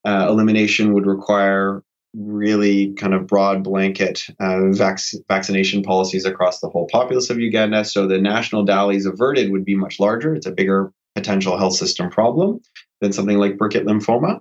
uh, 0.06 0.26
elimination 0.28 0.94
would 0.94 1.06
require 1.06 1.82
really 2.14 2.92
kind 2.94 3.14
of 3.14 3.26
broad 3.26 3.62
blanket 3.62 4.26
uh, 4.40 4.70
vac- 4.70 4.98
vaccination 5.28 5.82
policies 5.82 6.24
across 6.24 6.60
the 6.60 6.68
whole 6.68 6.88
populace 6.90 7.30
of 7.30 7.38
Uganda. 7.38 7.84
So 7.84 8.06
the 8.06 8.18
national 8.18 8.66
DALYs 8.66 9.06
averted 9.06 9.52
would 9.52 9.64
be 9.64 9.76
much 9.76 10.00
larger. 10.00 10.34
It's 10.34 10.46
a 10.46 10.52
bigger 10.52 10.92
potential 11.14 11.58
health 11.58 11.74
system 11.74 12.10
problem 12.10 12.60
than 13.00 13.12
something 13.12 13.38
like 13.38 13.58
Burkitt 13.58 13.84
lymphoma. 13.84 14.40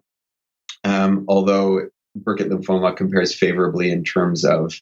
Um, 0.83 1.25
although 1.27 1.89
Burkitt 2.17 2.49
lymphoma 2.49 2.95
compares 2.95 3.35
favorably 3.35 3.91
in 3.91 4.03
terms 4.03 4.45
of 4.45 4.73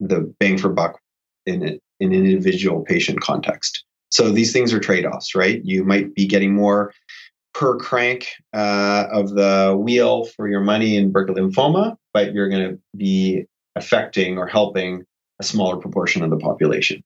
the 0.00 0.34
bang 0.40 0.58
for 0.58 0.68
buck 0.68 1.00
in, 1.46 1.62
in 1.62 2.12
an 2.12 2.26
individual 2.26 2.82
patient 2.82 3.20
context. 3.20 3.84
So 4.14 4.30
these 4.30 4.52
things 4.52 4.72
are 4.72 4.78
trade 4.78 5.04
offs, 5.04 5.34
right? 5.34 5.60
You 5.64 5.82
might 5.84 6.14
be 6.14 6.24
getting 6.24 6.54
more 6.54 6.92
per 7.52 7.76
crank 7.76 8.28
uh, 8.52 9.06
of 9.10 9.30
the 9.30 9.76
wheel 9.76 10.24
for 10.24 10.48
your 10.48 10.60
money 10.60 10.96
in 10.96 11.12
Burkitt 11.12 11.36
lymphoma, 11.36 11.96
but 12.12 12.32
you're 12.32 12.48
going 12.48 12.70
to 12.70 12.78
be 12.96 13.46
affecting 13.74 14.38
or 14.38 14.46
helping 14.46 15.04
a 15.40 15.42
smaller 15.42 15.78
proportion 15.78 16.22
of 16.22 16.30
the 16.30 16.36
population. 16.36 17.02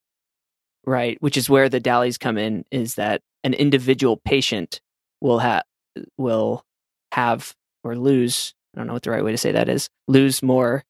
Right, 0.85 1.17
which 1.23 1.39
is 1.39 1.49
where 1.49 1.71
the 1.71 1.81
DALYs 1.81 2.21
come 2.21 2.37
in. 2.37 2.67
Is 2.71 2.97
that 2.97 3.23
an 3.43 3.55
individual 3.55 4.19
patient 4.19 4.83
will 5.23 5.39
have 5.39 5.63
will 6.19 6.63
have 7.13 7.55
or 7.85 7.97
lose? 7.97 8.53
I 8.75 8.81
don't 8.81 8.87
know 8.87 8.93
what 8.93 9.03
the 9.03 9.13
right 9.13 9.25
way 9.25 9.33
to 9.33 9.39
say 9.39 9.53
that 9.53 9.71
is. 9.71 9.89
Lose 10.09 10.43
more 10.43 10.85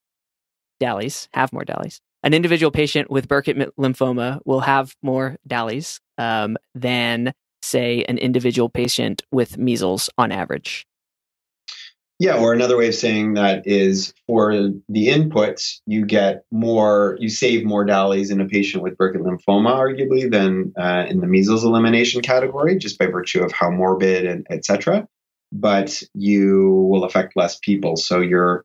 DALYs, 0.83 1.29
have 1.33 1.53
more 1.53 1.65
DALYs. 1.65 2.01
An 2.25 2.35
individual 2.35 2.73
patient 2.73 3.09
with 3.09 3.29
Burkitt 3.29 3.71
lymphoma 3.79 4.41
will 4.45 4.61
have 4.61 4.97
more 5.01 5.37
DALYs 5.49 6.01
um, 6.19 6.57
than, 6.75 7.33
say, 7.63 8.05
an 8.09 8.19
individual 8.19 8.69
patient 8.69 9.23
with 9.33 9.57
measles 9.57 10.11
on 10.19 10.33
average. 10.33 10.87
Yeah, 12.21 12.37
or 12.37 12.53
another 12.53 12.77
way 12.77 12.89
of 12.89 12.97
saying 12.97 13.35
that 13.35 13.65
is 13.65 14.13
for 14.27 14.53
the 14.53 15.07
inputs, 15.07 15.79
you 15.87 16.05
get 16.05 16.43
more, 16.51 17.17
you 17.21 17.29
save 17.29 17.65
more 17.65 17.87
DALYs 17.87 18.33
in 18.33 18.41
a 18.41 18.47
patient 18.47 18.83
with 18.83 18.97
Burkitt 18.97 19.21
lymphoma, 19.21 19.73
arguably, 19.73 20.29
than 20.29 20.73
uh, 20.77 21.07
in 21.09 21.21
the 21.21 21.29
measles 21.29 21.63
elimination 21.63 22.21
category, 22.21 22.77
just 22.77 22.99
by 22.99 23.07
virtue 23.07 23.45
of 23.45 23.53
how 23.53 23.71
morbid 23.71 24.27
and 24.27 24.45
etc. 24.51 25.07
But 25.53 26.03
you 26.13 26.89
will 26.91 27.05
affect 27.05 27.37
less 27.37 27.57
people, 27.61 27.97
so 27.97 28.21
your 28.21 28.65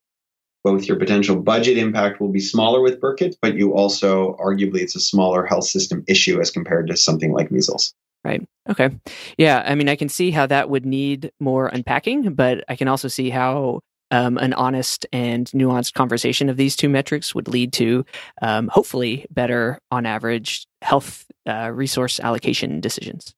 both 0.63 0.85
your 0.85 0.97
potential 0.97 1.35
budget 1.35 1.77
impact 1.77 2.19
will 2.19 2.31
be 2.31 2.39
smaller 2.39 2.81
with 2.81 2.99
Burkitt, 2.99 3.35
but 3.41 3.55
you 3.55 3.73
also 3.73 4.35
arguably 4.37 4.79
it's 4.79 4.95
a 4.95 4.99
smaller 4.99 5.45
health 5.45 5.65
system 5.65 6.03
issue 6.07 6.39
as 6.39 6.51
compared 6.51 6.87
to 6.87 6.97
something 6.97 7.33
like 7.33 7.51
measles. 7.51 7.93
Right. 8.23 8.47
Okay. 8.69 8.89
Yeah. 9.37 9.63
I 9.65 9.75
mean, 9.75 9.89
I 9.89 9.97
can 9.97 10.07
see 10.07 10.31
how 10.31 10.47
that 10.47 10.69
would 10.69 10.85
need 10.85 11.31
more 11.41 11.67
unpacking, 11.67 12.33
but 12.33 12.63
I 12.69 12.77
can 12.77 12.87
also 12.87 13.09
see 13.09 13.29
how 13.29 13.81
um, 14.11 14.37
an 14.37 14.53
honest 14.53 15.05
and 15.11 15.47
nuanced 15.47 15.93
conversation 15.93 16.47
of 16.47 16.55
these 16.55 16.75
two 16.75 16.87
metrics 16.87 17.35
would 17.35 17.47
lead 17.47 17.73
to 17.73 18.05
um, 18.41 18.69
hopefully 18.69 19.25
better, 19.31 19.79
on 19.91 20.05
average, 20.05 20.67
health 20.81 21.25
uh, 21.47 21.71
resource 21.73 22.19
allocation 22.19 22.79
decisions. 22.79 23.33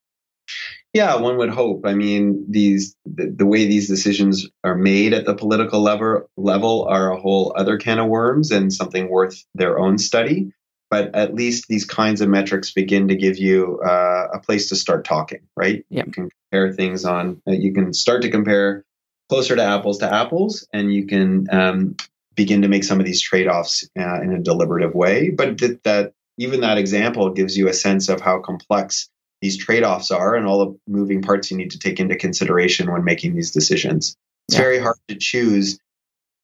Yeah, 0.95 1.17
one 1.17 1.37
would 1.37 1.49
hope. 1.49 1.81
I 1.85 1.93
mean, 1.93 2.45
these 2.49 2.95
the, 3.05 3.27
the, 3.27 3.45
way 3.45 3.67
these 3.67 3.89
decisions 3.89 4.47
are 4.63 4.75
made 4.75 5.13
at 5.13 5.25
the 5.25 5.35
political 5.35 5.81
level 5.81 6.29
level 6.37 6.85
are 6.89 7.11
a 7.11 7.19
whole 7.19 7.53
other 7.57 7.77
can 7.77 7.99
of 7.99 8.07
worms 8.07 8.49
and 8.49 8.73
something 8.73 9.09
worth 9.09 9.43
their 9.53 9.77
own 9.77 9.97
study 9.97 10.53
but 10.89 11.13
at 11.15 11.33
least 11.33 11.65
these 11.67 11.83
kinds 11.83 12.21
of 12.21 12.29
metrics 12.29 12.71
begin 12.71 13.07
to 13.07 13.15
give 13.15 13.37
you 13.37 13.79
uh, 13.85 14.27
a 14.33 14.39
place 14.39 14.69
to 14.69 14.75
start 14.75 15.03
talking, 15.03 15.39
right? 15.57 15.85
Yep. 15.89 16.05
You 16.05 16.11
can 16.11 16.29
compare 16.29 16.73
things 16.73 17.03
on, 17.03 17.41
uh, 17.47 17.51
you 17.51 17.73
can 17.73 17.93
start 17.93 18.21
to 18.21 18.29
compare 18.29 18.85
closer 19.29 19.55
to 19.55 19.63
apples 19.63 19.97
to 19.97 20.13
apples, 20.13 20.65
and 20.71 20.93
you 20.93 21.05
can 21.05 21.47
um, 21.51 21.95
begin 22.35 22.61
to 22.61 22.67
make 22.67 22.83
some 22.83 22.99
of 22.99 23.05
these 23.05 23.21
trade 23.21 23.47
offs 23.47 23.87
uh, 23.99 24.21
in 24.21 24.31
a 24.31 24.39
deliberative 24.39 24.93
way. 24.93 25.31
But 25.31 25.57
th- 25.57 25.79
that 25.83 26.13
even 26.37 26.61
that 26.61 26.77
example 26.77 27.29
gives 27.31 27.57
you 27.57 27.67
a 27.67 27.73
sense 27.73 28.07
of 28.07 28.21
how 28.21 28.39
complex 28.39 29.09
these 29.41 29.57
trade 29.57 29.83
offs 29.83 30.11
are 30.11 30.35
and 30.35 30.47
all 30.47 30.65
the 30.65 30.79
moving 30.87 31.21
parts 31.21 31.51
you 31.51 31.57
need 31.57 31.71
to 31.71 31.79
take 31.79 31.99
into 31.99 32.15
consideration 32.15 32.91
when 32.91 33.03
making 33.03 33.35
these 33.35 33.51
decisions. 33.51 34.15
It's 34.47 34.57
yeah. 34.57 34.61
very 34.61 34.79
hard 34.79 34.97
to 35.07 35.15
choose 35.15 35.79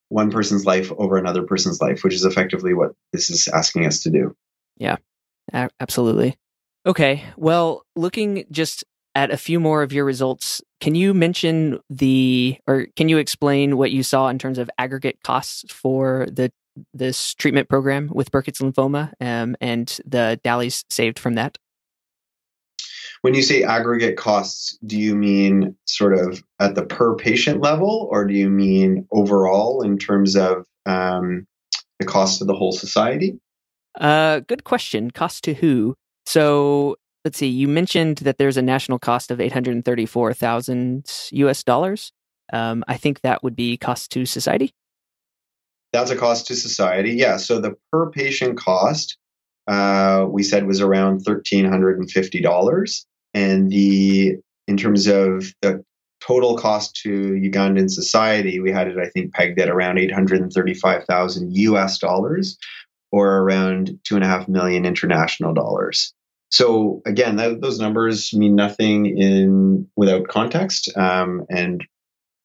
one 0.09 0.29
person's 0.29 0.65
life 0.65 0.91
over 0.97 1.17
another 1.17 1.43
person's 1.43 1.81
life, 1.81 2.03
which 2.03 2.13
is 2.13 2.25
effectively 2.25 2.73
what 2.73 2.91
this 3.13 3.29
is 3.29 3.47
asking 3.47 3.85
us 3.85 4.03
to 4.03 4.09
do. 4.09 4.35
Yeah, 4.77 4.97
absolutely. 5.79 6.37
Okay. 6.85 7.23
Well, 7.37 7.83
looking 7.95 8.45
just 8.51 8.83
at 9.15 9.31
a 9.31 9.37
few 9.37 9.59
more 9.59 9.83
of 9.83 9.93
your 9.93 10.05
results, 10.05 10.61
can 10.79 10.95
you 10.95 11.13
mention 11.13 11.79
the 11.89 12.57
or 12.67 12.87
can 12.95 13.09
you 13.09 13.17
explain 13.17 13.77
what 13.77 13.91
you 13.91 14.03
saw 14.03 14.29
in 14.29 14.39
terms 14.39 14.57
of 14.57 14.69
aggregate 14.77 15.19
costs 15.23 15.63
for 15.71 16.27
the 16.31 16.51
this 16.93 17.33
treatment 17.35 17.69
program 17.69 18.09
with 18.13 18.31
Burkitt's 18.31 18.61
lymphoma 18.61 19.11
um, 19.19 19.55
and 19.61 19.99
the 20.05 20.39
DALYs 20.43 20.85
saved 20.89 21.19
from 21.19 21.35
that? 21.35 21.57
When 23.21 23.35
you 23.35 23.43
say 23.43 23.61
aggregate 23.63 24.17
costs, 24.17 24.77
do 24.85 24.97
you 24.97 25.15
mean 25.15 25.75
sort 25.85 26.17
of 26.17 26.43
at 26.59 26.73
the 26.73 26.83
per 26.83 27.15
patient 27.15 27.61
level, 27.61 28.07
or 28.11 28.25
do 28.25 28.33
you 28.33 28.49
mean 28.49 29.07
overall 29.11 29.83
in 29.83 29.99
terms 29.99 30.35
of 30.35 30.65
um, 30.87 31.45
the 31.99 32.05
cost 32.05 32.41
of 32.41 32.47
the 32.47 32.55
whole 32.55 32.71
society? 32.71 33.39
Uh, 33.99 34.39
good 34.39 34.63
question. 34.63 35.11
Cost 35.11 35.43
to 35.43 35.53
who? 35.53 35.95
So 36.25 36.95
let's 37.23 37.37
see. 37.37 37.47
You 37.47 37.67
mentioned 37.67 38.17
that 38.17 38.39
there's 38.39 38.57
a 38.57 38.61
national 38.61 38.97
cost 38.97 39.29
of 39.29 39.39
eight 39.39 39.51
hundred 39.51 39.85
thirty-four 39.85 40.33
thousand 40.33 41.29
U.S. 41.31 41.63
dollars. 41.63 42.11
Um, 42.51 42.83
I 42.87 42.97
think 42.97 43.21
that 43.21 43.43
would 43.43 43.55
be 43.55 43.77
cost 43.77 44.11
to 44.13 44.25
society. 44.25 44.73
That's 45.93 46.09
a 46.09 46.15
cost 46.15 46.47
to 46.47 46.55
society. 46.55 47.11
Yeah. 47.11 47.37
So 47.37 47.59
the 47.59 47.75
per 47.91 48.09
patient 48.09 48.57
cost 48.57 49.17
uh, 49.67 50.25
we 50.27 50.41
said 50.41 50.65
was 50.65 50.81
around 50.81 51.19
thirteen 51.19 51.65
hundred 51.65 51.99
and 51.99 52.09
fifty 52.09 52.41
dollars 52.41 53.05
and 53.33 53.71
the 53.71 54.37
in 54.67 54.77
terms 54.77 55.07
of 55.07 55.53
the 55.61 55.83
total 56.21 56.57
cost 56.57 56.95
to 57.03 57.09
Ugandan 57.09 57.89
society, 57.89 58.59
we 58.59 58.71
had 58.71 58.87
it, 58.87 58.97
I 58.97 59.09
think, 59.09 59.33
pegged 59.33 59.59
at 59.59 59.69
around 59.69 59.97
835,000 59.97 61.55
US 61.57 61.97
dollars 61.97 62.57
or 63.11 63.39
around 63.39 63.99
two 64.03 64.15
and 64.15 64.23
a 64.23 64.27
half 64.27 64.47
million 64.47 64.85
international 64.85 65.53
dollars. 65.53 66.13
So 66.49 67.01
again, 67.05 67.37
that, 67.37 67.61
those 67.61 67.79
numbers 67.79 68.33
mean 68.33 68.55
nothing 68.55 69.17
in 69.17 69.87
without 69.95 70.27
context, 70.27 70.95
um, 70.97 71.45
and 71.49 71.83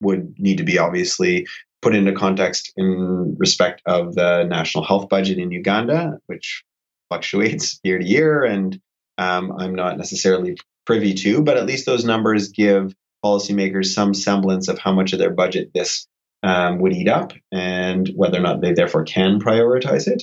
would 0.00 0.34
need 0.38 0.58
to 0.58 0.64
be 0.64 0.78
obviously 0.78 1.46
put 1.82 1.94
into 1.94 2.12
context 2.12 2.72
in 2.76 3.36
respect 3.38 3.82
of 3.86 4.14
the 4.14 4.44
national 4.44 4.84
health 4.84 5.08
budget 5.08 5.38
in 5.38 5.50
Uganda, 5.50 6.18
which 6.26 6.64
fluctuates 7.08 7.80
year 7.82 7.98
to 7.98 8.04
year, 8.04 8.44
and 8.44 8.80
um, 9.18 9.52
I'm 9.58 9.74
not 9.74 9.98
necessarily 9.98 10.56
privy 10.86 11.14
to, 11.14 11.42
but 11.42 11.56
at 11.56 11.66
least 11.66 11.86
those 11.86 12.04
numbers 12.04 12.48
give 12.48 12.94
policymakers 13.24 13.86
some 13.86 14.14
semblance 14.14 14.68
of 14.68 14.78
how 14.78 14.92
much 14.92 15.12
of 15.12 15.18
their 15.18 15.32
budget 15.32 15.70
this 15.74 16.06
um, 16.42 16.78
would 16.78 16.92
eat 16.92 17.08
up 17.08 17.32
and 17.50 18.08
whether 18.14 18.38
or 18.38 18.42
not 18.42 18.60
they 18.60 18.72
therefore 18.72 19.04
can 19.04 19.40
prioritize 19.40 20.06
it 20.06 20.22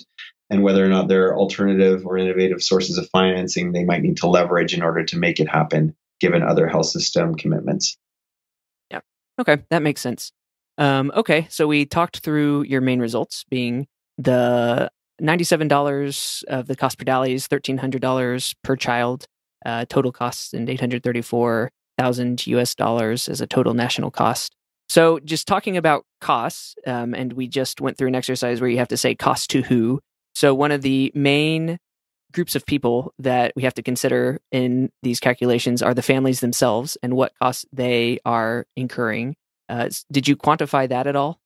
and 0.50 0.64
whether 0.64 0.86
or 0.86 0.88
not 0.88 1.08
there 1.08 1.28
are 1.28 1.38
alternative 1.38 2.06
or 2.06 2.18
innovative 2.18 2.62
sources 2.62 2.98
of 2.98 3.10
financing 3.10 3.72
they 3.72 3.84
might 3.84 4.02
need 4.02 4.18
to 4.18 4.28
leverage 4.28 4.74
in 4.74 4.84
order 4.84 5.04
to 5.04 5.18
make 5.18 5.40
it 5.40 5.50
happen 5.50 5.96
given 6.20 6.44
other 6.44 6.68
health 6.68 6.86
system 6.86 7.36
commitments. 7.36 7.98
Yeah. 8.90 9.02
Okay. 9.40 9.58
That 9.70 9.82
makes 9.82 10.00
sense. 10.00 10.32
Um, 10.78 11.12
okay. 11.16 11.48
So 11.50 11.68
we 11.68 11.86
talked 11.86 12.20
through 12.20 12.64
your 12.64 12.82
main 12.82 13.00
results 13.00 13.44
being 13.50 13.88
the 14.18 14.90
$97 15.22 16.44
of 16.46 16.68
the 16.68 16.76
cost 16.76 16.98
per 16.98 17.04
DALY 17.04 17.34
is 17.34 17.48
$1,300 17.48 18.56
per 18.64 18.76
child 18.76 19.26
uh, 19.66 19.86
total 19.90 20.12
costs 20.12 20.54
and 20.54 20.70
834,000 20.70 22.48
US 22.48 22.76
dollars 22.76 23.28
as 23.28 23.42
a 23.42 23.48
total 23.48 23.74
national 23.74 24.12
cost. 24.12 24.56
So, 24.90 25.20
just 25.20 25.48
talking 25.48 25.78
about 25.78 26.06
costs, 26.22 26.76
um, 26.86 27.14
and 27.14 27.34
we 27.34 27.48
just 27.48 27.82
went 27.82 27.98
through 27.98 28.10
an 28.10 28.16
exercise 28.16 28.62
where 28.62 28.70
you 28.70 28.78
have 28.78 28.90
to 28.90 28.98
say 28.98 29.16
cost 29.16 29.50
to 29.52 29.62
who. 29.62 30.02
So, 30.36 30.54
one 30.54 30.72
of 30.72 30.82
the 30.82 31.12
main 31.16 31.80
groups 32.34 32.56
of 32.56 32.66
people 32.66 33.14
that 33.20 33.54
we 33.56 33.64
have 33.64 33.74
to 33.76 33.84
consider 33.84 34.40
in 34.52 34.92
these 35.02 35.20
calculations 35.20 35.82
are 35.82 35.94
the 35.94 36.02
families 36.02 36.42
themselves 36.42 36.98
and 37.02 37.16
what 37.16 37.32
costs 37.42 37.66
they 37.72 38.20
are 38.26 38.66
incurring. 38.76 39.36
Uh, 39.70 39.90
did 40.12 40.28
you 40.28 40.36
quantify 40.36 40.90
that 40.90 41.08
at 41.08 41.16
all? 41.16 41.40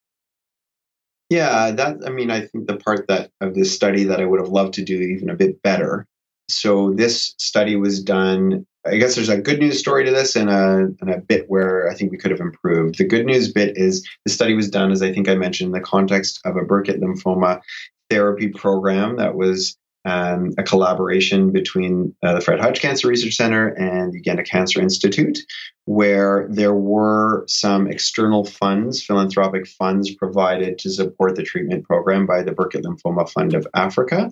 Yeah, 1.30 1.72
that 1.72 1.97
I 2.05 2.09
mean, 2.09 2.32
I 2.32 2.41
think 2.41 2.68
the 2.68 2.78
part 2.78 3.07
that 3.09 3.32
of 3.41 3.53
this 3.53 3.74
study 3.74 4.05
that 4.05 4.22
I 4.22 4.26
would 4.26 4.39
have 4.39 4.49
loved 4.49 4.76
to 4.76 4.84
do 4.84 4.99
even 4.99 5.30
a 5.30 5.36
bit 5.36 5.61
better 5.61 6.07
so 6.50 6.93
this 6.93 7.36
study 7.38 7.76
was 7.76 8.02
done. 8.02 8.66
I 8.86 8.98
guess 8.98 9.16
there's 9.16 9.30
a 9.30 9.38
good 9.38 9.60
news 9.60 9.80
story 9.80 10.06
to 10.06 10.12
this 10.12 10.36
and 10.36 10.50
a, 10.50 10.88
and 11.02 11.10
a 11.10 11.18
bit 11.18 11.45
where 11.50 11.89
I 11.89 11.93
think 11.93 12.12
we 12.12 12.18
could 12.18 12.32
have 12.32 12.39
improved. 12.39 12.98
The 12.98 13.04
good 13.04 13.26
news 13.26 13.52
bit 13.52 13.78
is 13.78 14.08
the 14.26 14.32
study 14.32 14.54
was 14.54 14.70
done, 14.70 14.91
as 14.91 15.02
I 15.02 15.12
think 15.12 15.28
I 15.28 15.36
mentioned, 15.36 15.68
in 15.68 15.74
the 15.74 15.86
context 15.86 16.39
of 16.45 16.56
a 16.56 16.62
Burkitt 16.62 17.00
lymphoma 17.00 17.62
therapy 18.10 18.48
program 18.48 19.18
that 19.18 19.36
was 19.36 19.78
um, 20.06 20.52
a 20.58 20.64
collaboration 20.64 21.52
between 21.52 22.16
uh, 22.24 22.36
the 22.36 22.41
Fred 22.41 22.62
Hutch 22.62 22.80
Cancer 22.80 23.10
Research 23.10 23.36
Center 23.36 23.68
and 23.68 24.14
the 24.14 24.20
Uganda 24.20 24.43
Cancer 24.43 24.82
Institute, 24.82 25.38
where 25.84 26.48
there 26.50 26.74
were 26.74 27.43
some 27.48 27.88
external 27.88 28.45
funds, 28.45 29.04
philanthropic 29.04 29.68
funds 29.68 30.16
provided 30.16 30.78
to 30.80 30.89
support 30.89 31.36
the 31.36 31.43
treatment 31.43 31.84
program 31.84 32.26
by 32.26 32.41
the 32.41 32.54
Burkitt 32.54 32.84
Lymphoma 32.84 33.30
Fund 33.30 33.54
of 33.54 33.68
Africa, 33.76 34.32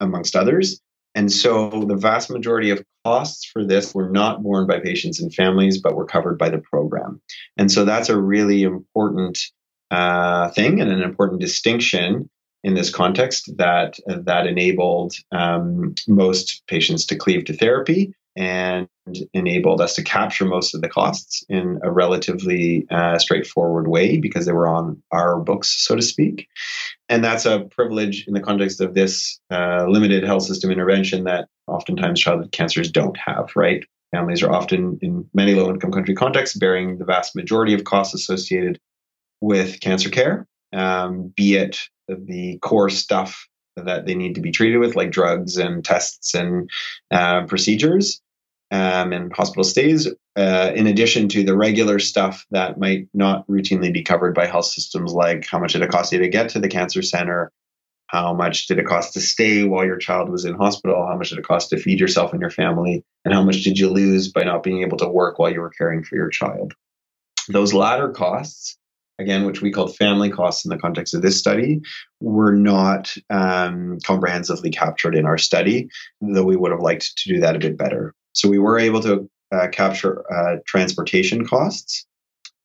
amongst 0.00 0.34
others. 0.34 0.80
And 1.14 1.30
so 1.30 1.68
the 1.86 1.96
vast 1.96 2.30
majority 2.30 2.70
of 2.70 2.82
costs 3.04 3.44
for 3.44 3.64
this 3.64 3.94
were 3.94 4.08
not 4.08 4.42
borne 4.42 4.66
by 4.66 4.80
patients 4.80 5.20
and 5.20 5.34
families, 5.34 5.80
but 5.80 5.94
were 5.94 6.06
covered 6.06 6.38
by 6.38 6.48
the 6.48 6.58
program. 6.58 7.20
And 7.56 7.70
so 7.70 7.84
that's 7.84 8.08
a 8.08 8.18
really 8.18 8.62
important 8.62 9.38
uh, 9.90 10.48
thing 10.50 10.80
and 10.80 10.90
an 10.90 11.02
important 11.02 11.40
distinction 11.40 12.30
in 12.64 12.74
this 12.74 12.90
context 12.90 13.50
that 13.56 13.98
that 14.06 14.46
enabled 14.46 15.14
um, 15.32 15.94
most 16.06 16.62
patients 16.66 17.06
to 17.06 17.16
cleave 17.16 17.44
to 17.46 17.56
therapy 17.56 18.14
and 18.36 18.88
enabled 19.34 19.80
us 19.80 19.96
to 19.96 20.02
capture 20.02 20.44
most 20.44 20.74
of 20.74 20.80
the 20.80 20.88
costs 20.88 21.44
in 21.48 21.80
a 21.82 21.90
relatively 21.90 22.86
uh, 22.90 23.18
straightforward 23.18 23.86
way 23.86 24.18
because 24.18 24.46
they 24.46 24.52
were 24.52 24.68
on 24.68 25.02
our 25.10 25.38
books, 25.40 25.84
so 25.84 25.96
to 25.96 26.02
speak. 26.02 26.48
And 27.12 27.22
that's 27.22 27.44
a 27.44 27.60
privilege 27.70 28.26
in 28.26 28.32
the 28.32 28.40
context 28.40 28.80
of 28.80 28.94
this 28.94 29.38
uh, 29.50 29.84
limited 29.86 30.24
health 30.24 30.44
system 30.44 30.70
intervention 30.70 31.24
that 31.24 31.46
oftentimes 31.66 32.18
childhood 32.18 32.52
cancers 32.52 32.90
don't 32.90 33.18
have, 33.18 33.50
right? 33.54 33.84
Families 34.12 34.42
are 34.42 34.50
often 34.50 34.98
in 35.02 35.28
many 35.34 35.54
low 35.54 35.68
income 35.68 35.92
country 35.92 36.14
contexts 36.14 36.56
bearing 36.56 36.96
the 36.96 37.04
vast 37.04 37.36
majority 37.36 37.74
of 37.74 37.84
costs 37.84 38.14
associated 38.14 38.80
with 39.42 39.78
cancer 39.80 40.08
care, 40.08 40.46
um, 40.72 41.30
be 41.36 41.56
it 41.56 41.80
the 42.08 42.58
core 42.62 42.88
stuff 42.88 43.46
that 43.76 44.06
they 44.06 44.14
need 44.14 44.36
to 44.36 44.40
be 44.40 44.50
treated 44.50 44.78
with, 44.78 44.96
like 44.96 45.10
drugs 45.10 45.58
and 45.58 45.84
tests 45.84 46.34
and 46.34 46.70
uh, 47.10 47.44
procedures 47.44 48.22
um, 48.72 49.12
and 49.12 49.32
hospital 49.32 49.64
stays, 49.64 50.08
uh, 50.36 50.72
in 50.74 50.86
addition 50.86 51.28
to 51.28 51.44
the 51.44 51.56
regular 51.56 51.98
stuff 51.98 52.46
that 52.50 52.80
might 52.80 53.06
not 53.12 53.46
routinely 53.46 53.92
be 53.92 54.02
covered 54.02 54.34
by 54.34 54.46
health 54.46 54.64
systems, 54.64 55.12
like 55.12 55.46
how 55.46 55.58
much 55.58 55.74
did 55.74 55.82
it 55.82 55.90
cost 55.90 56.10
you 56.10 56.18
to 56.18 56.28
get 56.28 56.48
to 56.48 56.58
the 56.58 56.68
cancer 56.68 57.02
center? 57.02 57.52
How 58.06 58.32
much 58.32 58.66
did 58.66 58.78
it 58.78 58.86
cost 58.86 59.12
to 59.12 59.20
stay 59.20 59.64
while 59.64 59.84
your 59.84 59.98
child 59.98 60.30
was 60.30 60.46
in 60.46 60.54
hospital? 60.54 61.06
How 61.06 61.16
much 61.16 61.30
did 61.30 61.38
it 61.38 61.46
cost 61.46 61.70
to 61.70 61.76
feed 61.76 62.00
yourself 62.00 62.32
and 62.32 62.40
your 62.40 62.50
family? 62.50 63.04
And 63.24 63.34
how 63.34 63.42
much 63.42 63.62
did 63.62 63.78
you 63.78 63.90
lose 63.90 64.32
by 64.32 64.42
not 64.42 64.62
being 64.62 64.82
able 64.82 64.96
to 64.98 65.08
work 65.08 65.38
while 65.38 65.52
you 65.52 65.60
were 65.60 65.70
caring 65.70 66.02
for 66.02 66.16
your 66.16 66.30
child? 66.30 66.72
Those 67.48 67.74
latter 67.74 68.08
costs 68.08 68.78
again, 69.18 69.44
which 69.44 69.60
we 69.60 69.70
called 69.70 69.96
family 69.96 70.30
costs 70.30 70.64
in 70.64 70.70
the 70.70 70.78
context 70.78 71.14
of 71.14 71.22
this 71.22 71.38
study, 71.38 71.80
were 72.20 72.52
not 72.52 73.14
um, 73.30 73.98
comprehensively 74.04 74.70
captured 74.70 75.14
in 75.14 75.26
our 75.26 75.38
study, 75.38 75.88
though 76.20 76.44
we 76.44 76.56
would 76.56 76.72
have 76.72 76.80
liked 76.80 77.16
to 77.18 77.34
do 77.34 77.40
that 77.40 77.54
a 77.54 77.58
bit 77.58 77.76
better. 77.76 78.14
So 78.32 78.48
we 78.48 78.58
were 78.58 78.78
able 78.78 79.00
to 79.02 79.28
uh, 79.52 79.68
capture 79.68 80.24
uh, 80.32 80.56
transportation 80.66 81.46
costs. 81.46 82.06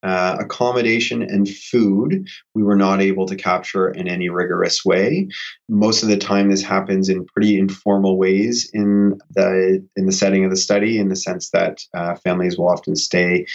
Uh, 0.03 0.37
accommodation 0.39 1.23
and 1.23 1.49
food, 1.49 2.27
we 2.53 2.61
were 2.61 2.75
not 2.75 3.01
able 3.01 3.25
to 3.25 3.35
capture 3.35 3.89
in 3.89 4.07
any 4.07 4.29
rigorous 4.29 4.85
way. 4.85 5.27
Most 5.67 6.03
of 6.03 6.07
the 6.07 6.17
time, 6.17 6.49
this 6.49 6.61
happens 6.61 7.09
in 7.09 7.25
pretty 7.25 7.57
informal 7.59 8.15
ways 8.15 8.69
in 8.73 9.17
the 9.31 9.83
in 9.95 10.05
the 10.05 10.11
setting 10.11 10.45
of 10.45 10.51
the 10.51 10.55
study, 10.55 10.99
in 10.99 11.09
the 11.09 11.15
sense 11.15 11.49
that 11.49 11.81
uh, 11.95 12.13
families 12.15 12.57
will 12.57 12.69
often 12.69 12.95
stay 12.95 13.47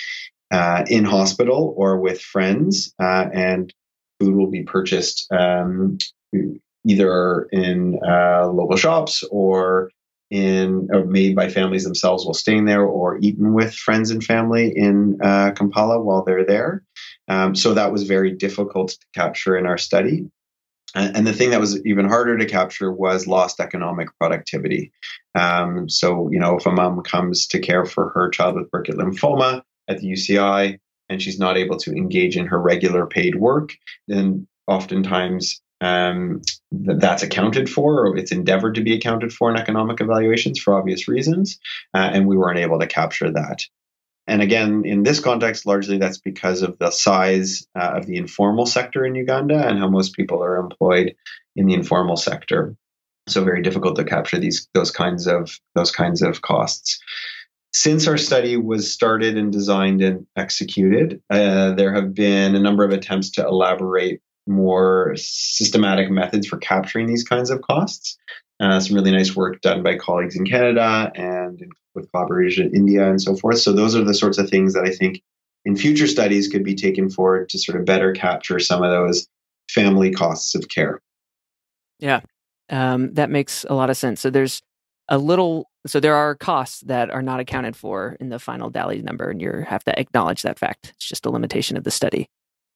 uh, 0.51 0.85
in 0.89 1.05
hospital 1.05 1.75
or 1.77 1.99
with 1.99 2.21
friends, 2.21 2.93
uh, 3.01 3.27
and 3.33 3.73
food 4.21 4.35
will 4.35 4.51
be 4.51 4.65
purchased 4.65 5.27
um, 5.31 5.97
either 6.87 7.45
in 7.53 7.99
uh, 8.07 8.49
local 8.49 8.77
shops 8.77 9.25
or 9.31 9.91
in 10.33 10.89
or 10.93 11.05
made 11.05 11.37
by 11.37 11.49
families 11.49 11.85
themselves 11.85 12.25
while 12.25 12.35
staying 12.35 12.65
there, 12.65 12.85
or 12.85 13.19
eaten 13.19 13.53
with 13.53 13.75
friends 13.75 14.11
and 14.11 14.25
family 14.25 14.73
in 14.75 15.19
uh, 15.23 15.53
Kampala 15.53 16.01
while 16.01 16.25
they're 16.25 16.47
there. 16.47 16.83
Um, 17.29 17.55
so 17.55 17.75
that 17.75 17.93
was 17.93 18.05
very 18.05 18.33
difficult 18.33 18.91
to 18.91 19.07
capture 19.15 19.57
in 19.57 19.67
our 19.67 19.79
study. 19.79 20.31
And 20.95 21.27
the 21.27 21.33
thing 21.33 21.51
that 21.51 21.61
was 21.61 21.83
even 21.87 22.07
harder 22.07 22.37
to 22.37 22.45
capture 22.45 22.93
was 22.93 23.27
lost 23.27 23.61
economic 23.61 24.09
productivity. 24.19 24.93
Um, 25.35 25.89
so, 25.89 26.29
you 26.31 26.39
know, 26.39 26.59
if 26.59 26.67
a 26.67 26.71
mom 26.71 27.03
comes 27.03 27.47
to 27.47 27.61
care 27.61 27.87
for 27.87 28.11
her 28.11 28.29
child 28.29 28.57
with 28.57 28.71
Burkitt 28.71 28.97
lymphoma, 28.97 29.63
at 29.89 30.01
the 30.01 30.09
UCI 30.09 30.79
and 31.09 31.23
she's 31.23 31.39
not 31.39 31.57
able 31.57 31.77
to 31.79 31.93
engage 31.93 32.37
in 32.37 32.47
her 32.47 32.61
regular 32.61 33.07
paid 33.07 33.37
work, 33.37 33.75
then 34.09 34.47
oftentimes 34.67 35.61
um, 35.83 36.41
th- 36.71 36.99
that's 37.01 37.25
accounted 37.25 37.69
for 37.69 38.07
or 38.07 38.17
it's 38.17 38.33
endeavored 38.33 38.77
to 38.77 38.83
be 38.83 38.95
accounted 38.95 39.33
for 39.33 39.51
in 39.51 39.57
economic 39.57 40.01
evaluations 40.01 40.61
for 40.61 40.75
obvious 40.75 41.09
reasons. 41.09 41.59
Uh, 41.93 42.09
and 42.13 42.27
we 42.27 42.37
weren't 42.37 42.61
able 42.61 42.79
to 42.79 42.87
capture 42.87 43.31
that. 43.33 43.65
And 44.29 44.41
again, 44.41 44.85
in 44.87 45.03
this 45.03 45.19
context, 45.19 45.67
largely 45.67 45.99
that's 45.99 46.19
because 46.19 46.63
of 46.63 46.79
the 46.79 46.93
size 46.93 47.67
uh, 47.79 47.95
of 47.97 48.07
the 48.07 48.17
informal 48.17 48.67
sector 48.67 49.05
in 49.05 49.17
Uganda 49.17 49.67
and 49.67 49.79
how 49.79 49.89
most 49.89 50.15
people 50.15 50.45
are 50.45 50.59
employed 50.59 51.17
in 51.57 51.67
the 51.67 51.75
informal 51.75 52.17
sector. 52.17 52.77
So 53.29 53.43
very 53.45 53.63
difficult 53.63 53.97
to 53.97 54.05
capture 54.05 54.39
these 54.39 54.69
those 54.75 54.93
kinds 54.93 55.27
of 55.27 55.51
those 55.75 55.91
kinds 55.91 56.23
of 56.23 56.43
costs. 56.43 57.01
Since 57.75 58.07
our 58.07 58.19
study 58.19 58.57
was 58.57 58.93
started 58.93 59.37
and 59.37 59.51
designed 59.51 60.03
and 60.03 60.27
executed, 60.37 61.23
uh, 61.31 61.73
there 61.73 61.95
have 61.95 62.15
been 62.15 62.55
a 62.55 62.61
number 62.61 62.85
of 62.85 62.93
attempts 62.93 63.31
to 63.33 63.47
elaborate 63.47 64.21
more 64.47 65.15
systematic 65.17 66.11
methods 66.11 66.47
for 66.47 66.57
capturing 66.59 67.07
these 67.07 67.25
kinds 67.25 67.51
of 67.51 67.63
costs. 67.63 68.17
Uh, 68.61 68.79
some 68.79 68.95
really 68.95 69.11
nice 69.11 69.35
work 69.35 69.61
done 69.61 69.83
by 69.83 69.97
colleagues 69.97 70.37
in 70.37 70.45
Canada 70.45 71.11
and 71.15 71.61
with 71.95 72.11
collaboration 72.13 72.67
in 72.69 72.75
India 72.75 73.09
and 73.09 73.21
so 73.21 73.37
forth. 73.37 73.59
So, 73.59 73.73
those 73.73 73.97
are 73.97 74.05
the 74.05 74.15
sorts 74.15 74.39
of 74.39 74.49
things 74.49 74.75
that 74.75 74.85
I 74.85 74.91
think 74.91 75.23
in 75.65 75.77
future 75.77 76.07
studies 76.07 76.49
could 76.49 76.65
be 76.65 76.75
taken 76.75 77.11
forward 77.11 77.49
to 77.51 77.59
sort 77.59 77.79
of 77.79 77.85
better 77.85 78.13
capture 78.13 78.59
some 78.59 78.83
of 78.83 78.91
those 78.91 79.27
family 79.71 80.13
costs 80.13 80.55
of 80.55 80.69
care. 80.69 81.01
Yeah, 81.99 82.21
um, 82.71 83.15
that 83.15 83.31
makes 83.31 83.65
a 83.69 83.75
lot 83.75 83.91
of 83.91 83.97
sense. 83.97 84.21
So, 84.21 84.31
there's 84.31 84.63
a 85.09 85.19
little 85.19 85.69
so 85.87 85.99
there 85.99 86.15
are 86.15 86.35
costs 86.35 86.81
that 86.83 87.11
are 87.11 87.23
not 87.23 87.41
accounted 87.41 87.75
for 87.77 88.17
in 88.21 88.29
the 88.29 88.39
final 88.39 88.71
DALY 88.71 89.03
number, 89.03 89.29
and 89.31 89.41
you 89.41 89.65
have 89.67 89.83
to 89.85 89.99
acknowledge 89.99 90.43
that 90.43 90.59
fact. 90.59 90.93
It's 90.97 91.09
just 91.09 91.27
a 91.27 91.31
limitation 91.31 91.77
of 91.77 91.85
the 91.85 91.91
study. 91.91 92.29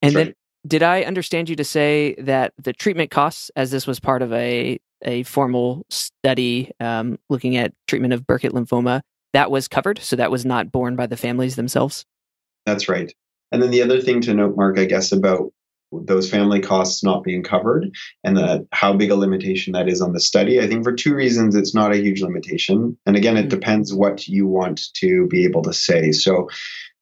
And 0.02 0.14
then, 0.14 0.34
did 0.66 0.82
I 0.82 1.02
understand 1.02 1.48
you 1.48 1.56
to 1.56 1.64
say 1.64 2.14
that 2.18 2.52
the 2.58 2.72
treatment 2.72 3.10
costs, 3.10 3.50
as 3.56 3.70
this 3.70 3.86
was 3.86 4.00
part 4.00 4.22
of 4.22 4.32
a 4.32 4.78
a 5.02 5.22
formal 5.24 5.84
study 5.90 6.70
um, 6.80 7.18
looking 7.28 7.56
at 7.56 7.74
treatment 7.86 8.14
of 8.14 8.26
Burkitt 8.26 8.52
lymphoma, 8.52 9.02
that 9.34 9.50
was 9.50 9.68
covered, 9.68 9.98
so 9.98 10.16
that 10.16 10.30
was 10.30 10.46
not 10.46 10.72
borne 10.72 10.96
by 10.96 11.06
the 11.06 11.16
families 11.16 11.56
themselves? 11.56 12.06
That's 12.64 12.88
right. 12.88 13.12
And 13.52 13.62
then 13.62 13.70
the 13.70 13.82
other 13.82 14.00
thing 14.00 14.22
to 14.22 14.34
note, 14.34 14.56
Mark, 14.56 14.78
I 14.78 14.86
guess, 14.86 15.12
about 15.12 15.52
those 15.92 16.28
family 16.28 16.60
costs 16.60 17.04
not 17.04 17.22
being 17.22 17.42
covered 17.42 17.94
and 18.24 18.36
the, 18.36 18.66
how 18.72 18.92
big 18.92 19.10
a 19.10 19.14
limitation 19.14 19.72
that 19.74 19.88
is 19.88 20.00
on 20.00 20.12
the 20.12 20.20
study. 20.20 20.60
I 20.60 20.66
think 20.66 20.82
for 20.82 20.92
two 20.92 21.14
reasons, 21.14 21.54
it's 21.54 21.74
not 21.74 21.92
a 21.92 21.98
huge 21.98 22.22
limitation. 22.22 22.98
And 23.06 23.16
again, 23.16 23.36
it 23.36 23.42
mm-hmm. 23.42 23.50
depends 23.50 23.94
what 23.94 24.26
you 24.26 24.46
want 24.46 24.92
to 24.94 25.26
be 25.28 25.44
able 25.44 25.62
to 25.62 25.72
say. 25.72 26.10
So 26.12 26.48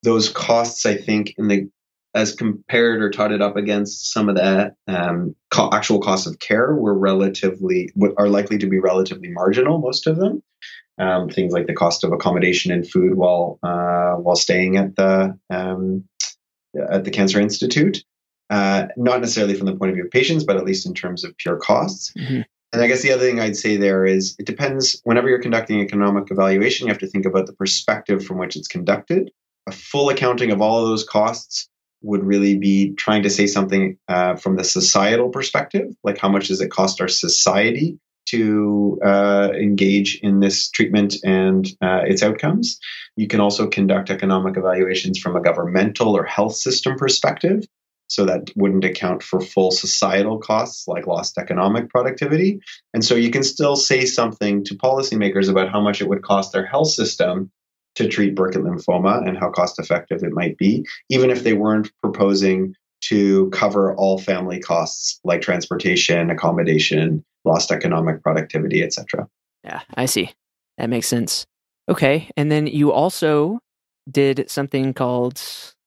those 0.02 0.28
costs, 0.28 0.84
I 0.84 0.96
think, 0.96 1.34
in 1.38 1.48
the 1.48 1.70
as 2.14 2.34
compared 2.34 3.02
or 3.02 3.10
totted 3.10 3.42
up 3.42 3.56
against 3.56 4.12
some 4.12 4.28
of 4.28 4.36
the 4.36 4.74
um, 4.86 5.34
co- 5.50 5.70
actual 5.72 6.00
costs 6.00 6.26
of 6.26 6.38
care, 6.38 6.74
were 6.74 6.96
relatively 6.96 7.90
are 8.16 8.28
likely 8.28 8.58
to 8.58 8.66
be 8.66 8.78
relatively 8.78 9.30
marginal. 9.30 9.78
Most 9.78 10.06
of 10.06 10.16
them, 10.16 10.42
um, 10.98 11.28
things 11.28 11.52
like 11.52 11.66
the 11.66 11.74
cost 11.74 12.04
of 12.04 12.12
accommodation 12.12 12.70
and 12.70 12.88
food 12.88 13.14
while 13.14 13.58
uh, 13.62 14.14
while 14.14 14.36
staying 14.36 14.76
at 14.76 14.94
the 14.96 15.38
um, 15.50 16.04
at 16.90 17.04
the 17.04 17.10
Cancer 17.10 17.40
Institute, 17.40 18.04
uh, 18.50 18.86
not 18.96 19.20
necessarily 19.20 19.54
from 19.54 19.66
the 19.66 19.76
point 19.76 19.90
of 19.90 19.96
view 19.96 20.04
of 20.04 20.10
patients, 20.10 20.44
but 20.44 20.56
at 20.56 20.64
least 20.64 20.86
in 20.86 20.94
terms 20.94 21.24
of 21.24 21.36
pure 21.36 21.56
costs. 21.56 22.12
Mm-hmm. 22.16 22.42
And 22.72 22.82
I 22.82 22.88
guess 22.88 23.02
the 23.02 23.12
other 23.12 23.24
thing 23.24 23.38
I'd 23.38 23.56
say 23.56 23.76
there 23.76 24.04
is 24.04 24.34
it 24.38 24.46
depends, 24.46 25.00
whenever 25.04 25.28
you're 25.28 25.42
conducting 25.42 25.80
economic 25.80 26.30
evaluation, 26.30 26.86
you 26.86 26.92
have 26.92 27.00
to 27.00 27.06
think 27.06 27.24
about 27.24 27.46
the 27.46 27.52
perspective 27.52 28.24
from 28.24 28.38
which 28.38 28.56
it's 28.56 28.66
conducted. 28.66 29.30
A 29.68 29.72
full 29.72 30.10
accounting 30.10 30.50
of 30.50 30.60
all 30.60 30.82
of 30.82 30.88
those 30.88 31.04
costs 31.04 31.68
would 32.04 32.24
really 32.24 32.58
be 32.58 32.94
trying 32.94 33.22
to 33.22 33.30
say 33.30 33.46
something 33.46 33.98
uh, 34.08 34.36
from 34.36 34.56
the 34.56 34.64
societal 34.64 35.30
perspective, 35.30 35.88
like 36.04 36.18
how 36.18 36.28
much 36.28 36.48
does 36.48 36.60
it 36.60 36.70
cost 36.70 37.00
our 37.00 37.08
society 37.08 37.98
to 38.26 38.98
uh, 39.04 39.50
engage 39.54 40.18
in 40.22 40.40
this 40.40 40.70
treatment 40.70 41.16
and 41.24 41.66
uh, 41.82 42.00
its 42.04 42.22
outcomes. 42.22 42.78
You 43.16 43.28
can 43.28 43.40
also 43.40 43.68
conduct 43.68 44.10
economic 44.10 44.56
evaluations 44.56 45.18
from 45.18 45.36
a 45.36 45.42
governmental 45.42 46.16
or 46.16 46.24
health 46.24 46.56
system 46.56 46.96
perspective. 46.96 47.64
So 48.06 48.26
that 48.26 48.50
wouldn't 48.54 48.84
account 48.84 49.22
for 49.22 49.40
full 49.40 49.70
societal 49.70 50.38
costs 50.38 50.86
like 50.86 51.06
lost 51.06 51.38
economic 51.38 51.88
productivity. 51.88 52.60
And 52.92 53.04
so 53.04 53.14
you 53.14 53.30
can 53.30 53.42
still 53.42 53.76
say 53.76 54.04
something 54.04 54.64
to 54.64 54.74
policymakers 54.76 55.48
about 55.48 55.70
how 55.70 55.80
much 55.80 56.00
it 56.00 56.08
would 56.08 56.22
cost 56.22 56.52
their 56.52 56.66
health 56.66 56.90
system 56.90 57.50
to 57.94 58.08
treat 58.08 58.34
Burkitt 58.34 58.62
lymphoma 58.62 59.26
and 59.26 59.38
how 59.38 59.50
cost 59.50 59.78
effective 59.78 60.22
it 60.22 60.32
might 60.32 60.56
be, 60.58 60.86
even 61.08 61.30
if 61.30 61.44
they 61.44 61.52
weren't 61.52 61.90
proposing 62.02 62.74
to 63.02 63.50
cover 63.50 63.94
all 63.96 64.18
family 64.18 64.58
costs 64.58 65.20
like 65.24 65.42
transportation, 65.42 66.30
accommodation, 66.30 67.24
lost 67.44 67.70
economic 67.70 68.22
productivity, 68.22 68.82
etc. 68.82 69.28
Yeah, 69.62 69.82
I 69.94 70.06
see. 70.06 70.32
That 70.78 70.90
makes 70.90 71.06
sense. 71.06 71.46
Okay. 71.88 72.30
And 72.36 72.50
then 72.50 72.66
you 72.66 72.92
also 72.92 73.60
did 74.10 74.50
something 74.50 74.94
called 74.94 75.40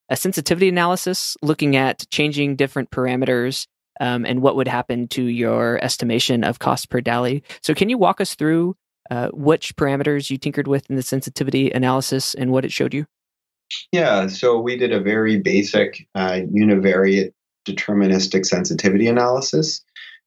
a 0.09 0.15
sensitivity 0.15 0.69
analysis 0.69 1.35
looking 1.41 1.75
at 1.75 2.05
changing 2.09 2.55
different 2.55 2.91
parameters 2.91 3.67
um, 3.99 4.25
and 4.25 4.41
what 4.41 4.55
would 4.55 4.67
happen 4.67 5.07
to 5.09 5.23
your 5.23 5.83
estimation 5.83 6.43
of 6.43 6.59
cost 6.59 6.89
per 6.89 7.01
DALY. 7.01 7.43
So, 7.63 7.73
can 7.73 7.89
you 7.89 7.97
walk 7.97 8.21
us 8.21 8.35
through 8.35 8.75
uh, 9.09 9.29
which 9.33 9.75
parameters 9.75 10.29
you 10.29 10.37
tinkered 10.37 10.67
with 10.67 10.89
in 10.89 10.95
the 10.95 11.01
sensitivity 11.01 11.71
analysis 11.71 12.33
and 12.33 12.51
what 12.51 12.65
it 12.65 12.71
showed 12.71 12.93
you? 12.93 13.05
Yeah, 13.91 14.27
so 14.27 14.59
we 14.59 14.77
did 14.77 14.93
a 14.93 14.99
very 14.99 15.39
basic 15.39 16.07
uh, 16.15 16.39
univariate 16.53 17.33
deterministic 17.67 18.45
sensitivity 18.45 19.07
analysis. 19.07 19.83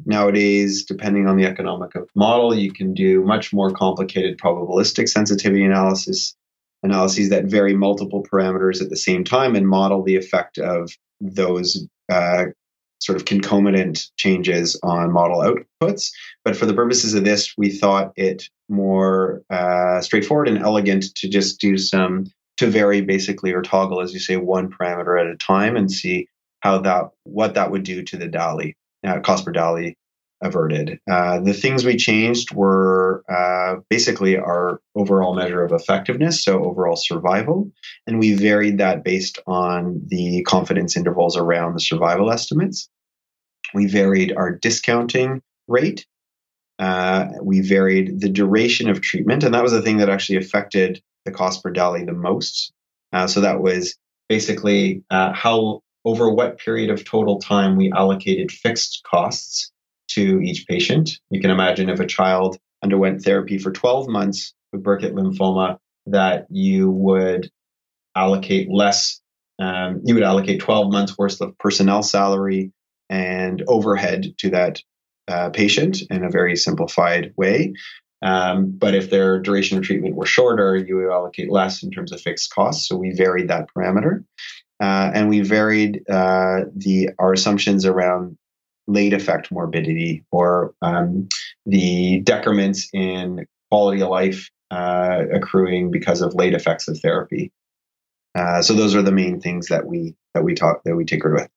Nowadays, 0.07 0.85
depending 0.85 1.27
on 1.27 1.37
the 1.37 1.45
economic 1.45 1.93
model, 2.15 2.55
you 2.55 2.73
can 2.73 2.95
do 2.95 3.23
much 3.23 3.53
more 3.53 3.71
complicated 3.71 4.39
probabilistic 4.39 5.09
sensitivity 5.09 5.65
analysis 5.65 6.35
analyses 6.83 7.29
that 7.29 7.45
vary 7.45 7.77
multiple 7.77 8.23
parameters 8.23 8.81
at 8.81 8.89
the 8.89 8.97
same 8.97 9.23
time 9.23 9.55
and 9.55 9.69
model 9.69 10.03
the 10.03 10.17
effect 10.17 10.57
of 10.59 10.91
those 11.21 11.87
uh, 12.09 12.47
sort 13.01 13.17
of 13.17 13.25
concomitant 13.25 14.07
changes 14.17 14.79
on 14.83 15.13
model 15.13 15.39
outputs. 15.41 16.11
But 16.45 16.57
for 16.57 16.67
the 16.67 16.75
purposes 16.75 17.15
of 17.15 17.25
this, 17.25 17.55
we 17.57 17.71
thought 17.71 18.13
it 18.17 18.49
more 18.69 19.43
uh, 19.51 20.01
straightforward 20.01 20.49
and 20.49 20.59
elegant 20.59 21.15
to 21.17 21.29
just 21.29 21.61
do 21.61 21.77
some 21.77 22.27
to 22.59 22.67
vary 22.67 23.01
basically 23.01 23.53
or 23.53 23.63
toggle, 23.63 24.03
as 24.03 24.13
you 24.13 24.21
say, 24.21 24.37
one 24.37 24.71
parameter 24.71 25.19
at 25.19 25.27
a 25.27 25.37
time 25.37 25.77
and 25.77 25.91
see 25.91 26.29
how 26.61 26.79
that 26.79 27.09
what 27.25 27.55
that 27.55 27.71
would 27.71 27.83
do 27.83 28.03
to 28.03 28.17
the 28.17 28.29
DALY 28.29 28.77
uh, 29.05 29.19
cost 29.21 29.45
per 29.45 29.53
DALY 29.53 29.97
averted. 30.43 31.01
Uh, 31.11 31.41
the 31.41 31.53
things 31.53 31.85
we 31.85 31.97
changed 31.97 32.53
were 32.55 33.23
uh, 33.29 33.81
basically 33.89 34.37
our 34.37 34.81
overall 34.95 35.35
measure 35.35 35.63
of 35.63 35.73
effectiveness, 35.73 36.43
so 36.43 36.65
overall 36.65 36.97
survival, 36.97 37.71
and 38.07 38.19
we 38.19 38.35
varied 38.35 38.79
that 38.79 39.05
based 39.05 39.39
on 39.47 40.01
the 40.07 40.43
confidence 40.43 40.97
intervals 40.97 41.37
around 41.37 41.75
the 41.75 41.81
survival 41.81 42.31
estimates. 42.31 42.89
We 43.75 43.87
varied 43.87 44.35
our 44.37 44.51
discounting 44.51 45.43
rate. 45.69 46.07
Uh, 46.79 47.29
we 47.43 47.61
varied 47.61 48.21
the 48.21 48.31
duration 48.31 48.89
of 48.89 49.03
treatment, 49.03 49.45
and 49.45 49.55
that 49.55 49.63
was 49.63 49.73
the 49.73 49.83
thing 49.83 49.99
that 49.99 50.09
actually 50.09 50.39
affected 50.39 51.03
the 51.25 51.31
cost 51.31 51.63
per 51.63 51.71
DALY 51.71 52.05
the 52.05 52.13
most. 52.13 52.73
Uh, 53.13 53.27
so 53.27 53.43
that 53.43 53.61
was 53.61 53.97
basically 54.29 55.03
uh, 55.11 55.33
how 55.33 55.83
over 56.05 56.31
what 56.31 56.59
period 56.59 56.89
of 56.89 57.05
total 57.05 57.39
time 57.39 57.77
we 57.77 57.93
allocated 57.93 58.51
fixed 58.51 59.03
costs 59.05 59.71
to 60.15 60.41
each 60.41 60.67
patient. 60.67 61.11
You 61.31 61.41
can 61.41 61.51
imagine 61.51 61.89
if 61.89 62.01
a 62.01 62.07
child 62.07 62.59
underwent 62.83 63.23
therapy 63.23 63.59
for 63.59 63.71
12 63.71 64.09
months 64.09 64.55
with 64.73 64.83
Burkitt 64.83 65.13
lymphoma, 65.13 65.79
that 66.07 66.47
you 66.51 66.91
would 66.91 67.51
allocate 68.15 68.71
less, 68.71 69.21
um, 69.59 70.01
you 70.05 70.15
would 70.15 70.25
allocate 70.25 70.61
12 70.61 70.93
months 70.93 71.17
worth 71.17 71.41
of 71.41 71.57
personnel 71.59 72.03
salary 72.03 72.73
and 73.09 73.63
overhead 73.67 74.35
to 74.39 74.51
that 74.51 74.81
uh, 75.29 75.51
patient 75.51 76.03
in 76.11 76.25
a 76.25 76.31
very 76.31 76.57
simplified 76.57 77.33
way. 77.37 77.73
Um, 78.23 78.73
but 78.77 78.95
if 78.95 79.11
their 79.11 79.41
duration 79.41 79.79
of 79.79 79.85
treatment 79.85 80.15
were 80.15 80.27
shorter, 80.27 80.77
you 80.77 80.97
would 80.97 81.11
allocate 81.11 81.51
less 81.51 81.83
in 81.83 81.91
terms 81.91 82.13
of 82.13 82.21
fixed 82.21 82.53
costs. 82.53 82.89
So 82.89 82.97
we 82.97 83.13
varied 83.13 83.49
that 83.49 83.69
parameter. 83.75 84.25
Uh, 84.81 85.11
and 85.15 85.29
we 85.29 85.41
varied 85.41 86.03
uh, 86.09 86.63
the 86.75 87.11
our 87.19 87.33
assumptions 87.33 87.85
around 87.85 88.39
late 88.91 89.13
effect 89.13 89.51
morbidity 89.51 90.25
or 90.31 90.75
um, 90.83 91.29
the 91.67 92.21
decrements 92.21 92.89
in 92.93 93.47
quality 93.71 94.03
of 94.03 94.09
life 94.09 94.51
uh, 94.71 95.25
accruing 95.33 95.91
because 95.91 96.21
of 96.21 96.35
late 96.35 96.55
effects 96.55 96.89
of 96.89 96.99
therapy. 97.01 97.53
Uh, 98.35 98.63
so 98.63 98.75
those 98.75 98.95
are 98.95 99.03
the 99.03 99.13
main 99.13 99.41
things 99.41 99.69
that 99.69 99.87
we 99.87 100.15
that 100.35 100.45
we 100.45 100.55
talk 100.55 100.83
that 100.85 100.97
we 100.97 101.05
tinkered 101.05 101.35
with. 101.35 101.49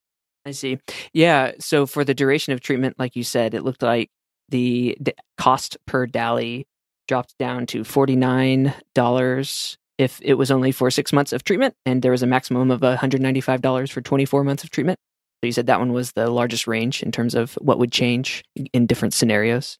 I 0.46 0.52
see. 0.52 0.80
Yeah. 1.14 1.52
So 1.60 1.86
for 1.86 2.04
the 2.04 2.14
duration 2.14 2.54
of 2.54 2.62
treatment, 2.62 2.98
like 2.98 3.16
you 3.16 3.24
said, 3.24 3.54
it 3.54 3.64
looked 3.64 3.84
like 3.84 4.10
the 4.50 4.98
d- 5.02 5.14
cost 5.38 5.78
per 5.86 6.06
DALY 6.06 6.66
dropped 7.08 7.38
down 7.38 7.66
to 7.68 7.84
forty 7.84 8.16
nine 8.16 8.74
dollars 8.96 9.78
if 9.98 10.20
it 10.22 10.34
was 10.34 10.50
only 10.50 10.72
for 10.72 10.90
six 10.90 11.14
months 11.14 11.34
of 11.34 11.44
treatment, 11.44 11.76
and 11.86 12.02
there 12.02 12.12
was 12.12 12.24
a 12.24 12.28
maximum 12.28 12.72
of 12.72 12.82
one 12.82 12.98
hundred 12.98 13.22
ninety 13.22 13.42
five 13.42 13.62
dollars 13.62 13.92
for 13.92 14.02
twenty 14.02 14.26
four 14.26 14.44
months 14.44 14.64
of 14.64 14.70
treatment. 14.70 15.00
So 15.44 15.48
you 15.48 15.52
said 15.52 15.68
that 15.68 15.80
one 15.80 15.92
was 15.92 16.14
the 16.14 16.30
largest 16.30 16.68
range 16.68 17.04
in 17.04 17.12
terms 17.12 17.36
of 17.36 17.56
what 17.56 17.78
would 17.78 17.92
change 17.92 18.46
in 18.72 18.86
different 18.86 19.14
scenarios. 19.14 19.78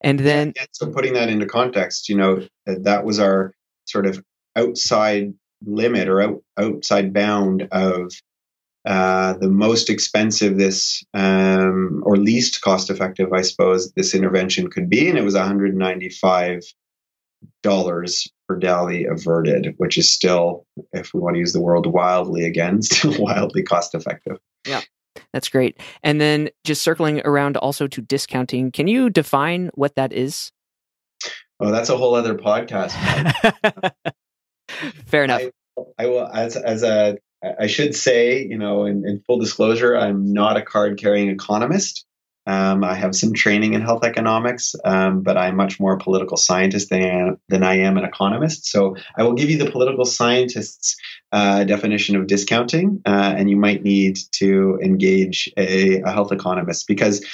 And 0.00 0.18
then, 0.18 0.54
yeah, 0.56 0.64
so 0.72 0.90
putting 0.90 1.12
that 1.12 1.28
into 1.28 1.44
context, 1.44 2.08
you 2.08 2.16
know, 2.16 2.48
that 2.64 3.04
was 3.04 3.18
our 3.18 3.52
sort 3.84 4.06
of 4.06 4.24
outside 4.56 5.34
limit 5.62 6.08
or 6.08 6.22
out, 6.22 6.42
outside 6.56 7.12
bound 7.12 7.68
of 7.70 8.14
uh, 8.86 9.34
the 9.34 9.50
most 9.50 9.90
expensive 9.90 10.56
this 10.56 11.04
um, 11.12 12.02
or 12.06 12.16
least 12.16 12.62
cost 12.62 12.88
effective, 12.88 13.30
I 13.30 13.42
suppose, 13.42 13.92
this 13.92 14.14
intervention 14.14 14.70
could 14.70 14.88
be, 14.88 15.10
and 15.10 15.18
it 15.18 15.22
was 15.22 15.34
195 15.34 16.62
dollars 17.62 18.26
per 18.48 18.58
DALY 18.58 19.04
averted, 19.04 19.74
which 19.76 19.98
is 19.98 20.10
still, 20.10 20.64
if 20.94 21.12
we 21.12 21.20
want 21.20 21.34
to 21.34 21.40
use 21.40 21.52
the 21.52 21.60
word 21.60 21.84
wildly 21.84 22.46
again, 22.46 22.80
still 22.82 23.22
wildly 23.22 23.62
cost 23.62 23.94
effective. 23.94 24.38
Yeah. 24.66 24.80
That's 25.32 25.48
great. 25.48 25.80
And 26.02 26.20
then 26.20 26.50
just 26.64 26.82
circling 26.82 27.20
around 27.24 27.56
also 27.56 27.86
to 27.86 28.00
discounting, 28.00 28.72
can 28.72 28.88
you 28.88 29.10
define 29.10 29.70
what 29.74 29.94
that 29.96 30.12
is? 30.12 30.52
Oh, 31.60 31.70
that's 31.70 31.88
a 31.88 31.96
whole 31.96 32.14
other 32.14 32.34
podcast. 32.34 32.92
Fair 35.06 35.24
enough. 35.24 35.42
I, 35.78 36.04
I, 36.04 36.06
will, 36.06 36.26
as, 36.26 36.56
as 36.56 36.82
a, 36.82 37.18
I 37.58 37.66
should 37.66 37.94
say, 37.94 38.44
you 38.44 38.58
know, 38.58 38.84
in, 38.84 39.06
in 39.06 39.22
full 39.26 39.38
disclosure, 39.38 39.96
I'm 39.96 40.32
not 40.32 40.56
a 40.56 40.62
card 40.62 40.98
carrying 40.98 41.28
economist. 41.28 42.06
Um, 42.46 42.84
I 42.84 42.94
have 42.94 43.14
some 43.14 43.32
training 43.32 43.72
in 43.74 43.80
health 43.80 44.04
economics, 44.04 44.74
um, 44.84 45.22
but 45.22 45.36
I'm 45.36 45.56
much 45.56 45.80
more 45.80 45.94
a 45.94 45.98
political 45.98 46.36
scientist 46.36 46.90
than, 46.90 47.38
than 47.48 47.62
I 47.62 47.78
am 47.78 47.96
an 47.96 48.04
economist. 48.04 48.66
So 48.66 48.96
I 49.16 49.22
will 49.22 49.32
give 49.32 49.50
you 49.50 49.56
the 49.56 49.70
political 49.70 50.04
scientist's 50.04 50.96
uh, 51.32 51.64
definition 51.64 52.16
of 52.16 52.26
discounting, 52.26 53.00
uh, 53.06 53.34
and 53.36 53.48
you 53.48 53.56
might 53.56 53.82
need 53.82 54.18
to 54.32 54.78
engage 54.82 55.50
a, 55.56 56.02
a 56.02 56.12
health 56.12 56.32
economist 56.32 56.86
because. 56.86 57.24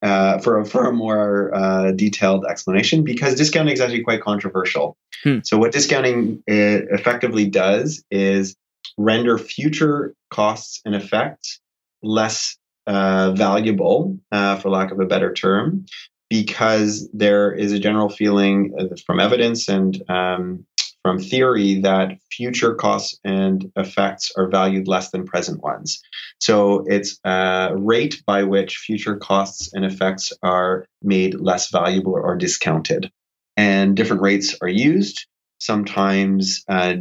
Uh, 0.00 0.38
for, 0.38 0.60
a, 0.60 0.64
for 0.64 0.88
a 0.88 0.92
more 0.92 1.52
uh, 1.52 1.90
detailed 1.90 2.44
explanation, 2.48 3.02
because 3.02 3.34
discounting 3.34 3.74
is 3.74 3.80
actually 3.80 4.04
quite 4.04 4.20
controversial. 4.22 4.96
Hmm. 5.24 5.38
So, 5.42 5.58
what 5.58 5.72
discounting 5.72 6.40
uh, 6.48 6.86
effectively 6.94 7.48
does 7.48 8.04
is 8.08 8.54
render 8.96 9.38
future 9.38 10.14
costs 10.30 10.80
and 10.84 10.94
effects 10.94 11.58
less 12.00 12.56
uh, 12.88 13.32
valuable, 13.32 14.18
uh, 14.32 14.56
for 14.56 14.70
lack 14.70 14.90
of 14.90 14.98
a 14.98 15.06
better 15.06 15.32
term, 15.32 15.84
because 16.30 17.08
there 17.12 17.52
is 17.52 17.72
a 17.72 17.78
general 17.78 18.08
feeling 18.08 18.74
from 19.06 19.20
evidence 19.20 19.68
and 19.68 20.02
um, 20.08 20.64
from 21.02 21.18
theory 21.18 21.80
that 21.80 22.18
future 22.32 22.74
costs 22.74 23.18
and 23.24 23.70
effects 23.76 24.32
are 24.36 24.48
valued 24.48 24.88
less 24.88 25.10
than 25.10 25.26
present 25.26 25.62
ones. 25.62 26.00
So 26.40 26.84
it's 26.86 27.20
a 27.24 27.72
rate 27.76 28.22
by 28.26 28.42
which 28.44 28.78
future 28.78 29.16
costs 29.16 29.72
and 29.74 29.84
effects 29.84 30.32
are 30.42 30.86
made 31.02 31.34
less 31.34 31.70
valuable 31.70 32.14
or 32.14 32.36
discounted. 32.36 33.10
And 33.56 33.96
different 33.96 34.22
rates 34.22 34.56
are 34.62 34.68
used. 34.68 35.26
Sometimes 35.60 36.64
uh, 36.68 36.94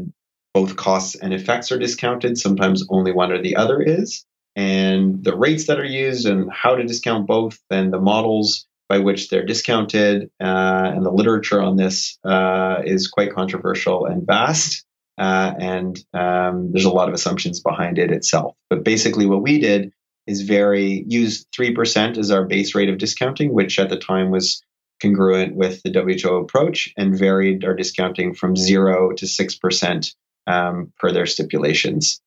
both 0.54 0.76
costs 0.76 1.16
and 1.16 1.34
effects 1.34 1.72
are 1.72 1.80
discounted, 1.80 2.38
sometimes 2.38 2.86
only 2.90 3.14
one 3.14 3.32
or 3.32 3.42
the 3.42 3.56
other 3.56 3.82
is 3.82 4.26
and 4.58 5.24
the 5.24 5.38
rates 5.38 5.68
that 5.68 5.80
are 5.80 5.86
used 5.86 6.26
and 6.26 6.52
how 6.52 6.76
to 6.76 6.84
discount 6.84 7.28
both 7.28 7.60
and 7.70 7.94
the 7.94 8.02
models 8.02 8.66
by 8.90 8.98
which 8.98 9.30
they're 9.30 9.46
discounted 9.46 10.32
uh, 10.42 10.92
and 10.96 11.06
the 11.06 11.12
literature 11.12 11.62
on 11.62 11.78
this 11.78 12.18
uh, 12.26 12.82
is 12.84 13.08
quite 13.08 13.34
controversial 13.34 14.08
and 14.08 14.26
vast 14.26 14.84
uh, 15.20 15.54
and 15.60 16.00
um, 16.14 16.72
there's 16.72 16.86
a 16.86 16.92
lot 16.92 17.08
of 17.08 17.14
assumptions 17.14 17.60
behind 17.60 17.98
it 17.98 18.12
itself. 18.12 18.56
But 18.70 18.84
basically 18.84 19.26
what 19.28 19.44
we 19.44 19.60
did 19.60 19.92
is 20.26 20.42
very 20.42 21.04
use 21.08 21.46
3% 21.58 22.18
as 22.18 22.32
our 22.32 22.46
base 22.46 22.74
rate 22.74 22.90
of 22.90 22.98
discounting 22.98 23.54
which 23.54 23.78
at 23.78 23.90
the 23.90 23.98
time 23.98 24.32
was 24.32 24.64
congruent 25.00 25.56
with 25.56 25.84
the 25.84 25.92
WHO 25.92 26.36
approach 26.38 26.92
and 26.98 27.18
varied 27.18 27.64
our 27.64 27.76
discounting 27.76 28.34
from 28.34 28.56
0 28.56 29.12
to 29.14 29.26
6% 29.26 30.16
um, 30.48 30.92
per 30.98 31.12
their 31.12 31.28
stipulations 31.28 32.22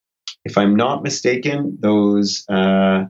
if 0.45 0.57
I'm 0.57 0.76
not 0.76 1.03
mistaken, 1.03 1.78
those 1.80 2.45
uh, 2.49 3.05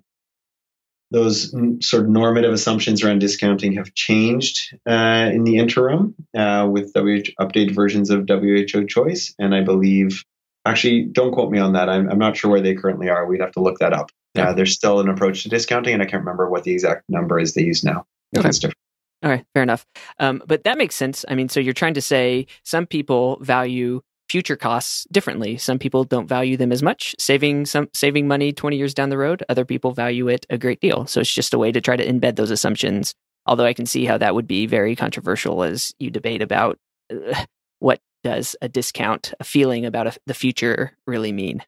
those 1.11 1.51
sort 1.81 2.05
of 2.05 2.09
normative 2.09 2.53
assumptions 2.53 3.03
around 3.03 3.19
discounting 3.19 3.75
have 3.75 3.95
changed 3.95 4.77
uh, 4.89 5.31
in 5.33 5.45
the 5.45 5.59
interim 5.59 6.15
uh, 6.37 6.69
with 6.71 6.93
WHO, 6.95 7.23
updated 7.41 7.75
versions 7.75 8.11
of 8.11 8.29
WHO 8.29 8.87
choice, 8.87 9.35
and 9.39 9.55
I 9.55 9.63
believe 9.63 10.25
actually 10.65 11.05
don't 11.05 11.33
quote 11.33 11.51
me 11.51 11.59
on 11.59 11.73
that. 11.73 11.89
I'm, 11.89 12.09
I'm 12.09 12.19
not 12.19 12.37
sure 12.37 12.51
where 12.51 12.61
they 12.61 12.75
currently 12.75 13.09
are. 13.09 13.27
We'd 13.27 13.41
have 13.41 13.53
to 13.53 13.61
look 13.61 13.79
that 13.79 13.93
up. 13.93 14.11
Yeah. 14.35 14.51
Uh, 14.51 14.53
there's 14.53 14.73
still 14.73 15.01
an 15.01 15.09
approach 15.09 15.43
to 15.43 15.49
discounting, 15.49 15.95
and 15.95 16.03
I 16.03 16.07
can't 16.07 16.23
remember 16.23 16.49
what 16.49 16.63
the 16.63 16.73
exact 16.73 17.05
number 17.09 17.41
is 17.41 17.55
they 17.55 17.63
use 17.63 17.83
now. 17.83 18.07
Okay. 18.37 18.49
It's 18.49 18.59
different. 18.59 18.77
All 19.23 19.31
right, 19.31 19.45
fair 19.53 19.63
enough. 19.63 19.85
Um, 20.19 20.43
but 20.47 20.65
that 20.65 20.79
makes 20.79 20.97
sense. 20.97 21.25
I 21.29 21.35
mean, 21.35 21.49
so 21.49 21.61
you're 21.61 21.75
trying 21.75 21.95
to 21.95 22.01
say 22.01 22.47
some 22.63 22.87
people 22.87 23.39
value 23.41 24.01
future 24.31 24.57
costs 24.57 25.07
differently. 25.11 25.59
Some 25.59 25.79
people 25.79 26.05
don't 26.05 26.29
value 26.29 26.57
them 26.57 26.71
as 26.71 26.83
much, 26.83 27.17
saving 27.19 27.67
some 27.67 27.89
saving 27.93 28.29
money 28.29 28.53
20 28.53 28.77
years 28.77 28.95
down 28.95 29.11
the 29.11 29.19
road. 29.19 29.43
Other 29.49 29.65
people 29.65 29.93
value 29.93 30.29
it 30.29 30.47
a 30.49 30.57
great 30.57 30.81
deal. 30.81 31.07
So 31.07 31.21
it's 31.21 31.35
just 31.35 31.53
a 31.53 31.59
way 31.59 31.73
to 31.73 31.81
try 31.81 31.97
to 31.97 32.07
embed 32.07 32.37
those 32.37 32.51
assumptions. 32.51 33.15
Although 33.47 33.67
I 33.67 33.73
can 33.73 33.87
see 33.87 34.05
how 34.05 34.19
that 34.19 34.35
would 34.35 34.47
be 34.47 34.67
very 34.67 34.95
controversial 34.95 35.65
as 35.65 35.93
you 35.99 36.11
debate 36.11 36.43
about 36.43 36.79
uh, 37.13 37.45
what 37.81 38.01
does 38.23 38.55
a 38.63 38.69
discount, 38.69 39.35
a 39.41 39.45
feeling 39.45 39.85
about 39.85 40.07
a, 40.07 40.17
the 40.27 40.35
future 40.35 40.93
really 41.07 41.33
mean. 41.33 41.65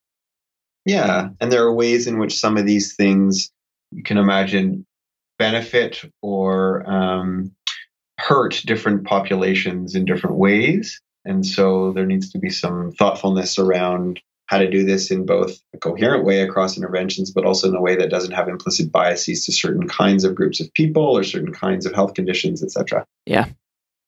Yeah. 0.85 1.31
And 1.41 1.51
there 1.51 1.65
are 1.65 1.75
ways 1.75 2.07
in 2.07 2.19
which 2.19 2.39
some 2.39 2.57
of 2.57 2.67
these 2.67 2.95
things 2.95 3.51
you 3.91 4.03
can 4.03 4.19
imagine 4.19 4.87
benefit 5.39 6.03
or 6.21 6.89
um, 6.89 7.53
hurt 8.19 8.63
different 8.65 9.05
populations 9.05 9.95
in 9.95 10.05
different 10.05 10.37
ways. 10.37 11.01
And 11.25 11.47
so 11.47 11.93
there 11.93 12.07
needs 12.07 12.31
to 12.33 12.39
be 12.39 12.51
some 12.51 12.93
thoughtfulness 12.93 13.59
around 13.59 14.21
how 14.47 14.59
to 14.59 14.69
do 14.69 14.85
this 14.85 15.11
in 15.11 15.25
both 15.25 15.63
a 15.73 15.79
coherent 15.79 16.25
way 16.25 16.41
across 16.41 16.77
interventions, 16.77 17.31
but 17.31 17.47
also 17.47 17.69
in 17.69 17.75
a 17.75 17.81
way 17.81 17.97
that 17.97 18.11
doesn't 18.11 18.33
have 18.33 18.49
implicit 18.49 18.93
biases 18.93 19.47
to 19.47 19.53
certain 19.53 19.89
kinds 19.89 20.25
of 20.25 20.35
groups 20.35 20.61
of 20.61 20.73
people 20.75 21.17
or 21.17 21.23
certain 21.23 21.53
kinds 21.53 21.87
of 21.87 21.95
health 21.95 22.15
conditions, 22.15 22.63
etc. 22.63 23.07
Yeah, 23.25 23.47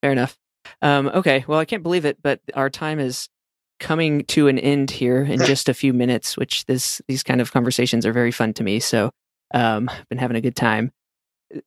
fair 0.03 0.13
enough. 0.13 0.37
Um, 0.83 1.09
okay, 1.09 1.45
well, 1.47 1.59
I 1.59 1.65
can't 1.65 1.83
believe 1.83 2.05
it, 2.05 2.19
but 2.23 2.41
our 2.55 2.69
time 2.69 2.99
is 2.99 3.29
coming 3.81 4.25
to 4.27 4.49
an 4.49 4.59
end 4.59 4.91
here 4.91 5.23
in 5.23 5.39
just 5.47 5.69
a 5.69 5.75
few 5.75 5.93
minutes. 5.93 6.37
Which 6.37 6.67
this 6.67 7.01
these 7.09 7.23
kind 7.23 7.41
of 7.41 7.53
conversations 7.53 8.05
are 8.05 8.13
very 8.13 8.33
fun 8.33 8.53
to 8.55 8.65
me. 8.65 8.81
So, 8.81 9.11
um, 9.55 9.89
I've 9.89 10.09
been 10.09 10.19
having 10.19 10.37
a 10.37 10.43
good 10.43 10.57
time. 10.57 10.93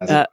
Uh, 0.02 0.26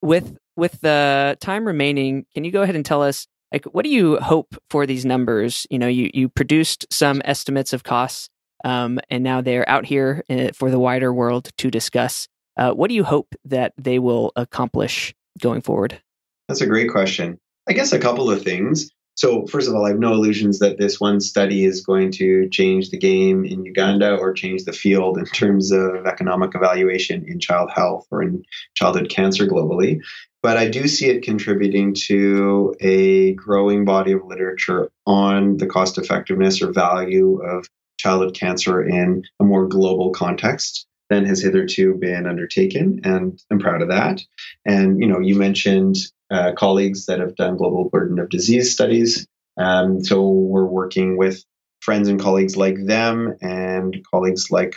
with 0.00 0.38
with 0.56 0.80
the 0.80 1.36
time 1.40 1.66
remaining, 1.66 2.24
can 2.32 2.44
you 2.44 2.52
go 2.52 2.62
ahead 2.62 2.76
and 2.76 2.86
tell 2.86 3.02
us 3.02 3.26
like 3.52 3.64
what 3.66 3.84
do 3.84 3.90
you 3.90 4.18
hope 4.18 4.56
for 4.70 4.86
these 4.86 5.04
numbers? 5.04 5.66
You 5.70 5.78
know, 5.78 5.88
you 5.88 6.10
you 6.14 6.28
produced 6.28 6.86
some 6.90 7.20
estimates 7.24 7.72
of 7.72 7.84
costs, 7.84 8.28
um, 8.64 8.98
and 9.10 9.22
now 9.22 9.40
they're 9.40 9.68
out 9.68 9.86
here 9.86 10.24
uh, 10.30 10.48
for 10.54 10.70
the 10.70 10.78
wider 10.78 11.12
world 11.12 11.50
to 11.58 11.70
discuss. 11.70 12.28
Uh, 12.56 12.72
what 12.72 12.88
do 12.88 12.94
you 12.94 13.04
hope 13.04 13.34
that 13.44 13.72
they 13.78 13.98
will 13.98 14.32
accomplish 14.36 15.14
going 15.40 15.62
forward? 15.62 16.00
That's 16.48 16.60
a 16.60 16.66
great 16.66 16.90
question. 16.90 17.38
I 17.68 17.72
guess 17.72 17.92
a 17.92 17.98
couple 17.98 18.30
of 18.30 18.42
things. 18.42 18.90
So, 19.14 19.46
first 19.46 19.68
of 19.68 19.74
all, 19.74 19.84
I 19.84 19.90
have 19.90 19.98
no 19.98 20.12
illusions 20.12 20.58
that 20.60 20.78
this 20.78 20.98
one 20.98 21.20
study 21.20 21.64
is 21.64 21.84
going 21.84 22.12
to 22.12 22.48
change 22.48 22.90
the 22.90 22.98
game 22.98 23.44
in 23.44 23.64
Uganda 23.64 24.16
or 24.16 24.32
change 24.32 24.64
the 24.64 24.72
field 24.72 25.18
in 25.18 25.26
terms 25.26 25.70
of 25.70 26.06
economic 26.06 26.54
evaluation 26.54 27.24
in 27.28 27.38
child 27.38 27.70
health 27.70 28.06
or 28.10 28.22
in 28.22 28.42
childhood 28.74 29.10
cancer 29.10 29.46
globally. 29.46 30.00
But 30.42 30.56
I 30.56 30.68
do 30.68 30.88
see 30.88 31.08
it 31.08 31.22
contributing 31.22 31.94
to 32.08 32.74
a 32.80 33.34
growing 33.34 33.84
body 33.84 34.12
of 34.12 34.24
literature 34.24 34.90
on 35.06 35.56
the 35.56 35.66
cost 35.66 35.98
effectiveness 35.98 36.60
or 36.60 36.72
value 36.72 37.40
of 37.42 37.66
childhood 37.98 38.34
cancer 38.34 38.82
in 38.82 39.22
a 39.40 39.44
more 39.44 39.68
global 39.68 40.10
context 40.10 40.86
than 41.08 41.26
has 41.26 41.40
hitherto 41.40 41.94
been 41.94 42.26
undertaken. 42.26 43.02
And 43.04 43.38
I'm 43.50 43.60
proud 43.60 43.82
of 43.82 43.88
that. 43.88 44.20
And, 44.64 45.00
you 45.00 45.06
know, 45.06 45.20
you 45.20 45.36
mentioned 45.36 45.96
uh, 46.30 46.52
colleagues 46.56 47.06
that 47.06 47.20
have 47.20 47.36
done 47.36 47.56
global 47.56 47.88
burden 47.88 48.18
of 48.18 48.30
disease 48.30 48.72
studies. 48.72 49.26
Um, 49.56 50.02
so 50.02 50.28
we're 50.28 50.64
working 50.64 51.16
with 51.16 51.44
friends 51.80 52.08
and 52.08 52.20
colleagues 52.20 52.56
like 52.56 52.76
them 52.84 53.36
and 53.42 54.02
colleagues 54.10 54.50
like 54.50 54.74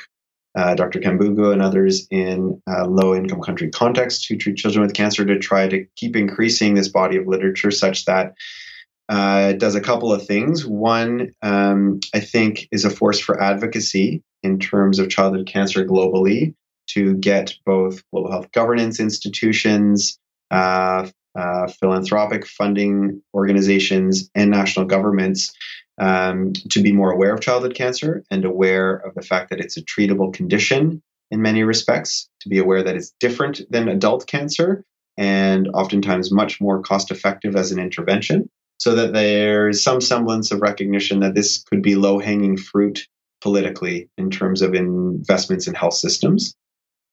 uh, 0.55 0.73
Dr. 0.75 0.99
Kambugu 0.99 1.51
and 1.51 1.61
others 1.61 2.07
in 2.09 2.61
uh, 2.69 2.85
low 2.85 3.13
income 3.13 3.41
country 3.41 3.69
contexts 3.69 4.25
who 4.25 4.37
treat 4.37 4.57
children 4.57 4.85
with 4.85 4.93
cancer 4.93 5.25
to 5.25 5.37
try 5.37 5.67
to 5.67 5.85
keep 5.95 6.15
increasing 6.15 6.73
this 6.73 6.87
body 6.87 7.17
of 7.17 7.27
literature 7.27 7.71
such 7.71 8.05
that 8.05 8.35
uh, 9.09 9.51
it 9.51 9.59
does 9.59 9.75
a 9.75 9.81
couple 9.81 10.11
of 10.11 10.25
things. 10.25 10.65
One, 10.65 11.31
um, 11.41 11.99
I 12.13 12.21
think, 12.21 12.67
is 12.71 12.85
a 12.85 12.89
force 12.89 13.19
for 13.19 13.41
advocacy 13.41 14.23
in 14.41 14.59
terms 14.59 14.99
of 14.99 15.09
childhood 15.09 15.47
cancer 15.47 15.85
globally 15.85 16.55
to 16.87 17.15
get 17.15 17.53
both 17.65 18.03
global 18.11 18.31
health 18.31 18.51
governance 18.51 18.99
institutions, 18.99 20.17
uh, 20.51 21.09
uh, 21.37 21.67
philanthropic 21.67 22.47
funding 22.47 23.21
organizations, 23.33 24.29
and 24.33 24.51
national 24.51 24.85
governments 24.85 25.53
um, 25.97 26.53
to 26.71 26.81
be 26.81 26.91
more 26.91 27.11
aware 27.11 27.33
of 27.33 27.41
childhood 27.41 27.75
cancer 27.75 28.23
and 28.29 28.45
aware 28.45 28.95
of 28.95 29.15
the 29.15 29.21
fact 29.21 29.49
that 29.49 29.59
it's 29.59 29.77
a 29.77 29.83
treatable 29.83 30.33
condition 30.33 31.01
in 31.31 31.41
many 31.41 31.63
respects, 31.63 32.29
to 32.41 32.49
be 32.49 32.59
aware 32.59 32.83
that 32.83 32.95
it's 32.95 33.13
different 33.19 33.61
than 33.69 33.87
adult 33.87 34.27
cancer 34.27 34.83
and 35.17 35.67
oftentimes 35.69 36.31
much 36.31 36.61
more 36.61 36.81
cost 36.81 37.09
effective 37.09 37.55
as 37.55 37.71
an 37.71 37.79
intervention, 37.79 38.49
so 38.77 38.95
that 38.95 39.13
there's 39.13 39.81
some 39.81 40.01
semblance 40.01 40.51
of 40.51 40.61
recognition 40.61 41.21
that 41.21 41.33
this 41.33 41.63
could 41.63 41.81
be 41.81 41.95
low 41.95 42.19
hanging 42.19 42.57
fruit 42.57 43.07
politically 43.41 44.09
in 44.17 44.29
terms 44.29 44.61
of 44.61 44.73
investments 44.73 45.67
in 45.67 45.73
health 45.73 45.93
systems. 45.93 46.55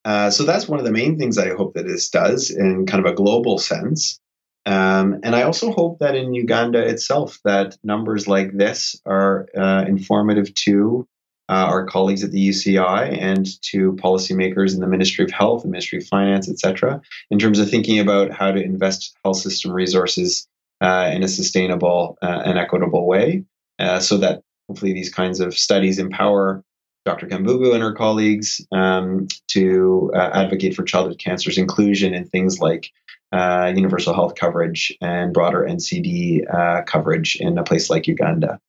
Uh, 0.05 0.31
so 0.31 0.43
that's 0.43 0.69
one 0.69 0.81
of 0.81 0.85
the 0.85 0.91
main 0.91 1.17
things 1.17 1.39
I 1.39 1.55
hope 1.55 1.75
that 1.75 1.87
this 1.87 2.11
does 2.11 2.51
in 2.51 2.87
kind 2.87 3.07
of 3.07 3.13
a 3.13 3.15
global 3.15 3.59
sense. 3.59 4.19
Um, 4.65 5.21
and 5.23 5.35
I 5.35 5.43
also 5.43 5.73
hope 5.73 5.99
that 5.99 6.15
in 6.15 6.35
Uganda 6.35 6.79
itself, 6.79 7.41
that 7.45 7.77
numbers 7.83 8.29
like 8.29 8.53
this 8.53 9.01
are 9.05 9.49
uh, 9.57 9.85
informative 9.87 10.55
to 10.55 11.09
uh, 11.49 11.67
our 11.67 11.87
colleagues 11.87 12.23
at 12.23 12.31
the 12.31 12.49
UCI 12.49 13.21
and 13.21 13.47
to 13.63 13.93
policymakers 13.95 14.75
in 14.75 14.81
the 14.81 14.87
Ministry 14.87 15.25
of 15.25 15.31
Health, 15.31 15.63
the 15.63 15.69
Ministry 15.69 15.99
of 15.99 16.07
Finance, 16.07 16.49
etc., 16.49 17.03
in 17.31 17.39
terms 17.39 17.59
of 17.59 17.69
thinking 17.69 17.99
about 17.99 18.31
how 18.31 18.53
to 18.53 18.63
invest 18.63 19.17
health 19.25 19.39
system 19.39 19.73
resources 19.73 20.47
uh, 20.81 21.11
in 21.13 21.23
a 21.23 21.29
sustainable 21.29 22.17
uh, 22.23 22.43
and 22.45 22.59
equitable 22.59 23.07
way, 23.07 23.45
uh, 23.79 23.99
so 23.99 24.19
that 24.19 24.43
hopefully 24.69 24.93
these 24.93 25.13
kinds 25.13 25.41
of 25.41 25.55
studies 25.55 25.99
empower 25.99 26.63
Dr. 27.05 27.27
Kambugu 27.27 27.75
and 27.75 27.83
her 27.83 27.93
colleagues 27.93 28.65
um, 28.73 29.27
to 29.49 30.13
uh, 30.15 30.31
advocate 30.33 30.75
for 30.75 30.85
childhood 30.85 31.19
cancer's 31.19 31.59
inclusion 31.59 32.15
in 32.15 32.27
things 32.27 32.61
like 32.61 32.91
uh, 33.33 33.73
universal 33.75 34.15
health 34.15 34.35
coverage 34.35 34.97
and 35.01 35.33
broader 35.33 35.67
NCD 35.69 36.43
uh, 36.53 36.83
coverage 36.83 37.37
in 37.41 37.59
a 37.59 37.65
place 37.65 37.91
like 37.91 38.07
Uganda. 38.07 38.61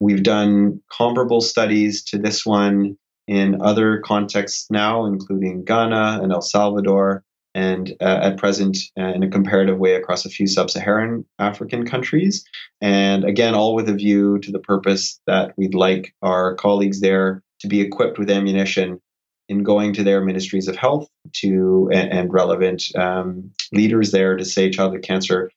We've 0.00 0.22
done 0.22 0.82
comparable 0.92 1.40
studies 1.40 2.04
to 2.04 2.18
this 2.18 2.44
one 2.44 2.98
in 3.26 3.62
other 3.62 4.00
contexts 4.00 4.70
now, 4.70 5.06
including 5.06 5.64
Ghana 5.64 6.20
and 6.22 6.32
El 6.32 6.42
Salvador, 6.42 7.24
and 7.54 7.94
uh, 8.00 8.20
at 8.22 8.36
present 8.36 8.76
uh, 8.98 9.04
in 9.04 9.22
a 9.22 9.30
comparative 9.30 9.78
way 9.78 9.94
across 9.94 10.24
a 10.24 10.28
few 10.28 10.46
sub 10.46 10.70
Saharan 10.70 11.24
African 11.38 11.86
countries. 11.86 12.44
And 12.80 13.24
again, 13.24 13.54
all 13.54 13.74
with 13.74 13.88
a 13.88 13.94
view 13.94 14.38
to 14.40 14.50
the 14.50 14.58
purpose 14.58 15.20
that 15.26 15.56
we'd 15.56 15.74
like 15.74 16.14
our 16.20 16.54
colleagues 16.56 17.00
there 17.00 17.42
to 17.60 17.68
be 17.68 17.80
equipped 17.80 18.18
with 18.18 18.30
ammunition 18.30 19.00
in 19.48 19.62
going 19.62 19.92
to 19.94 20.04
their 20.04 20.24
ministries 20.24 20.68
of 20.68 20.76
health 20.76 21.08
to 21.32 21.90
and, 21.92 22.12
and 22.12 22.32
relevant 22.32 22.84
um, 22.96 23.50
leaders 23.72 24.10
there 24.10 24.36
to 24.36 24.44
say 24.44 24.70
childhood 24.70 25.02
cancer 25.02 25.50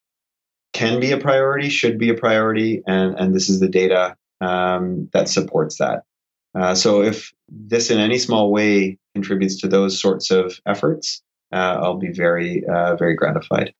can 0.74 1.00
be 1.00 1.12
a 1.12 1.18
priority, 1.18 1.70
should 1.70 1.98
be 1.98 2.10
a 2.10 2.14
priority, 2.14 2.84
and 2.86 3.16
and 3.18 3.34
this 3.34 3.50
is 3.50 3.60
the 3.60 3.70
data 3.70 4.16
um, 4.42 5.10
that 5.14 5.30
supports 5.30 5.78
that. 5.78 6.04
Uh, 6.54 6.76
so 6.76 7.02
if 7.02 7.32
this 7.50 7.92
in 7.92 8.00
any 8.00 8.18
small 8.18 8.52
way 8.52 8.98
contributes 9.14 9.62
to 9.62 9.68
those 9.68 10.00
sorts 10.00 10.32
of 10.32 10.60
efforts, 10.66 11.22
uh, 11.52 11.78
I'll 11.82 11.98
be 11.98 12.12
very 12.12 12.64
uh, 12.66 12.96
very 12.96 13.16
gratified. 13.16 13.74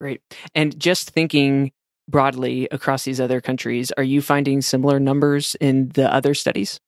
Great. 0.00 0.22
And 0.54 0.78
just 0.78 1.10
thinking 1.10 1.72
broadly 2.08 2.68
across 2.70 3.04
these 3.04 3.20
other 3.20 3.40
countries, 3.40 3.92
are 3.96 4.02
you 4.02 4.22
finding 4.22 4.62
similar 4.62 4.98
numbers 4.98 5.56
in 5.60 5.88
the 5.90 6.12
other 6.12 6.34
studies? 6.34 6.80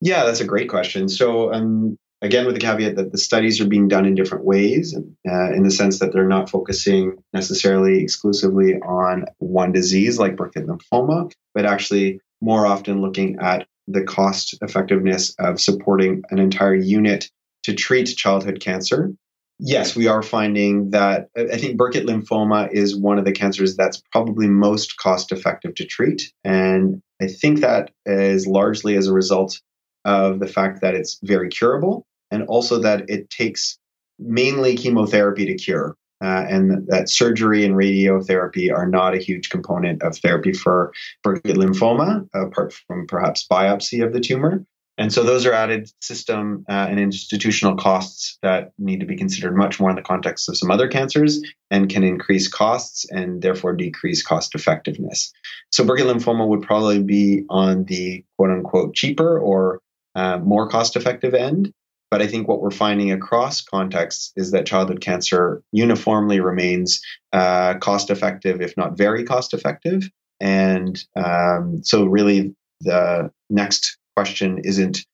Yeah, 0.00 0.24
that's 0.24 0.40
a 0.40 0.44
great 0.44 0.68
question. 0.68 1.08
So, 1.08 1.52
um, 1.52 1.98
again, 2.24 2.46
with 2.46 2.54
the 2.54 2.60
caveat 2.60 2.96
that 2.96 3.12
the 3.12 3.18
studies 3.18 3.60
are 3.60 3.68
being 3.68 3.86
done 3.86 4.06
in 4.06 4.14
different 4.14 4.44
ways, 4.44 4.96
uh, 4.96 5.52
in 5.52 5.62
the 5.62 5.70
sense 5.70 5.98
that 5.98 6.12
they're 6.12 6.26
not 6.26 6.50
focusing 6.50 7.22
necessarily 7.32 8.02
exclusively 8.02 8.76
on 8.76 9.26
one 9.38 9.72
disease 9.72 10.18
like 10.18 10.34
Burkitt 10.34 10.66
lymphoma, 10.66 11.30
but 11.54 11.66
actually 11.66 12.20
more 12.40 12.66
often 12.66 13.00
looking 13.02 13.38
at 13.40 13.66
the 13.86 14.02
cost 14.02 14.56
effectiveness 14.62 15.34
of 15.38 15.60
supporting 15.60 16.22
an 16.30 16.38
entire 16.38 16.74
unit 16.74 17.30
to 17.64 17.74
treat 17.74 18.16
childhood 18.16 18.58
cancer. 18.60 19.12
Yes, 19.58 19.94
we 19.94 20.08
are 20.08 20.22
finding 20.22 20.90
that 20.90 21.28
I 21.36 21.58
think 21.58 21.78
Burkitt 21.78 22.06
lymphoma 22.06 22.72
is 22.72 22.96
one 22.96 23.18
of 23.18 23.24
the 23.24 23.32
cancers 23.32 23.76
that's 23.76 24.02
probably 24.10 24.48
most 24.48 24.96
cost 24.96 25.30
effective 25.30 25.74
to 25.76 25.84
treat. 25.84 26.32
And 26.42 27.02
I 27.22 27.28
think 27.28 27.60
that 27.60 27.90
is 28.06 28.46
largely 28.46 28.96
as 28.96 29.06
a 29.06 29.12
result 29.12 29.60
of 30.04 30.40
the 30.40 30.46
fact 30.46 30.80
that 30.80 30.94
it's 30.94 31.18
very 31.22 31.48
curable 31.48 32.06
and 32.30 32.42
also 32.44 32.78
that 32.78 33.08
it 33.08 33.30
takes 33.30 33.78
mainly 34.18 34.76
chemotherapy 34.76 35.46
to 35.46 35.54
cure. 35.54 35.96
Uh, 36.22 36.46
and 36.48 36.86
that 36.86 37.10
surgery 37.10 37.64
and 37.64 37.74
radiotherapy 37.74 38.72
are 38.72 38.88
not 38.88 39.14
a 39.14 39.18
huge 39.18 39.50
component 39.50 40.02
of 40.02 40.16
therapy 40.18 40.52
for 40.52 40.92
Burkitt 41.22 41.56
lymphoma, 41.56 42.26
apart 42.34 42.72
from 42.86 43.06
perhaps 43.06 43.46
biopsy 43.50 44.04
of 44.04 44.12
the 44.12 44.20
tumor. 44.20 44.64
And 44.96 45.12
so 45.12 45.24
those 45.24 45.44
are 45.44 45.52
added 45.52 45.90
system 46.00 46.64
uh, 46.68 46.86
and 46.88 47.00
institutional 47.00 47.76
costs 47.76 48.38
that 48.42 48.72
need 48.78 49.00
to 49.00 49.06
be 49.06 49.16
considered 49.16 49.56
much 49.56 49.80
more 49.80 49.90
in 49.90 49.96
the 49.96 50.02
context 50.02 50.48
of 50.48 50.56
some 50.56 50.70
other 50.70 50.86
cancers 50.86 51.42
and 51.70 51.90
can 51.90 52.04
increase 52.04 52.46
costs 52.46 53.04
and 53.10 53.42
therefore 53.42 53.74
decrease 53.74 54.22
cost 54.22 54.54
effectiveness. 54.54 55.32
So 55.72 55.84
Burkitt 55.84 56.06
lymphoma 56.06 56.46
would 56.46 56.62
probably 56.62 57.02
be 57.02 57.44
on 57.50 57.84
the 57.84 58.24
quote 58.38 58.50
unquote 58.50 58.94
cheaper 58.94 59.38
or 59.38 59.80
uh, 60.14 60.38
more 60.38 60.68
cost 60.68 60.94
effective 60.94 61.34
end. 61.34 61.72
But 62.14 62.22
I 62.22 62.28
think 62.28 62.46
what 62.46 62.60
we're 62.60 62.70
finding 62.70 63.10
across 63.10 63.60
contexts 63.60 64.32
is 64.36 64.52
that 64.52 64.66
childhood 64.66 65.00
cancer 65.00 65.64
uniformly 65.72 66.38
remains 66.38 67.00
uh, 67.32 67.74
cost 67.78 68.08
effective, 68.08 68.60
if 68.60 68.76
not 68.76 68.96
very 68.96 69.24
cost 69.24 69.52
effective. 69.52 70.08
And 70.38 70.96
um, 71.16 71.82
so, 71.82 72.04
really, 72.04 72.54
the 72.82 73.32
next 73.50 73.98
question 74.14 74.60
isn't 74.62 75.04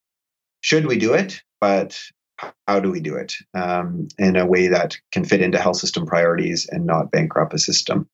should 0.61 0.84
we 0.84 0.98
do 0.98 1.14
it? 1.14 1.40
But 1.59 1.98
how 2.68 2.80
do 2.80 2.90
we 2.90 3.01
do 3.01 3.16
it 3.16 3.32
um, 3.55 4.09
in 4.18 4.36
a 4.36 4.44
way 4.44 4.68
that 4.68 4.98
can 5.11 5.24
fit 5.24 5.40
into 5.40 5.59
health 5.59 5.78
system 5.78 6.05
priorities 6.05 6.68
and 6.70 6.84
not 6.84 7.11
bankrupt 7.11 7.55
a 7.55 7.59
system? 7.59 8.11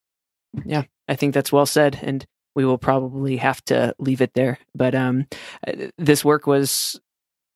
Yeah, 0.63 0.83
I 1.09 1.17
think 1.17 1.33
that's 1.33 1.51
well 1.51 1.65
said. 1.65 1.99
And 2.01 2.25
we 2.55 2.63
will 2.63 2.77
probably 2.77 3.35
have 3.35 3.61
to 3.65 3.93
leave 3.99 4.21
it 4.21 4.33
there. 4.33 4.59
But 4.73 4.95
um, 4.95 5.27
uh, 5.67 5.73
this 5.97 6.23
work 6.23 6.47
was 6.47 7.01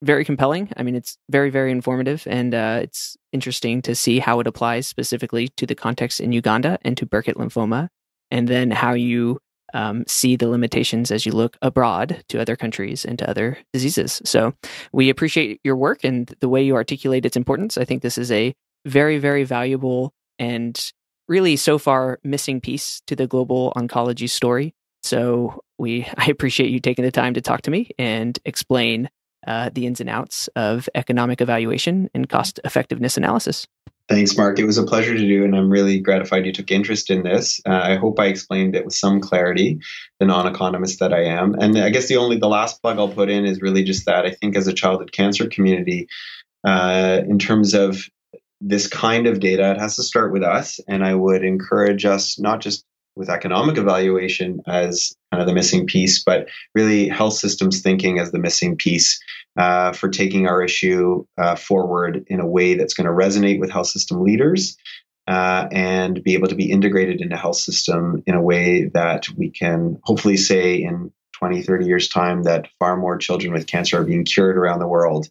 very 0.02 0.26
compelling. 0.26 0.70
I 0.78 0.84
mean, 0.84 0.95
it's 0.95 1.18
very, 1.30 1.49
very 1.49 1.72
informative, 1.72 2.28
and 2.28 2.54
uh, 2.54 2.80
it's 2.82 3.18
interesting 3.32 3.82
to 3.84 3.95
see 3.95 4.20
how 4.20 4.39
it 4.39 4.47
applies 4.47 4.88
specifically 4.88 5.49
to 5.58 5.66
the 5.66 5.76
context 5.76 6.20
in 6.20 6.32
Uganda 6.32 6.80
and 6.82 6.97
to 6.97 7.06
Burkitt 7.06 7.36
lymphoma, 7.36 7.89
and 8.30 8.47
then 8.47 8.72
how 8.72 8.93
you 8.93 9.39
um, 9.74 10.04
see 10.08 10.36
the 10.36 10.49
limitations 10.49 11.12
as 11.12 11.26
you 11.26 11.32
look 11.32 11.58
abroad 11.62 12.24
to 12.30 12.41
other 12.41 12.56
countries 12.56 13.06
and 13.06 13.18
to 13.20 13.30
other 13.30 13.58
diseases. 13.74 14.22
So 14.26 14.54
we 14.91 15.10
appreciate 15.10 15.60
your 15.64 15.76
work 15.76 16.04
and 16.04 16.34
the 16.39 16.49
way 16.49 16.64
you 16.64 16.76
articulate 16.76 17.26
its 17.26 17.38
importance. 17.38 17.78
I 17.78 17.86
think 17.86 18.02
this 18.02 18.18
is 18.18 18.32
a 18.32 18.54
very, 18.86 19.18
very 19.18 19.43
valuable 19.43 20.14
and 20.39 20.91
really 21.28 21.56
so 21.56 21.78
far 21.78 22.20
missing 22.24 22.60
piece 22.60 23.02
to 23.08 23.16
the 23.16 23.28
global 23.28 23.72
oncology 23.76 24.30
story. 24.30 24.74
So 25.04 25.62
we 25.78 26.08
I 26.18 26.26
appreciate 26.26 26.70
you 26.70 26.80
taking 26.80 27.06
the 27.06 27.12
time 27.12 27.34
to 27.36 27.41
talk 27.41 27.62
to 27.64 27.72
me 27.72 27.91
and 27.97 28.38
explain 28.45 29.10
uh, 29.48 29.70
the 29.74 29.86
ins 29.86 30.00
and 30.00 30.10
outs 30.10 30.48
of 30.56 30.89
economic 30.96 31.42
evaluation 31.42 32.10
and 32.14 32.30
cost 32.30 32.60
effectiveness 32.64 33.18
analysis. 33.18 33.68
Thanks, 34.10 34.36
Mark. 34.36 34.60
It 34.60 34.66
was 34.66 34.78
a 34.78 34.84
pleasure 34.84 35.14
to 35.14 35.28
do, 35.28 35.46
and 35.46 35.56
I'm 35.56 35.70
really 35.70 36.00
gratified 36.00 36.46
you 36.46 36.52
took 36.52 36.70
interest 36.70 37.10
in 37.10 37.24
this. 37.24 37.62
Uh, 37.66 37.80
I 37.84 37.96
hope 37.96 38.20
I 38.20 38.26
explained 38.26 38.76
it 38.76 38.84
with 38.84 38.94
some 38.94 39.22
clarity, 39.22 39.80
the 40.20 40.26
non-economist 40.26 41.00
that 41.00 41.14
I 41.14 41.24
am. 41.24 41.54
And 41.56 41.78
I 41.78 41.89
guess 41.89 42.10
the 42.10 42.18
only 42.18 42.38
the 42.38 42.50
last 42.50 42.82
plug 42.82 42.98
I'll 42.98 43.08
put 43.08 43.30
in 43.30 43.46
is 43.46 43.62
really 43.62 43.84
just 43.84 44.06
that 44.08 44.26
I 44.26 44.32
think 44.32 44.58
as 44.58 44.68
a 44.68 44.74
childhood 44.74 45.14
cancer 45.14 45.48
community, 45.48 46.10
uh, 46.66 47.22
in 47.26 47.39
terms 47.39 47.74
of 47.74 48.10
this 48.60 48.88
kind 48.88 49.28
of 49.28 49.39
data, 49.39 49.72
it 49.72 49.80
has 49.80 49.96
to 49.96 50.04
start 50.04 50.34
with 50.34 50.44
us, 50.44 50.80
and 50.89 51.06
I 51.06 51.16
would 51.16 51.44
encourage 51.44 52.04
us 52.04 52.38
not 52.38 52.60
just 52.60 52.86
with 53.16 53.30
economic 53.30 53.78
evaluation 53.78 54.62
as 54.68 55.14
kind 55.32 55.41
of 55.41 55.47
the 55.47 55.53
missing 55.53 55.86
piece, 55.86 56.24
but 56.24 56.47
really 56.76 57.07
health 57.07 57.34
systems 57.34 57.82
thinking 57.82 58.20
as 58.20 58.32
the 58.32 58.39
missing 58.39 58.76
piece 58.76 59.20
uh, 59.57 59.91
for 59.91 60.09
taking 60.09 60.47
our 60.47 60.64
issue 60.64 61.26
uh, 61.38 61.55
forward 61.55 62.24
in 62.28 62.39
a 62.39 62.47
way 62.47 62.76
that's 62.76 62.93
going 62.93 63.05
to 63.05 63.12
resonate 63.12 63.59
with 63.59 63.72
health 63.72 63.88
system 63.88 64.24
leaders 64.24 64.78
uh, 65.28 65.68
and 65.72 66.24
be 66.24 66.34
able 66.34 66.47
to 66.47 66.55
be 66.55 66.72
integrated 66.72 67.22
into 67.22 67.38
health 67.38 67.57
system 67.57 68.24
in 68.26 68.36
a 68.36 68.41
way 68.41 68.86
that 68.86 69.28
we 69.38 69.49
can 69.49 69.99
hopefully 70.03 70.38
say 70.38 70.76
in 70.76 71.12
20, 71.34 71.64
30 71.64 71.86
years' 71.86 72.07
time 72.07 72.43
that 72.43 72.68
far 72.80 72.95
more 72.97 73.18
children 73.18 73.51
with 73.51 73.68
cancer 73.68 73.99
are 73.99 74.03
being 74.03 74.26
cured 74.26 74.57
around 74.57 74.80
the 74.80 74.88
world 74.88 75.28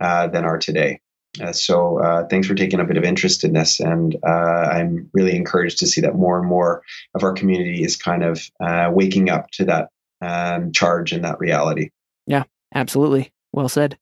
uh, 0.00 0.26
than 0.28 0.44
are 0.44 0.58
today. 0.58 1.00
Uh, 1.40 1.52
so 1.52 1.98
uh, 1.98 2.26
thanks 2.28 2.46
for 2.46 2.54
taking 2.54 2.80
a 2.80 2.84
bit 2.84 2.96
of 2.96 3.04
interest 3.04 3.42
in 3.42 3.52
this, 3.52 3.80
and 3.80 4.16
uh, 4.26 4.68
I'm 4.70 5.10
really 5.12 5.34
encouraged 5.34 5.78
to 5.78 5.86
see 5.86 6.00
that 6.00 6.14
more 6.14 6.38
and 6.38 6.48
more 6.48 6.82
of 7.14 7.24
our 7.24 7.32
community 7.32 7.82
is 7.82 7.96
kind 7.96 8.22
of 8.22 8.48
uh, 8.60 8.90
waking 8.92 9.30
up 9.30 9.50
to 9.52 9.64
that 9.64 9.88
um, 10.20 10.72
charge 10.72 11.12
and 11.12 11.24
that 11.24 11.40
reality. 11.40 11.90
Yeah, 12.26 12.44
absolutely. 12.74 13.32
Well 13.52 13.68
said. 13.68 13.98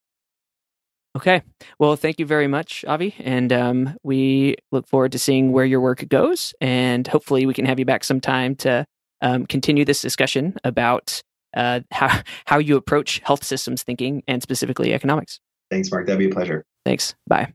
Okay. 1.15 1.43
Well, 1.77 1.95
thank 1.95 2.19
you 2.19 2.25
very 2.25 2.47
much, 2.47 2.83
Avi. 2.87 3.13
And 3.19 3.53
um, 3.53 3.97
we 4.03 4.55
look 4.71 4.87
forward 4.87 5.11
to 5.11 5.19
seeing 5.19 5.51
where 5.51 5.65
your 5.65 5.79
work 5.79 6.07
goes. 6.09 6.55
And 6.59 7.07
hopefully, 7.07 7.45
we 7.45 7.53
can 7.53 7.65
have 7.65 7.77
you 7.77 7.85
back 7.85 8.03
sometime 8.03 8.55
to 8.57 8.85
um, 9.21 9.45
continue 9.45 9.85
this 9.85 10.01
discussion 10.01 10.55
about 10.63 11.21
uh, 11.55 11.81
how, 11.91 12.21
how 12.45 12.57
you 12.57 12.77
approach 12.77 13.21
health 13.23 13.43
systems 13.43 13.83
thinking 13.83 14.23
and 14.27 14.41
specifically 14.41 14.93
economics. 14.93 15.39
Thanks, 15.69 15.91
Mark. 15.91 16.07
That'd 16.07 16.19
be 16.19 16.29
a 16.29 16.33
pleasure. 16.33 16.65
Thanks. 16.85 17.15
Bye. 17.27 17.53